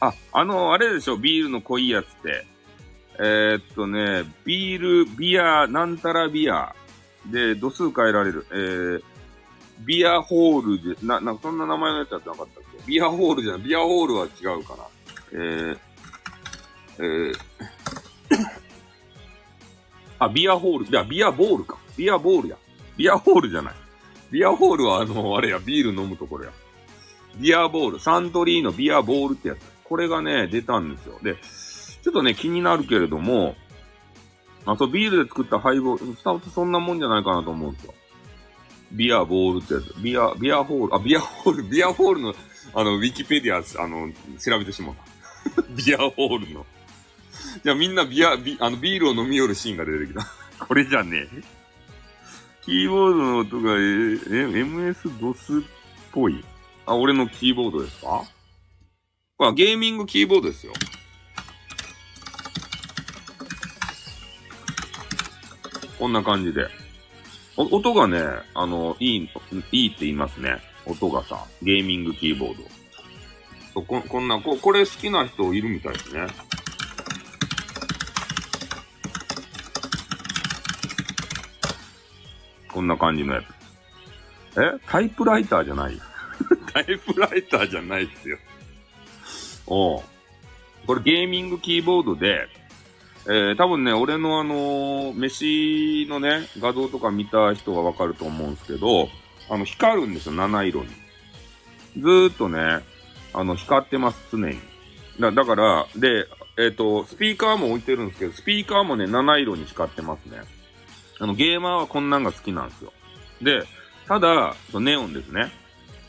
[0.00, 2.46] あ、あの、あれでしょ、ビールの濃いやつって。
[3.18, 6.74] えー、っとね、ビール、ビア、なんたらビア。
[7.26, 8.46] で、度数変えられる。
[8.50, 9.02] えー、
[9.86, 12.82] ビアホールで、な、なんかそんな名前のやつやってなかったっけ？
[12.86, 14.28] ビアホールじゃない、ビアホールは違
[14.60, 14.84] うかな。
[15.32, 15.78] えー、
[16.98, 17.34] えー、
[20.18, 21.78] あ、ビアホール、いや、ビアボールか。
[21.96, 22.56] ビアボールや。
[22.96, 23.74] ビアホールじゃない。
[24.30, 26.52] ビアホールはあの、あれや、ビール飲むところや。
[27.36, 29.58] ビアボール、サントリーのビアボールってやつ。
[29.84, 31.18] これがね、出たんですよ。
[31.22, 31.36] で、
[32.02, 33.56] ちょっとね、気になるけれども、
[34.66, 37.94] あとビールで作ったハイボール、スタウトそんなもんじゃないかなと思うんですよ。
[38.92, 39.94] ビアボールってやつ。
[40.02, 42.34] ビア、ビアホール、あ、ビアホール、ビアホールの、
[42.74, 45.62] あの、ウィキペディア、あの、調べてしまった。
[45.74, 46.66] ビアホールの。
[47.64, 50.26] いや、みんなビア、ビ、あの、ビールを飲み寄るシーンが出てきた。
[50.66, 51.42] これじゃねえ。
[52.62, 53.78] キーボードの音が、え、え、
[54.62, 55.66] MS-DOS っ
[56.12, 56.44] ぽい。
[56.86, 58.24] あ、俺のキーボードですか？
[59.36, 60.72] これゲーミングキーボードですよ。
[65.98, 66.66] こんな感じで。
[67.56, 68.22] 音がね、
[68.54, 69.30] あの、いい、
[69.72, 70.58] いいって言いますね。
[70.86, 73.82] 音がさ、ゲーミングキーボード。
[73.82, 76.26] ここんなこ、これ好きな人いるみたいですね。
[82.72, 83.42] こんな感じのや
[84.54, 84.60] つ。
[84.60, 84.78] え？
[84.86, 86.00] タイプライターじゃない
[86.72, 88.38] タイプライターじゃないっすよ。
[89.66, 90.02] おう。
[90.86, 92.48] これゲーミングキーボードで、
[93.26, 99.08] えー、多分ね、俺のあのー、飯のね、画像とか見た人はわかると思うんですけど、
[99.50, 100.88] あの、光るんですよ、七色に。
[101.98, 102.80] ずーっとね、
[103.32, 104.58] あの、光ってます、常に。
[105.18, 106.26] だだから、で、
[106.56, 110.40] えっ、ー、と、スピーカーも置いてるんですけど、スピーカーもね、七色に光ってますね。
[111.18, 112.92] あの、ゲーマーはこんなんが好きなんですよ。
[113.42, 113.64] で、
[114.08, 115.52] ただ、ネオンですね。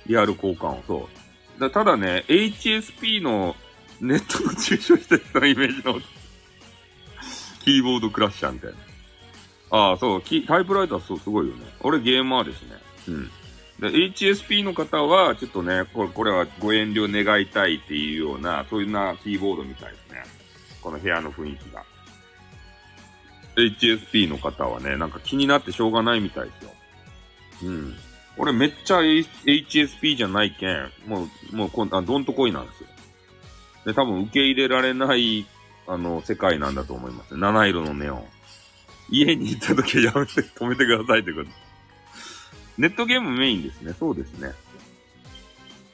[0.08, 1.10] リアル交換を、そ
[1.58, 1.60] う。
[1.60, 3.56] だただね、HSP の
[4.00, 6.02] ネットの中傷した人のイメージの
[7.64, 8.78] キーボードクラッシャーみたいな。
[9.72, 11.66] ああ、そう、タイプライターそう、すごいよね。
[11.82, 12.76] 俺ゲーマーですね。
[13.08, 13.32] うん。
[13.80, 20.24] で、HSP の方は、ちょっとね、これ、これはご遠慮願いたいっていうような、そういうなキーボードみたいですね。
[20.82, 21.84] この部屋の雰囲気が。
[23.56, 26.72] HSP の方はね、なんか気になってしょうがないみたいですよ。
[27.64, 27.96] うん。
[28.38, 32.90] 俺めっちゃ、HSP じゃないけん、もう、もうこんあ、どんとこいなんですよ。
[33.86, 35.46] で、多分受け入れられない
[35.92, 37.36] あの、世界なんだと思います。
[37.36, 38.26] 七色のネオン。
[39.10, 41.50] 家に行った時はやめて、止めてくださいってこと。
[42.78, 43.94] ネットゲームメインですね。
[44.00, 44.54] そうですね。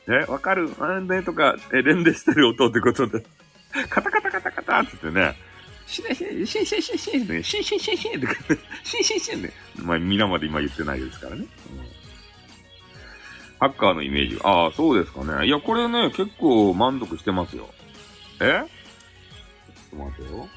[0.07, 3.25] え、わかるあれとか、え、連打してる音ってことで。
[3.89, 5.35] カタカタカタカタって言ってね。
[5.87, 7.43] しね、しねしねしねしんってね。
[7.43, 8.27] しねしねしねしんって、
[8.83, 9.51] しんしんしんね。
[9.77, 11.41] まあ、皆まで今言ってないですからね。
[11.41, 11.47] うん、
[13.59, 14.39] ハッカーのイメージ。
[14.43, 15.47] ああ、そうですかね。
[15.47, 17.67] いや、これね、結構満足してますよ。
[18.39, 18.76] え
[19.89, 20.47] と待てよ。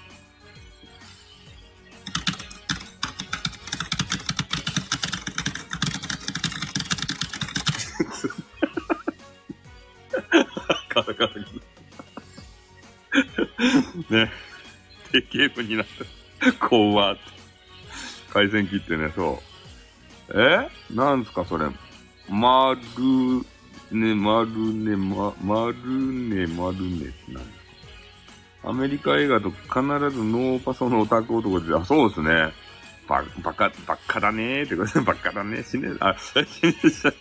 [10.89, 11.35] カタカタ
[14.11, 14.31] ね。
[15.12, 15.94] で、ゲームになった。
[16.69, 17.23] 怖って。
[18.32, 19.43] 回線切ってね、そ
[20.32, 20.40] う。
[20.40, 20.69] え？
[20.94, 21.66] なんすか、それ。
[22.28, 22.81] まる
[23.90, 27.60] ね、まるね、ま、まるね、まるねって何？
[28.62, 32.53] アメリカ映画と必ずノーパソのオタク男で、あ、そうですね。
[33.09, 35.65] ば、ばか、ばっかだねーってことで、 ばっかだねー。
[35.65, 36.47] 死ね、あ、死ね、
[36.91, 37.12] 死ね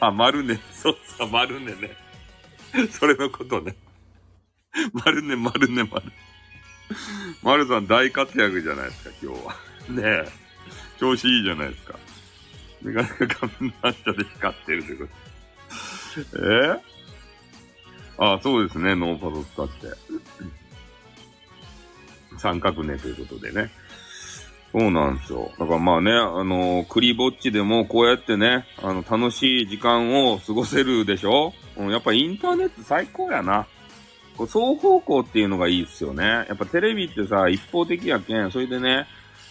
[0.00, 0.60] あ、丸ね。
[0.72, 1.96] そうそう、丸ねね。
[2.90, 3.76] それのことね。
[4.92, 6.12] 丸ね、丸ね、丸。
[7.42, 9.52] 丸さん大活躍じゃないですか、今日は。
[9.88, 10.28] ねえ。
[10.98, 11.98] 調子いいじゃないですか。
[12.82, 15.10] メガネが画面の下で光ってるってこと。
[16.38, 16.80] えー？
[18.20, 20.07] あそうですね、ノーパド使って。
[22.38, 23.70] 三角ねということでね。
[24.70, 25.50] そうなんですよ。
[25.58, 31.54] だからまあね、あのー、クリぼっちでもこうやってね、あの、楽しい時間を過ごせるでしょ？
[31.76, 33.66] うん、やっぱインターネット最高やな。
[34.36, 36.22] こう双方向っていうのがいいっすよね。
[36.24, 39.06] やっぱテレビってさ、一方的やけん、それでね、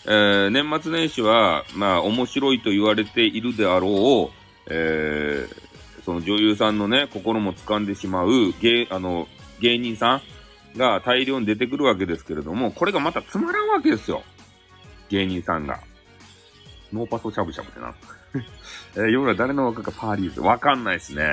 [0.05, 9.27] えー、年末年始は、まあ、面白いと言われているであろう、えー、その女優さんのね、心も掴んでしまう芸、あの、
[9.59, 10.21] 芸人さん
[10.77, 14.23] が大量に出てくるわけですけれども、これがまたつまらんわけですよ。
[15.09, 15.79] 芸人さんが。
[16.93, 17.93] ノーパソしゃぶしゃぶってな。
[18.95, 21.27] えー、夜は誰の若かパーリーズわかんないっすね。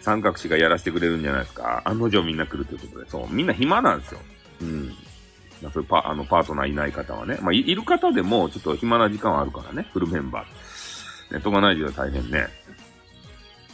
[0.00, 1.82] 三角氏がやらせてくれるんじゃないですか。
[1.84, 3.10] 案の定みんな来るということで。
[3.10, 4.20] そう、みんな暇なんですよ。
[4.60, 4.88] うん。
[5.62, 7.38] まあ、そういうパあのパートナーいない方はね。
[7.42, 9.88] まあい、いる方でも、ちょっと暇な時間はあるからね。
[9.92, 11.32] フルメンバー。
[11.32, 12.46] ネットがない時は大変ね。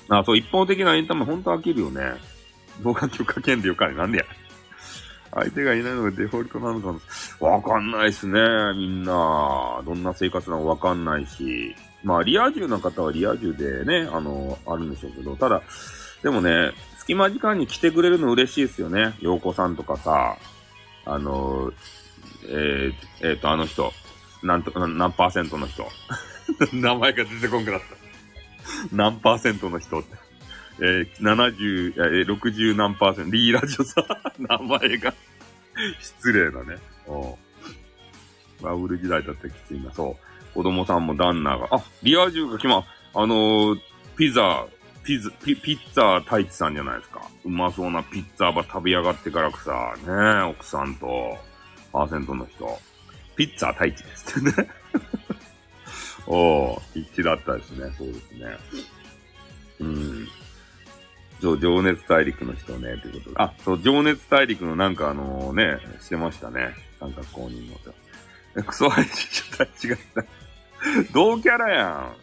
[0.08, 2.14] あ、そう、一方的なエンタメほんと飽きるよね。
[2.82, 3.94] 動画許可権でよかね。
[3.94, 4.24] なんでや。
[5.34, 6.92] 相手がいないのがデフォルトなのか
[7.40, 8.38] なわかんないっすね、
[8.76, 9.82] みんな。
[9.84, 11.74] どんな生活なのわかんないし。
[12.04, 15.62] まあ、リア充の方はリア充でね、あの、あるんでしょうけど、ただ、
[16.22, 19.14] でもね、隙間時間に来てくれるの嬉しいですよね。
[19.20, 20.36] 洋子さんとかさ、
[21.06, 21.72] あの、
[22.48, 23.92] えー、えー、と、あの人、
[24.42, 25.88] なんと、何パーセントの人。
[26.72, 27.86] 名前が出てこんくなった。
[28.92, 30.21] 何パーセントの人って。
[30.78, 34.04] えー、70、えー、60何パーセント、リーラジオさ、
[34.38, 35.14] 名前が
[36.00, 36.78] 失礼だね。
[37.06, 37.38] お
[38.62, 39.92] バブル時代だったらきついな。
[39.92, 40.54] そう。
[40.54, 42.84] 子供さんも旦那が、あ、リア充が来ま、
[43.14, 43.80] あのー、
[44.16, 44.66] ピザ、
[45.04, 47.22] ピザ、ピ、ピッツァ太一さんじゃないですか。
[47.44, 51.36] うまそうなピッツァば食べやがってからくさ、ねえ奥さんと、
[51.92, 52.80] パーセントの人。
[53.34, 54.68] ピッツァ太一ですってね。
[56.26, 57.92] お一致だったですね。
[57.98, 58.58] そうですね。
[59.80, 60.28] うん。
[61.42, 63.36] そう、情熱大陸の人ね、ということで。
[63.36, 66.72] あ、そう、情熱大陸のなんかあのね、してましたね。
[67.00, 68.62] 三角公認の。
[68.62, 69.96] クソ配信者たちが、
[71.12, 72.14] 同キャラや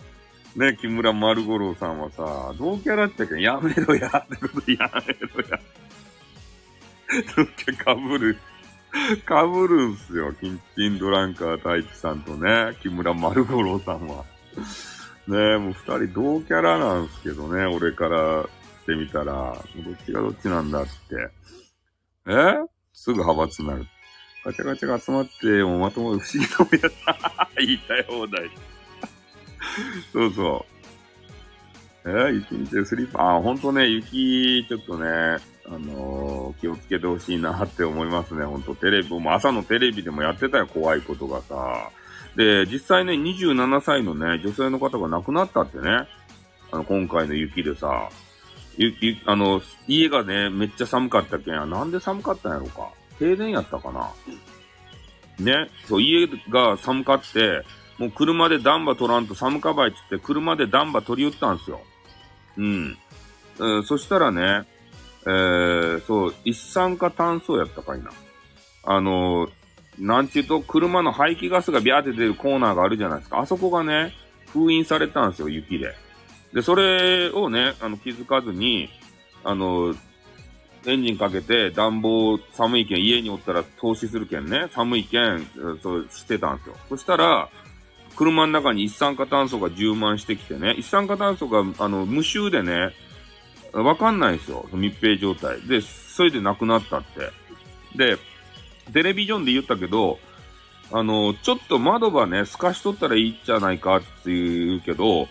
[0.56, 0.60] ん。
[0.60, 5.14] ね、木村丸五郎さんはさ、同キャラってけやめろや、ってことやめ
[5.44, 5.60] ろや。
[7.36, 8.38] 同キャかぶる。
[9.26, 10.34] かぶるんすよ。
[10.40, 14.24] キンキンドランカー太一さんとね、木村丸五郎さんは。
[15.28, 18.50] ねもう二人同キャラなんすけどね、俺から
[18.90, 20.90] してみたら、どっちがどっちなんだって。
[22.28, 22.34] え？
[22.94, 23.86] すぐ派閥になる。
[24.44, 27.50] ガチャガチャが集まって、もうまともで不思議なもやった。
[27.62, 28.50] 言いたい放題。
[30.12, 30.66] そうそ
[32.06, 32.10] う。
[32.10, 32.12] え？
[32.12, 38.74] ー、雪見てスリッパー、あ、ほんとね、雪、ちょっとね、あのー、気をつけてほしいなって思いますね、ほんと。
[38.76, 41.92] テレビ、も朝のテレビでもやってたよ、怖いことがさ。
[42.36, 46.08] で、実際ね、27歳のね、女性の方が亡くなったってね。
[46.72, 48.10] あの、今回の雪でさ。
[48.80, 51.70] ゆ、ゆ、あの、家がね、めっちゃ寒かったけん。
[51.70, 52.90] なんで寒かったんやろか。
[53.20, 54.10] 停電やったかな。
[55.38, 55.70] ね。
[55.86, 57.66] そう、家が寒かって、
[57.98, 61.82] もう車でダンバ取らんと寒かばいって言って、車でダンバ取り打ったんですよ。
[62.58, 62.98] うん。
[63.58, 64.66] えー、そしたらね、
[65.26, 68.12] えー、そう、一酸化炭素やったかいな。
[68.86, 69.52] あのー、
[70.00, 73.40] なんちゅうと、車の排気ガスがビャーって出るコーナーがあるじゃないですか。
[73.40, 74.14] あそこがね、
[74.54, 75.94] 封印されたんですよ、雪で。
[76.54, 78.90] で、それをね、あの、気づかずに、
[79.44, 79.94] あの、
[80.86, 85.46] エンジンかけて暖房寒いけん家におったら投資するけんね、寒いけん、
[85.84, 86.76] そうしてたんですよ。
[86.88, 87.50] そしたら、
[88.16, 92.94] 車の中に一酸化炭素が充満してきてね、一酸化炭素が、あの、無臭でね、
[93.72, 94.68] わかんないんですよ。
[94.74, 95.62] 密閉状態。
[95.62, 97.32] で、それで亡くなったって。
[97.96, 98.18] で、
[98.92, 100.20] テレビジョンで言ったけど、
[100.92, 105.28] あの、ちょっと窓ばね、透かしとったらいいんじゃないかって言うけど、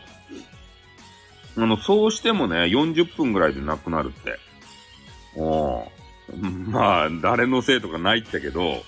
[1.59, 4.39] あの、そうしてもね、40分ぐらいで亡くなるって。
[5.37, 5.91] お
[6.71, 8.85] まあ、誰のせいとかないってけど、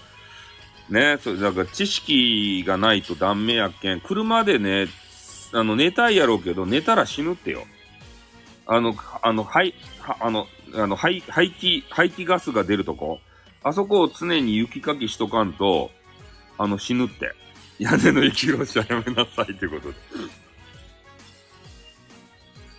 [0.89, 4.01] ね、それ、だから知識がないとダメやっけん。
[4.01, 4.87] 車でね、
[5.53, 7.65] あの、寝たいやろうけど、寝たら死ぬってよ。
[8.67, 9.75] あの、あの、はい、
[10.21, 13.21] あの、あの、排、排気、排気ガスが出るとこ。
[13.63, 15.91] あそこを常に雪かきしとかんと、
[16.57, 17.35] あの、死ぬって。
[17.79, 19.97] 屋根の雪下ろしはやめなさいってことで。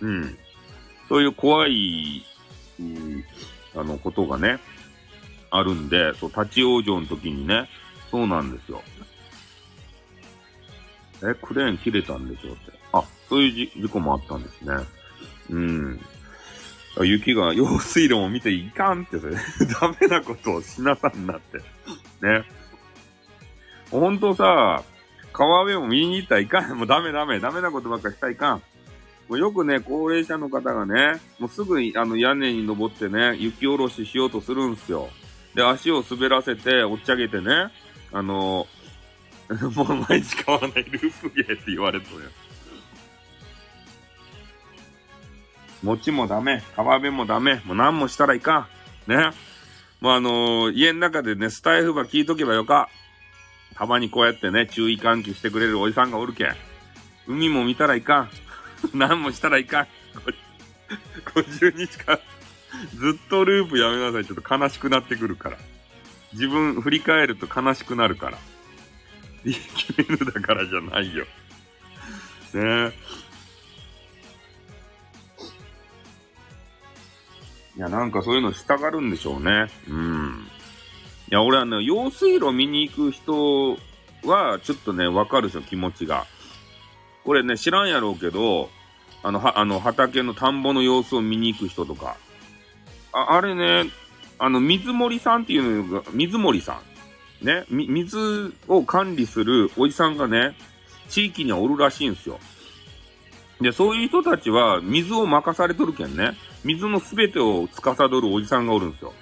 [0.02, 0.38] うん。
[1.08, 2.22] そういう怖い、
[2.78, 3.24] うん、
[3.74, 4.58] あの、ことがね、
[5.50, 7.68] あるんで、そう、立ち往生の時にね、
[8.10, 8.82] そうなんですよ。
[11.22, 12.72] え、クレーン切れたんでしょって。
[12.92, 14.74] あ、そういう事故もあったんですね。
[15.50, 16.00] うん。
[17.00, 19.36] 雪が、 用水路を見ていかんって、それ、
[19.80, 21.58] ダメなことをしなさんなって。
[22.20, 22.44] ね。
[23.90, 24.82] ほんとさ、
[25.32, 26.76] 川辺を見に行ったらいかん。
[26.76, 27.40] もうダメダメ。
[27.40, 28.62] ダメなことばっかしたらいかん。
[29.32, 35.08] もうよくね、高齢者の方がね、もうすぐあの屋根に登ってね、雪下ろししようとするんすよ。
[35.54, 37.72] で、足を滑らせて、おっちゃげてね、
[38.12, 38.66] あの、
[39.74, 42.30] もう毎日買わないループゲーって言われとるよ。
[45.82, 48.68] 餅もダメ、川辺もダメ、もう何もしたらいか
[49.08, 49.10] ん。
[49.10, 49.30] ね。
[50.02, 52.90] もうあのー、家の中でね、スタイフば聞いとけばよか。
[53.76, 56.54] たまにこうやってね、注意喚起してくれるおじさんがおるけん。
[57.26, 58.30] 海も見たらいかん。
[58.94, 59.86] 何もしたらいかん。
[61.34, 62.18] 50日間、
[62.96, 64.24] ずっとループやめなさい。
[64.24, 65.58] ちょっと悲しくなってくるから。
[66.32, 68.38] 自分振り返ると悲しくなるから。
[69.44, 71.24] イケメンだからじゃないよ。
[71.24, 71.30] ね
[72.54, 72.92] え
[77.76, 79.68] いや、なんかそういうのしたがるんでしょうね。
[79.88, 80.46] うん。
[81.30, 83.78] いや、俺はね、用水路見に行く人
[84.24, 86.26] は、ちょっとね、わかるでしょ、気持ちが。
[87.24, 88.70] これね、知らんやろうけど、
[89.22, 92.16] あの、は、あの、畑の田んぼの様子を見に行く人とか。
[93.12, 93.90] あ、あれね、
[94.38, 96.80] あの、水森さんっていうのが、水森さ
[97.42, 97.46] ん。
[97.46, 100.56] ね、み、水を管理するおじさんがね、
[101.08, 102.38] 地域にはおるらしいんですよ。
[103.60, 106.32] で、そういう人たちは水を任されとるけんね、
[106.64, 109.12] 水のすべてを司るおじさんがおるんですよ。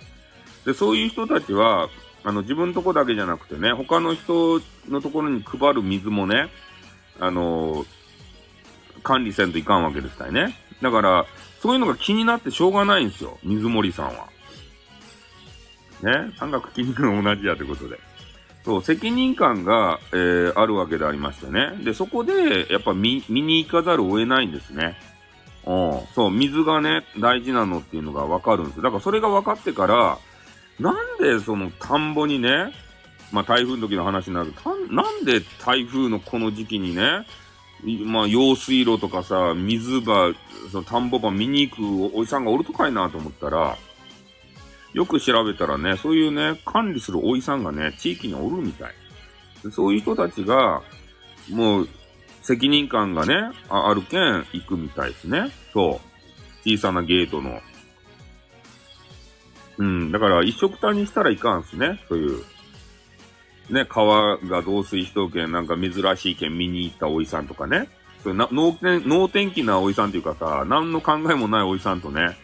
[0.65, 1.89] で、そういう人たちは、
[2.23, 6.49] あの、自分のとこだけじゃなくてね、他の人のところに配る水もね、
[7.21, 7.85] あの
[9.03, 10.57] 管理せんといかんわけですからね。
[10.83, 11.27] だから、
[11.61, 13.39] そういうのが気になってしょうがないんですよ。
[13.45, 14.29] 水森さんは。
[16.03, 16.33] ね？
[16.39, 17.99] 三角筋肉が同じやということで。
[18.65, 21.77] そう、責任感が、えー、あるわけでありましてね。
[21.83, 24.99] で、そこで、やっぱ見、見に行かざるを得ないんですね。
[25.67, 26.01] うん。
[26.15, 30.19] そう、水がね、大事なのっていうのがわかるんですだからそれが分かってから、
[30.79, 32.73] なんでその田んぼにね、
[33.33, 37.27] まあ台風の時の話になると、なんで台風のこの時期にね、
[38.05, 40.35] まあ、用水路とかさ、水場、
[40.71, 41.75] その田んぼ場見に行
[42.11, 43.77] くおじさんがおるとかいなと思ったら、
[44.93, 48.93] よく調べたらね、そういうね、管理するおじさんがね、地域におるみたい。
[49.71, 50.83] そういう人たちが、
[51.49, 51.89] もう、
[52.43, 53.35] 責任感がね、
[53.69, 55.51] ああるけん、行くみたいですね。
[55.73, 56.01] そ
[56.65, 56.69] う。
[56.69, 57.61] 小さなゲートの。
[59.79, 62.01] うん、だから一色単にしたらいかんすね。
[62.09, 62.45] そういう。
[63.71, 67.89] ね、川が増水しとけん、なんか珍しいけん見に行ったおじさんとかね。
[68.23, 72.37] それな、能天、能天気なおじさんっていうかさ、何の考えもないおじさんとね、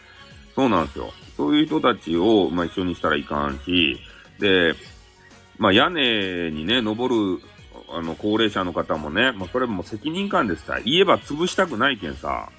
[0.55, 1.11] そうなんですよ。
[1.35, 3.99] そういう人たちを、まあ、一緒にしたらいかんし、
[4.39, 4.73] で、
[5.57, 7.41] まあ、屋根にね、登る、
[7.89, 12.49] あの、高齢者の方もね、まあ、それも責任感ですさ、言えば潰したくないけんさ、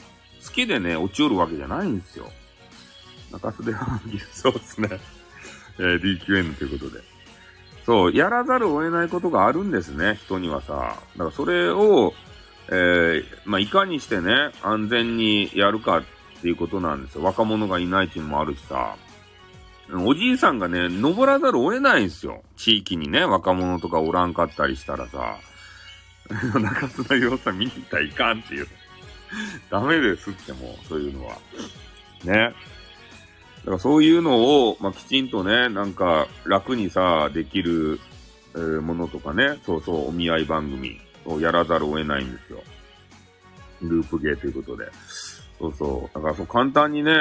[0.45, 2.31] 好きでね、落ちおるわけじゃないんですよ。
[3.33, 4.01] 中洲では、
[4.33, 4.89] そうですね。
[5.79, 7.03] えー、DQN ということで。
[7.89, 11.01] そう、やらざるを得ないことがあるんですね、人にはさ。
[11.17, 12.13] だからそれを、
[12.69, 16.03] えー、まあ、いかにしてね、安全にやるかっ
[16.43, 17.25] ていうことなんですよ。
[17.25, 18.95] 若者がいないっていうのもあるしさ。
[20.05, 22.43] おじいさんがね、登らざるを得ないんですよ。
[22.59, 25.39] 地域にね、若者とかおらんかったりしたらさ。
[26.61, 28.69] 中洲の様子見に行ったらいかんっていう。
[29.71, 31.39] ダメですってもう、そういうのは。
[32.23, 32.53] ね。
[33.59, 38.01] だからそういうのを、まあ、きちんとね、なんか楽にさ、できる、
[38.55, 42.63] えー、ものとかね、そうそう、お見合い番組をやらざるを得ないんですよ。
[43.83, 44.91] ループゲーということで。
[45.59, 46.15] そうそう。
[46.15, 47.13] だからそう簡単にね、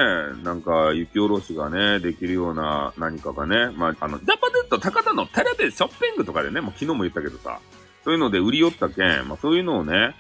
[0.44, 7.60] なんか雪下ろしがね、できるような何かがね、まあ、あの、ジャパネット高田のテレビショッピングとかでね、もう昨日も言ったけどさ、
[8.04, 10.16] そういうので売り寄ったけん、まあそういうのをね、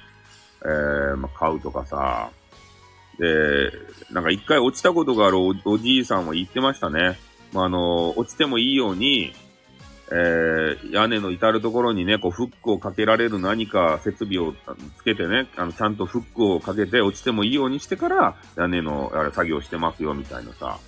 [0.64, 2.32] えー、まあ買うとかさ、
[3.20, 3.72] で、
[4.12, 7.20] なんか一回落ちたことがあるおじいさんは言ってましたね。
[7.54, 9.34] まあ、あの、落ちてもいいように、
[10.10, 14.54] えー、屋根の至るところにね、こう、フックをかけられる何か設備を
[14.98, 20.80] つけてね、あの、ちゃんとフックをかけて落ちてもいいようにしてから、屋根の、あれ、作業してますよ、みたいなさ。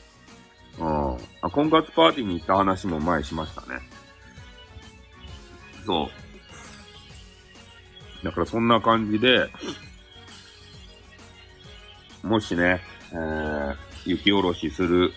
[0.80, 1.14] うん。
[1.42, 3.80] あ、婚活パーティーに行った話も前しましたね。
[5.86, 6.10] そ
[8.22, 8.26] う。
[8.26, 9.50] だからそんな感じで、
[12.24, 12.82] もしね、
[13.12, 13.76] えー、
[14.06, 15.12] 雪下ろしする、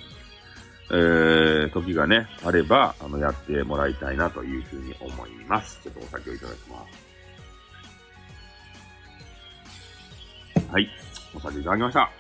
[0.91, 5.81] えー、時がね、あれば、あの、やってもらいたいなというふうに思います。
[5.83, 6.87] ちょっとお酒をいただきま
[10.59, 10.71] す。
[10.71, 10.89] はい。
[11.35, 12.11] お酒いただきました。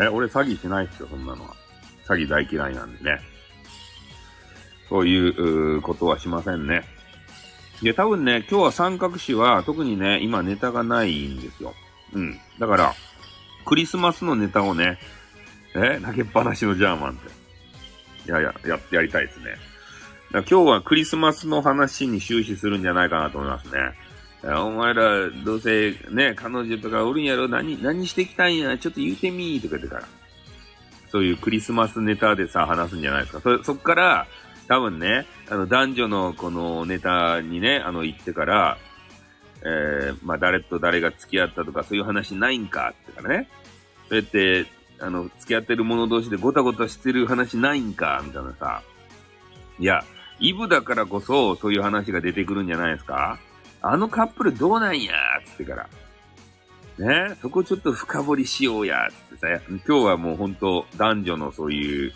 [0.00, 1.54] え、俺詐欺しないっすよ、そんなのは。
[2.06, 3.20] 詐欺大嫌いなんでね。
[4.88, 6.84] そういうことはしませんね。
[7.82, 11.74] いや、多分ね、今日は三角詞は特にね、今ネタがないんですよ。
[12.12, 12.38] うん。
[12.58, 12.94] だから、
[13.64, 14.98] クリスマスのネタをね、
[15.74, 17.28] え投げっぱなしのジャーマンって。
[18.26, 19.56] いやいや、やってやりたいですね。
[20.32, 23.78] 今日はクリスマスの話に終始するんじゃないかなと思いますね。
[24.42, 30.08] お前ら、どうせね、彼女とかおるんやろ何、何してきたんやちょっと言うてみーとか言ってから。
[31.10, 33.40] そういうクリスマスネタでさ、話すんじゃないですか。
[33.40, 34.26] そ、そっから、
[34.68, 38.78] 多分ね、あの、男女のこのネタにね、あの、行ってから、
[39.64, 43.48] えー、まあ、誰と誰が付き合ったとかそういう話ないんかってからね。
[44.08, 44.66] そうやって、
[45.00, 48.82] あの、付き合ってる者同士でごたごたしてる話ないんかみたいなさ。
[49.78, 50.04] いや、
[50.38, 53.38] イブだからこそそういう話が出てくるんじゃないですか
[53.80, 55.12] あのカップルどうなんや
[55.46, 55.88] つってから。
[56.96, 62.12] ねそこちょっと深掘りしようやつってさ、今日はもう本当男女のそういう、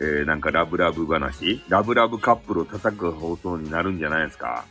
[0.00, 4.64] えー、なんかラブラブ話ラブラブカップルを叩く放送になるんじゃないですか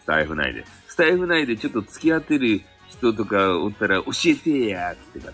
[0.00, 0.79] スタイフ内です。
[0.90, 5.32] スタイフ内でちょっと付き合ってる人とかおったら教えてや、つってか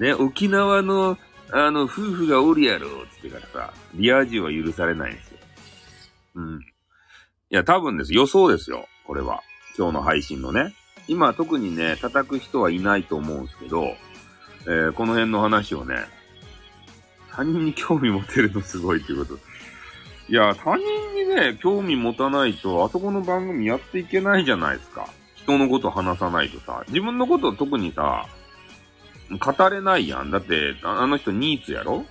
[0.00, 0.04] ら。
[0.04, 1.16] ね、沖縄の、
[1.52, 5.38] あの、夫婦がおるやろ、つってからさ、リア充は許されないんですよ。
[6.34, 6.60] うん。
[6.60, 6.64] い
[7.50, 8.12] や、多分です。
[8.12, 8.88] 予想ですよ。
[9.06, 9.42] これは。
[9.78, 10.74] 今日の配信のね。
[11.06, 13.94] 今特にね、叩く人はいないと思うんですけど、
[14.64, 16.06] えー、この辺の話をね、
[17.30, 19.49] 他人に興味持てるのすごいっていうこと。
[20.30, 25.08] いや、他人にね、興味持たないと、あそこの番組やっていけないじゃないですか。
[25.34, 28.26] 人のこと話さないとさ、自分のこと特にさ、
[29.28, 30.30] 語れないやん。
[30.30, 32.04] だって、あの人ニーツやろ？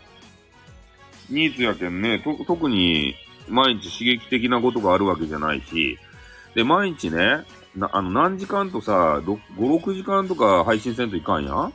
[1.29, 3.15] ニーツやけんね、と、特に
[3.47, 5.97] 毎日刺激的なことがあるわけじゃないし、
[6.55, 11.73] で、毎日ね、な、あの、何時間とさ、5、6時間とか配信せんといかんやん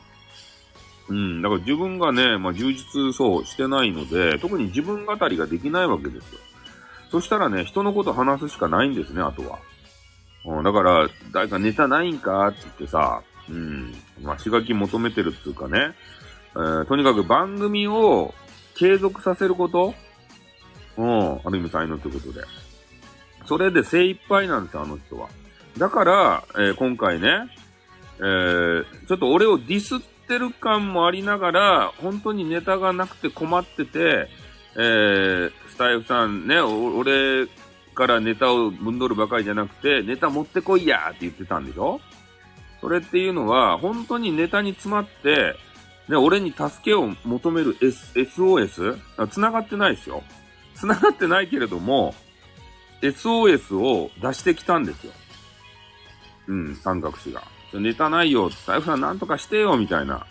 [1.09, 1.41] うん。
[1.41, 6.39] だから自分がね、まあ、充実そうしてないので、特に自分語りができないわけですよ。
[7.11, 9.59] そしたらね、人のこと話すしかないんですね、あとは。
[10.45, 13.93] うん、だから、誰かネタないんかって言ってさ、うん。
[14.21, 15.93] まあ、しがき求めてるっていうかね、
[16.55, 18.33] えー、とにかく番組を
[18.75, 19.93] 継続させること
[20.97, 22.45] うん、ある意味才能ということで。
[23.45, 25.27] それで精一杯なんですよ、あの人は。
[25.77, 27.49] だから、えー、今回ね、
[28.17, 34.27] えー、ちょっと俺をディスっってる感もありながら、本当にネタがなくて困ってて、
[34.75, 37.47] えー、スタイフさんね、俺
[37.93, 42.01] からネタをぶんどるばかりじゃなくて、ネタ持ってこいやって言ってたんでしょ？
[42.81, 45.55] それっていうのは、本当にネタに詰まって、
[46.09, 48.99] ね、俺に助けを求める、S、SOS?
[49.29, 50.23] 繋がってないですよ。
[50.75, 52.13] 繋がってないけれども、
[53.01, 55.13] SOS を出してきたんですよ。
[56.47, 57.41] うん、三角詞が。
[57.79, 60.25] ネタないよ、財布さんなんとかしてよ、みたいな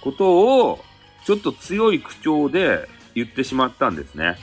[0.00, 0.84] ことを、
[1.24, 4.36] ちょっと強い口調で言ってしまったんですね。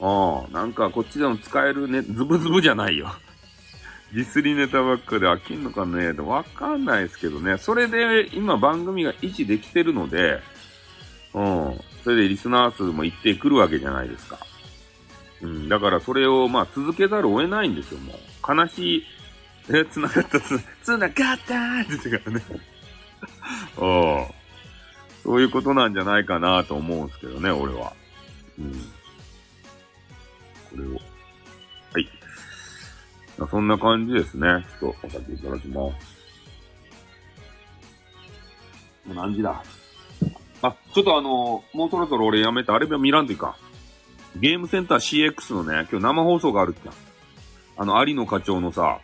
[0.00, 3.12] ああ、なんかこっちでも使えるね、ズブズブじゃないよ。
[4.12, 7.58] ディスリネタばっかで飽きんのかねわかんないですけどね。
[7.58, 10.40] それで今番組が維持できてるので、
[11.32, 11.80] うん。
[12.04, 14.38] それでリスナー数も一定来るわけじゃないですか。
[15.42, 15.68] うん。
[15.68, 18.54] だからそれをまあ続けざるを得ないんですよ、もう。
[18.54, 19.04] 悲しい
[19.70, 22.44] え、繋がった、繋がったーって言ってからね。
[23.78, 24.34] ああ。
[25.22, 27.94] そういうことなんじゃないかなと思うんですけどね、俺は。
[28.58, 28.72] うん。
[30.70, 30.94] これを。
[30.94, 31.00] は
[32.00, 32.08] い。
[33.50, 34.66] そんな感じですね。
[34.80, 36.14] ちょっとお酒いただきます。
[39.06, 39.62] もう何時だ？
[40.62, 43.56] あ、ちょっとあのー、もうそろそろ俺やめて、あれ見らんといか
[44.36, 44.40] ん。
[44.40, 46.88] ゲームセンター CX のね、今日生放送があるって
[47.76, 48.98] あの、有野課長のさ、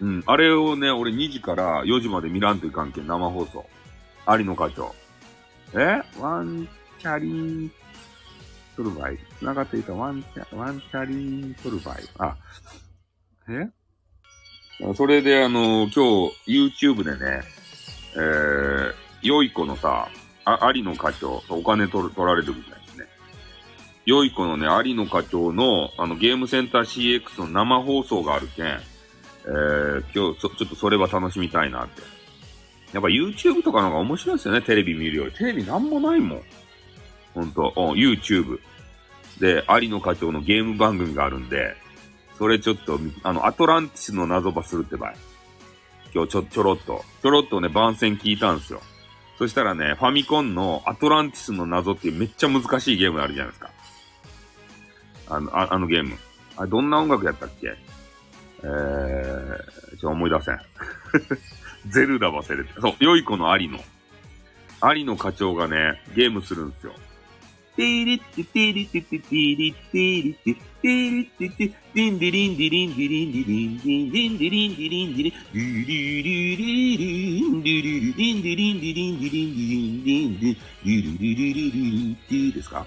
[0.00, 0.22] うん。
[0.26, 3.66] あれをね、俺2時から4時まで見らんといかんけん、生放送。
[4.28, 4.94] 有野課長。
[5.74, 6.02] え？
[6.20, 6.68] ワン
[6.98, 7.70] チャリン
[8.76, 9.18] トルバイ。
[9.38, 11.98] 繋がっていたワンチャ、ワンチャリントルバイ。
[12.18, 12.36] あ、
[13.48, 13.68] え？
[14.94, 17.42] それであの、今日 YouTube でね、
[18.16, 18.92] えー、
[19.22, 20.08] 良い子のさ、
[20.44, 23.06] あ、有野課長、お金取る取られるみたいですね。
[24.04, 28.80] 良い子のね、有野課長の、あの、ゲームセンター CX の生放送があるけん、
[29.46, 32.02] えー、今日ちょっとそれは楽しみたいなって。
[32.92, 35.32] やっぱ YouTube とかの方が面白いですよね、テレビ見るより。
[35.32, 36.42] テレビなんもないもん。
[37.34, 38.58] ほんと、YouTube。
[39.40, 41.76] で、有野課長のゲーム番組があるんで、
[42.38, 45.16] それちょっと、あの、アトランティスの謎場するってばい。
[46.14, 48.80] 今日ちょ、ちょろっと、ちょろっとね、番宣聞いたんですよ。
[49.38, 53.70] そしたらね、ファミコンのアトランティスの謎っていうめっちゃ難しいゲームあるじゃないですか。
[55.28, 56.16] あの、ああのゲーム。
[56.56, 57.74] あ、どんな音楽やったっけ？
[58.62, 60.60] えー、ちょ、思い出せん。
[61.88, 62.70] ゼルダ忘れて。
[62.80, 63.82] そう、良い子のアリの。
[64.80, 66.94] アリの課長がね、ゲームするんですよ。
[67.76, 81.80] ティリッティティリッティティティリッティリッティティリッティティディンディリンディリンディリンディリンディンディリンディリンディリンディリンディリリリリンディリリリンディリンディリンディリンディリンディンディリリリリリリ
[82.12, 82.86] ンディですか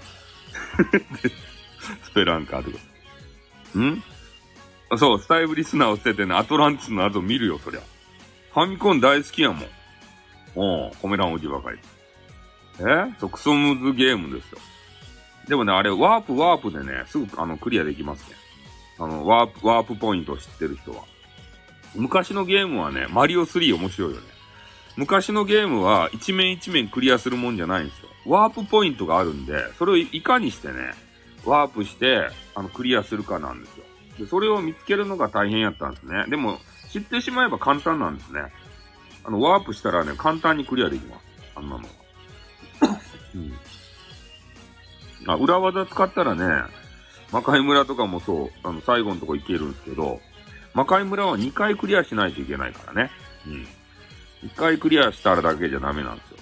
[2.02, 3.78] スペランカーとか。
[3.78, 4.02] ん
[4.96, 7.80] そう、スタイブリスナーを捨ててね、アトランティスの後見るよ、そりゃ。
[8.52, 9.66] ファミコン大好きやもん。
[10.56, 11.78] おう、コメランおじばかり。
[12.80, 12.82] え？
[13.20, 14.58] そう、クソムズゲームですよ。
[15.48, 18.36] でもね、あれ、ワープワープでね、すぐ、あの、クリアできますね。
[18.98, 21.04] あの、ワープ、ワープポイントを知ってる人は。
[21.94, 24.26] 昔のゲームはね、マリオ3面白いよね。
[24.96, 28.08] 昔のゲームは一面一面クリアするもんじゃないんですよ。
[28.26, 30.92] ワープポイントがあるんで、それをいかにしてね、
[31.44, 33.79] ワープして、あの、クリアするかなんですよ。
[34.20, 36.26] で、それを見つけるのが大変やったんですね。
[36.28, 36.58] でも、
[36.92, 38.42] 知ってしまえば簡単なんですね。
[39.24, 41.22] あの、ワープしたらね、簡単にクリアできます。
[41.56, 41.82] あんなのは。
[43.34, 43.52] うん。
[45.26, 46.64] あ、裏技使ったらね、
[47.32, 50.20] 魔界村とかもそう、あの、最後のとこ行けるんですけど、
[50.74, 53.10] 魔界村は2回クリアしないといけないからね。
[53.46, 53.68] うん。
[54.42, 56.36] 1回クリアしたらだけじゃダメなんですよ。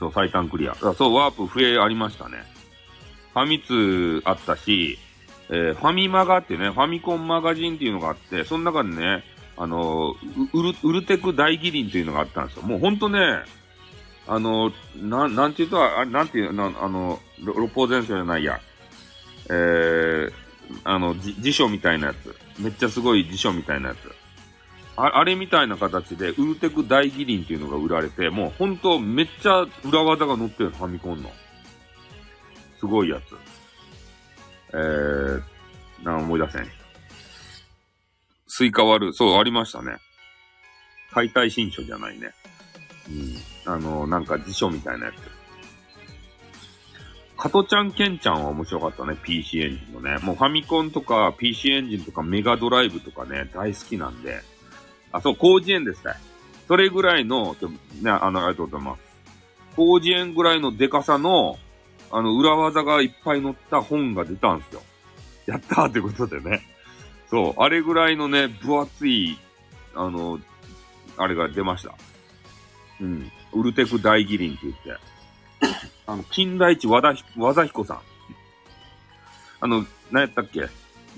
[0.00, 0.74] そう、最短クリア。
[0.74, 2.44] そう、ワープ増えありましたね。
[3.32, 4.98] ファミ通あったし、
[5.50, 9.24] えー、ファミマガってね、ファミコンマガジンっていうのがあって、その中でね、
[9.56, 10.14] あの、
[10.52, 12.62] ウル、ウルテク大義林というのがあったんですよ。
[12.62, 13.42] もうほんとね、
[14.26, 18.60] あの、なん、なんていうと、あなんていう、なあの、六法全書じゃないや。
[19.50, 20.32] えー、
[20.84, 22.34] あの、辞書みたいなやつ。
[22.58, 24.10] めっちゃすごい辞書みたいなやつ。
[24.96, 31.30] ああれみたいな形で、ウルテク大技林っていうのが売られて、もうほんとめっちゃ裏技が載ってるファミコンの。
[32.78, 33.53] すごいやつ。
[34.74, 35.42] えー、
[36.04, 36.66] な思い出せん。
[38.48, 39.14] スイカ割る。
[39.14, 39.96] そう、ありましたね。
[41.12, 42.32] 解体新書じゃないね。
[43.66, 43.72] うん。
[43.72, 45.34] あの、なんか辞書みたいなやつ。
[47.36, 49.16] 加トちゃんケンちゃんは面白かったね。
[49.22, 50.18] PC エンジンのね。
[50.18, 54.40] もうファミコンとか PC エンジンとかメガドライブとかね、大好きなんで。
[55.12, 56.14] あ、そう、広辞苑ですね。
[56.66, 57.54] それぐらいの、
[58.02, 59.00] ね、あの、ありがとうございます。
[59.76, 61.58] 広辞苑ぐらいのデカさの、
[62.10, 64.82] あの、裏技がいっぱい載った本が出たんですよ。
[65.46, 66.62] やったーってことでね。
[67.28, 69.38] そう、あれぐらいのね、分厚い、
[69.94, 70.38] あの、
[71.16, 71.94] あれが出ました。
[73.00, 73.30] うん。
[73.52, 75.04] ウルテク大義林って言って。
[76.06, 78.00] あの、金田一和田、和田彦さん。
[79.60, 80.68] あの、何やったっけ？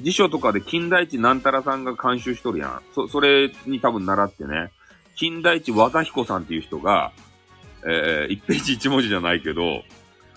[0.01, 2.83] 辞書とかで金田一なんたらさんが監修しとるやん。
[2.95, 4.71] そ、それに多分習ってね、
[5.17, 7.13] 金田一和田彦さんっていう人が、
[7.87, 9.83] えー、1ページ1文字じゃないけど、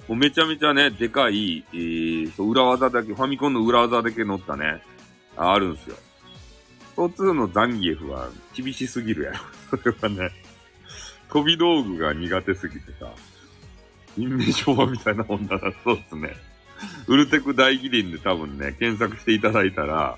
[0.10, 4.82] もうめちゃめちゃね、でかい、えー、裏技だけ、ファミコンの裏技だけ載ったね、
[5.38, 5.96] あるんすよ。
[6.94, 9.38] スト2のザンギエフは厳しすぎるやろ。
[9.78, 10.32] それはね、
[11.30, 13.08] 飛び道具が苦手すぎてさ、
[14.16, 16.36] 陰名昭和みたいな女だそうっすね。
[17.06, 20.18] ウルテク大義林で多分ね、検索していただいたら、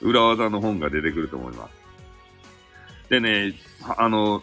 [0.00, 3.10] 裏技の本が出てくると思います。
[3.10, 3.52] でね、
[3.98, 4.42] あの、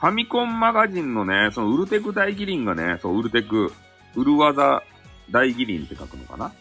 [0.00, 3.70] ファミコンマガジンのね、そのウルテク大義林がね、そう、ウルテク、
[4.16, 4.82] ウル技
[5.30, 6.52] 大義林って書くのかな？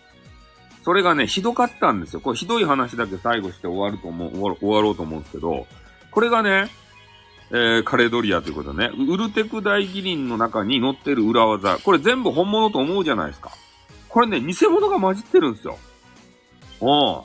[0.84, 2.20] それがね、ひどかったんですよ。
[2.20, 5.66] これひどい話だけ最後して終わると思う、終わろうと思うんですけど、
[6.12, 6.70] これがね、
[7.52, 13.52] えー、カレドリアということね、ウルテク大義林の中に載ってる裏技、これ全部本物と思うじゃないですか。
[14.10, 15.78] これね、偽物が混じってるんですよ。
[16.80, 17.24] おん。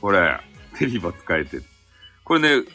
[0.00, 0.38] これ、
[0.78, 1.64] テリバ使えてる。
[2.24, 2.66] これね、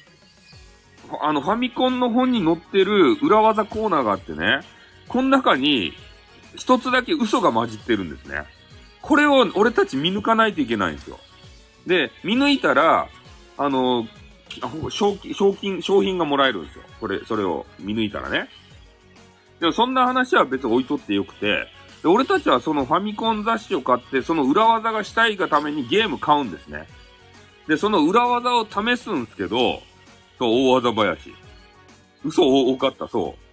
[1.22, 4.60] あの、ファミコンの本に載ってる裏技コーナーがあってね、
[5.08, 5.94] この中に
[6.56, 8.44] 一つだけ嘘が混じってるんですね。
[9.02, 11.20] これを俺たち見抜かないといけないんですよ。
[11.88, 13.08] で、見抜いたら、
[13.58, 14.08] あの、
[14.90, 16.84] 賞金、賞金、商品がもらえるんですよ。
[17.00, 18.50] これ、それを見抜いたらね。
[19.60, 21.68] でもそんな話は別に置いとってよくて、
[22.02, 26.88] で俺たちはそのファミコン雑誌を買って、その裏技がしたいがためにゲーム買うんですね。
[27.68, 29.82] で、その裏技を試すんですけど、
[30.38, 31.34] そう、大技林。
[32.24, 33.49] 嘘多かった、そう。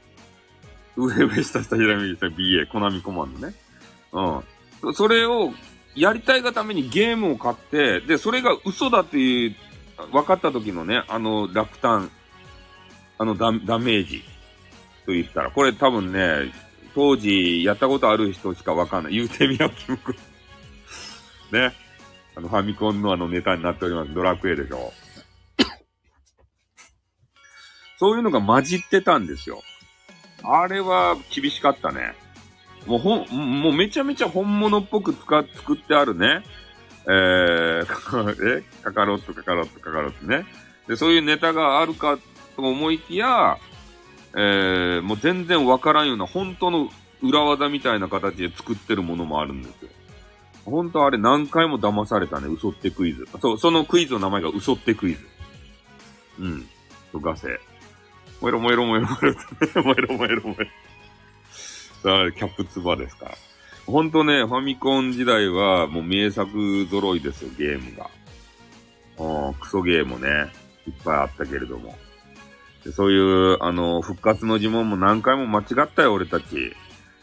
[0.97, 3.55] 上上下下左右下 BA、コナミコマンドね。
[4.13, 4.95] うん。
[4.95, 5.53] それを
[5.95, 9.57] やりたいがためにゲームを買って、で、それが嘘だっていう
[10.13, 12.11] 分かった時のね、あの落胆、
[13.19, 14.23] あのダダメージ
[15.07, 16.53] と言ったら、これ多分ね、
[16.95, 19.15] 当時やったことある人しか分かんない。
[19.15, 20.17] 言うてみよう、キム君。
[21.53, 21.75] ね。
[22.35, 24.13] あの、ファミコンのあのネタになっております。
[24.13, 24.93] ドラクエでしょ。
[27.99, 29.63] そういうのが混じってたんですよ。
[30.43, 32.15] あれは厳しかったね。
[32.87, 36.43] もうほん、もうめちゃめちゃ本物っぽく使、作ってあるね。
[37.07, 37.83] えー、
[38.59, 38.65] え？
[38.83, 40.47] カカロット、カカロット、カカロットね。
[40.87, 42.19] で、そういうネタがあるか
[42.57, 43.59] と思いきや、
[44.35, 46.91] えー、もう全然わからんような本当の
[47.23, 49.89] 裏技みたいな形で作ってるものもあるんですよ。
[50.65, 53.27] 本当あれ何回も騙されたね、嘘ってクイズ。
[53.41, 55.27] そう、そのクイズの名前が嘘ってクイズ。
[56.41, 56.69] うん。
[57.13, 57.61] と、ガセ。
[58.41, 62.33] もえろもえろもえろもえろ、もえろもえろもえろ。
[62.33, 63.35] キャップツバですか。
[63.87, 68.11] ほんとね、ファミコン時代はもう名作揃いですよ、ゲームが。
[69.19, 70.53] うん、クソゲーもね、
[70.87, 71.97] いっぱいあったけれども。
[72.85, 76.75] でそういう、あの、復活の呪文も何回も間違ったよ、俺たち。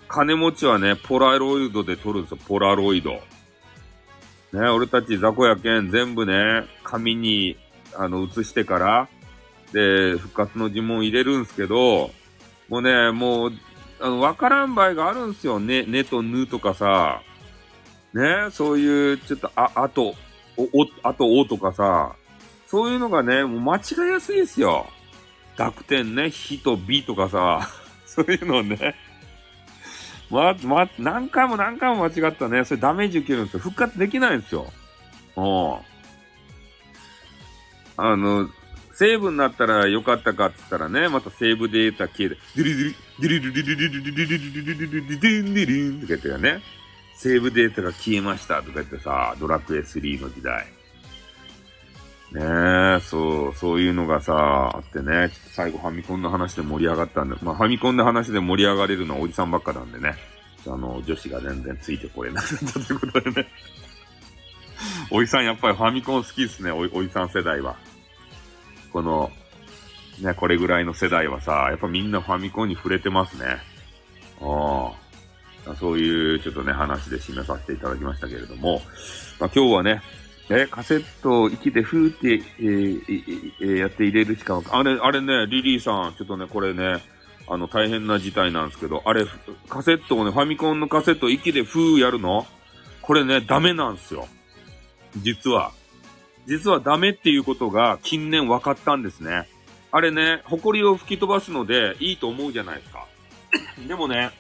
[0.08, 3.12] 金持ちはね、ポラロイドで撮るんですよ、ポラロイド。
[4.52, 7.58] ね、俺たち雑魚やけん全部ね、紙に、
[7.96, 9.10] あの、写してから、
[9.74, 12.12] で、復活の呪文入れるんすけど、
[12.70, 13.54] もうね、もう、
[14.00, 15.60] あの、わからん場合があるんすよ。
[15.60, 17.22] ね、ねとぬとかさ。
[18.14, 20.16] ね、そういう、ちょっと、あ、あと、
[20.56, 22.16] お、お、あとおとかさ。
[22.68, 24.88] そういうのがね、もう間違いやすいですよ。
[25.58, 27.68] 濁点ね、ひとびとかさ。
[28.06, 28.96] そういうのね。
[30.30, 32.66] ま、ま、何回も何回も間違ったね。
[32.66, 33.60] それダメージ受けるんですよ。
[33.60, 34.72] 復活できないんですよ。
[35.36, 35.94] うん。
[37.98, 38.50] あの、
[38.94, 46.62] セーブになったらよかったかって言ったらね、またセーブデータ消えて、ドゥリドゥリ、ドゥリドゥリドゥリドゥリドゥリドゥリドゥリドゥリドゥリドゥリドゥリドゥリとか言ってね、
[47.16, 50.66] セーブデータが消えましたとか言ってさ、ドラクエ3の時代。
[52.34, 52.42] ね
[52.98, 60.16] え、そう、そういうのがさ、あってね、ちょっと最後ファミコンの話で盛り上がったんで、まあファミコンの話で盛り上がれるのはおじさんばっかなんでね、
[60.66, 63.48] あの、女子が全然ついてこれなかったということでね。
[65.12, 67.76] おじさんやっぱりファミコン好きですね、おおじさん世代は。
[68.94, 69.32] この、
[70.22, 73.58] ね、これぐらいの世代はさ、やっぱみんなファミコンに触れてますね。
[74.42, 75.04] ああ。
[75.80, 78.82] そういうちょっとね、話で締めさせていただきましたけれども、
[79.40, 80.02] まあ、今日はね、
[80.50, 83.02] え、カセットを息でふーって、えー
[83.62, 87.02] えー、やって入れるしか、あれ、あれね、リリーさん、ちょっとね、これね、
[87.48, 89.26] あの、大変な事態なんですけど、あれ、
[89.70, 92.46] カセットをね、ファミコンのカセット息でふーやるの？
[93.02, 94.28] これね、ダメなんですよ。
[95.18, 95.72] 実は。
[96.48, 99.48] 実はダメっていうことが近年分かったんですね。
[99.92, 103.06] あれね、埃を吹き飛ばすのでいいと思うじゃないですか。
[103.88, 104.32] でもね、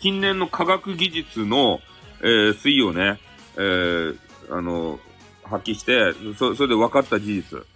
[0.00, 1.80] 近年の科学技術の、
[2.20, 3.18] えー、推移をね、
[3.56, 4.18] えー、
[4.50, 5.00] あの、
[5.44, 7.66] 発揮して、そ、それで分かった事実。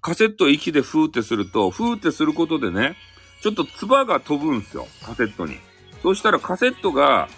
[0.00, 2.96] カセットを息でフーってすると、フーってすることでね、
[3.42, 5.58] ちょっと唾が飛ぶんですよ、カセットに。
[6.02, 7.28] そうしたらカセットが、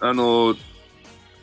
[0.00, 0.54] あの、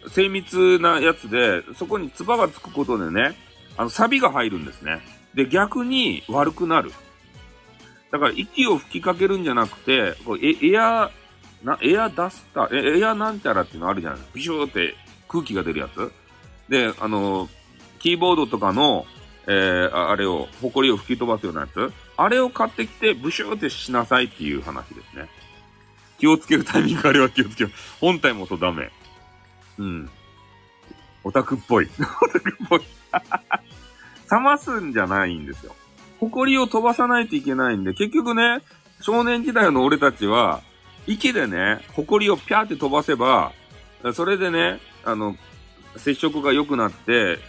[0.09, 3.35] 精密なやつで、そこに唾がつくことでね、
[3.77, 5.01] あの、サビが入るんですね。
[5.33, 6.91] で、逆に悪くなる。
[8.11, 11.11] だから息を吹きかけるんじゃなくて、こうエエア、
[11.63, 14.35] な、エアダスター、エアなんちゃらっていうのあるじゃないですか。
[14.35, 14.95] ビシューって
[15.27, 16.11] 空気が出るやつ。
[16.69, 17.49] で、あの、
[17.99, 19.05] キーボードとかの、
[19.47, 21.93] えー、あれを、埃を吹き飛ばすようなやつ。
[22.17, 25.29] あれを買ってきて、ブシューってしなさいっていう話ですね。
[26.19, 27.71] 気をつけるタイミングあれは気をつける。
[27.99, 28.91] 本体もそうダメ。
[29.77, 30.09] うん。
[31.23, 31.89] オタクっぽい。
[32.21, 32.81] オタクっぽい。
[34.31, 35.75] 冷ますんじゃないんですよ。
[36.19, 38.61] 埃を飛ばさないといけないんで、結局ね、
[39.01, 40.61] 少年時代の俺たちは、
[41.05, 43.53] 息でね、埃をピャーって飛ばせば、
[44.13, 45.35] それでね、あの、
[45.95, 47.39] 接触が良くなって、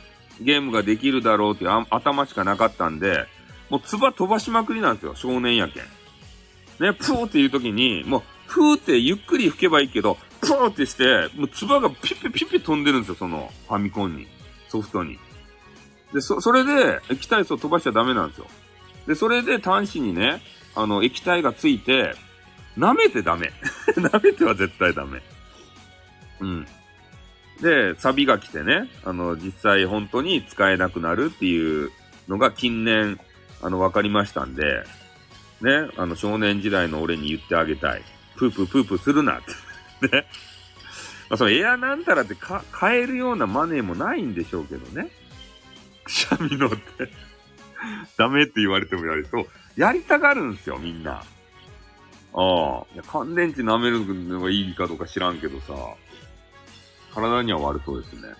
[0.40, 3.26] ゲームができるだろうっていう頭しかなかったんで、
[3.70, 5.82] もう唾飛ばしまくりなんですよ、少年やけん。
[5.82, 14.26] ね、プーっていう時に、もう、ふーってゆっくり吹けばいいけど、プーってして、もう唾がピッピピッピ飛んでるんですよ、そのファミコンに。
[14.68, 15.18] ソフトに。
[16.12, 18.46] で、そ、それで液体素飛ばしちゃダメなんですよ。
[19.06, 20.40] で、それで端子にね、
[20.74, 22.14] あの、液体がついて、
[22.76, 23.52] 舐めてダメ。
[23.96, 25.22] 舐めては絶対ダメ。
[26.40, 26.66] うん。
[27.60, 31.90] で、サビが来てね、あの、実際本当に使えなくなるっていう
[32.28, 33.18] のが近年、
[33.62, 34.84] あの、分かりましたんで、
[35.60, 38.02] ね、あの、少年時代の俺に言ってあげたい。
[38.36, 39.67] プープープープーするなって。
[40.02, 40.26] ね。
[41.28, 45.10] まあ、そのエアなんたらってか買えるようなマネーもないんでしょうけどね。
[46.04, 46.78] くしゃみのって
[48.16, 49.46] ダメって言われてもやりそう。
[49.76, 51.12] やりたがるんですよ、みんな。
[51.12, 51.22] あ
[52.34, 52.84] あ。
[53.06, 55.74] 乾電池舐めるのがいいかどうか知らんけどさ。
[57.14, 58.34] 体には悪そうですね。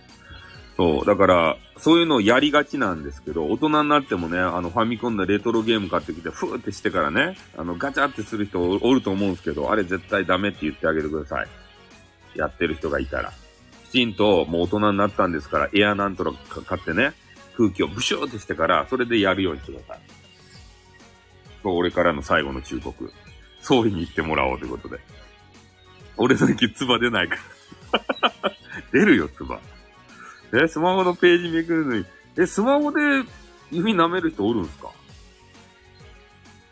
[0.79, 1.05] そう。
[1.05, 11.49] だから、そういうのをやりがちなんですけど、大人になってもね、あの、ファミコンでレトロゲーム買ってきて、ふーってしてからね、あの、ガチャってする人おると思うんですけど、あれ絶対ダメって言ってあげてください。
[12.37, 13.33] やってる人がいたら。
[13.87, 17.13] きちんと、もう大人になったんですから、エアなんとか買ってね、
[17.57, 20.01] 空気をブシューってしてから、それでやるようにしてください。
[21.65, 23.13] そう、俺からの最後の忠告。
[23.63, 25.01] 総理に言ってもらおうということで。
[26.17, 27.37] 俺の息、唾出ないか
[27.93, 28.53] ら。
[28.93, 29.59] 出るよ、唾。
[30.53, 32.07] え、スマホのページめくるのに、
[32.37, 33.01] え、スマホで
[33.71, 34.91] 指舐める人おるんすか？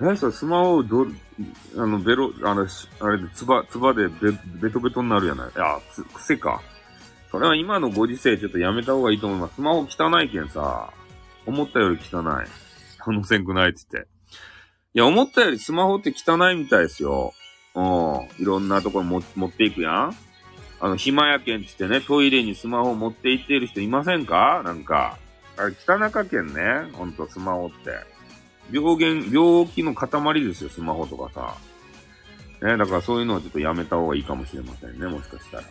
[0.01, 1.07] え、それスマホをど、
[1.77, 2.67] あの、ベロ、あの、
[3.01, 5.49] あれで、つば、つばでベベトベトになるやない。
[5.49, 6.63] いや、つ、癖か。
[7.31, 9.57] それは今のご時世ちょっとやめた方がいいと思います。
[9.57, 10.93] スマホ汚いけんさ、
[11.45, 13.11] 思ったより汚い。
[13.11, 14.11] 楽せんくないって言って。
[14.95, 17.35] いや、思ったよりスマホって汚いみたいですよ。
[17.75, 18.43] うん。
[18.43, 20.17] いろんなところ持っていくやん。
[20.79, 24.63] あの、暇やけんつってね、トイレにスマホ持って行っている人いませんか？
[24.65, 25.19] なんか。
[25.57, 26.91] あれ、汚かけんね。
[26.93, 27.93] ほんと、スマホって。
[28.71, 31.57] 病原、病気の塊ですよ、スマホとかさ。
[32.67, 35.65] ね、だからそういうのはちょっとやめた方がいいかもしれませんね、もしかしたら。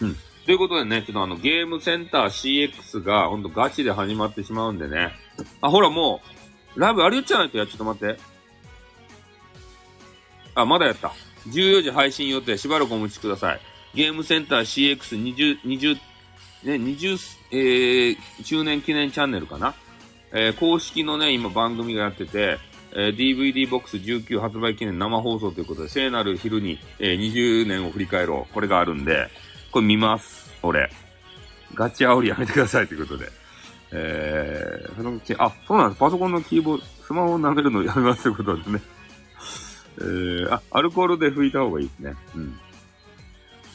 [0.00, 0.16] うん。
[0.44, 5.12] ということでね、ちょっとあの、ゲームセンター CX がほんとガチで始まってしまうんでね。
[5.60, 6.20] あ、ほらも
[6.76, 8.18] う、ライブありよっちゃないとや、ちょっと待って。
[10.54, 11.12] あ、まだやった。
[11.48, 13.60] 14時配信予定、しばらくお待ちください。
[13.94, 15.94] ゲームセンター CX20、20、
[16.64, 17.18] ね、20、
[17.50, 19.74] えー、周年記念チャンネルかな？
[20.32, 22.58] えー、公式のね、今番組がやってて、
[22.92, 28.54] えー、DVD ボックス19発売記念生放送ということで、聖なる昼に、えー、20年を振り返ろう。
[28.54, 29.28] これがあるんで、
[29.70, 30.52] これ見ます。
[30.62, 30.90] 俺。
[31.74, 33.30] ガチ煽りやめてくださいということで。
[33.92, 35.98] えー、そのうち、あ、そうなんです。
[35.98, 38.80] パソコンのキーボード、スマホを舐めるのやめますということですね。
[39.98, 42.14] えー、あ、アルコールで拭いた方がいいですね。
[42.34, 42.58] うん。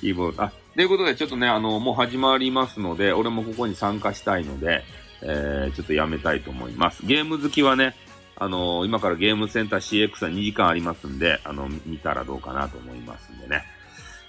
[0.03, 0.43] キーボード。
[0.43, 4.83] あ、ということで、ちょっとね、あの、もう始まりますので、俺もここに参加したいので、
[5.21, 7.05] えー、ちょっとやめたいと思います。
[7.05, 7.95] ゲーム好きはね、
[8.35, 13.63] あのー、今からゲームセンター CX は2時間ありますんで、あの、見たらどうかなと思いますんでね。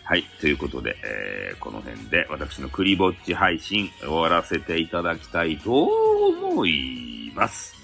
[0.05, 0.23] はい。
[0.41, 7.75] ということで、えー、この辺で私のクリぼっち配信終わらせていただきたいと思います。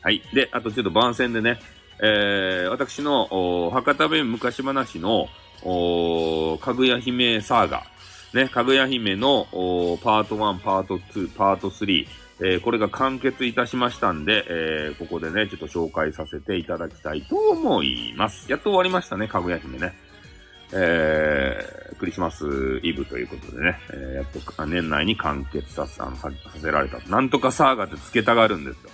[0.00, 0.22] はい。
[0.32, 1.58] で、あとちょっと番宣でね、
[2.02, 5.28] えー、私の博多弁昔話の
[5.62, 7.84] おかぐや姫サーガ、
[8.34, 12.06] ね、かぐや姫のおパート1、パート2、パート3、
[12.42, 18.50] えー、これが完結いたしましたんで、えー、ここでね、ちょっと紹介させていただきたいと思います。
[18.50, 19.92] やっと終わりましたね、かぐや姫ね。
[20.72, 24.24] えー、クリスマスイブということでね、えー、やっ
[24.56, 26.98] と年内に完結さあのさせられた。
[27.10, 28.90] なんとかサーガって付けたがるんですよ。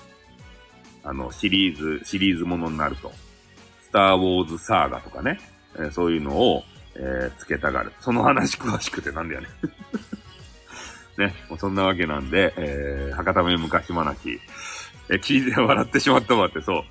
[1.05, 3.13] あの、シリーズ、シリーズものになると。
[3.83, 5.39] スターウォーズサーガとかね、
[5.77, 7.93] えー、そういうのを、えー、付けたがる。
[8.01, 9.49] その話詳しくてなんだよね。
[11.19, 14.41] ね、もうそんなわけなんで、えー、博多弁昔話、
[15.09, 16.85] えー、聞いて笑ってしまったわって、そう。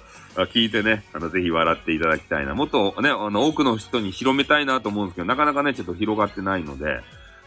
[0.43, 2.53] 聞いてね、あの、ぜひ笑っていただきたいな。
[2.55, 6.99] もっとね、あの、多くの人に広めたいなと思うんですけど、なかなかね、ちょっと広がってないので、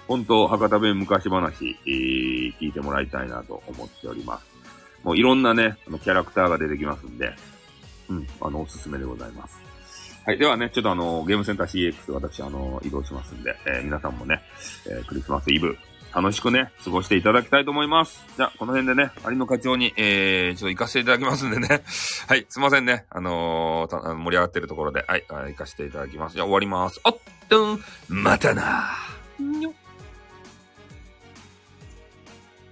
[0.06, 4.47] 本当博多弁昔話、えー、聞いてもらいたいなと思っております。
[5.05, 7.35] もういろんなね、あの、キャラクターが出てきますんで、
[8.09, 9.67] うん、あの、おすすめでございます。
[10.28, 10.38] はい。
[10.38, 14.42] ではね、ちょっとあの、ゲームセンター CX 私、あの、移動しますんで、えー、皆さんもね、
[14.86, 15.78] えー、クリスマスイブ、
[16.14, 18.22] 楽しくね、過ごしていただきたいと思います。
[18.36, 21.82] じゃあ、この辺でね、有野課長に、えー、ちょっと行かせていただきますんでね。
[22.28, 23.06] はい、すいませんね。
[23.09, 26.34] あのー、盛り上がってるところで、はい、行かせていただきます。
[26.34, 27.00] じゃあ終わります。
[27.05, 27.18] おっ
[27.48, 28.98] とん、またな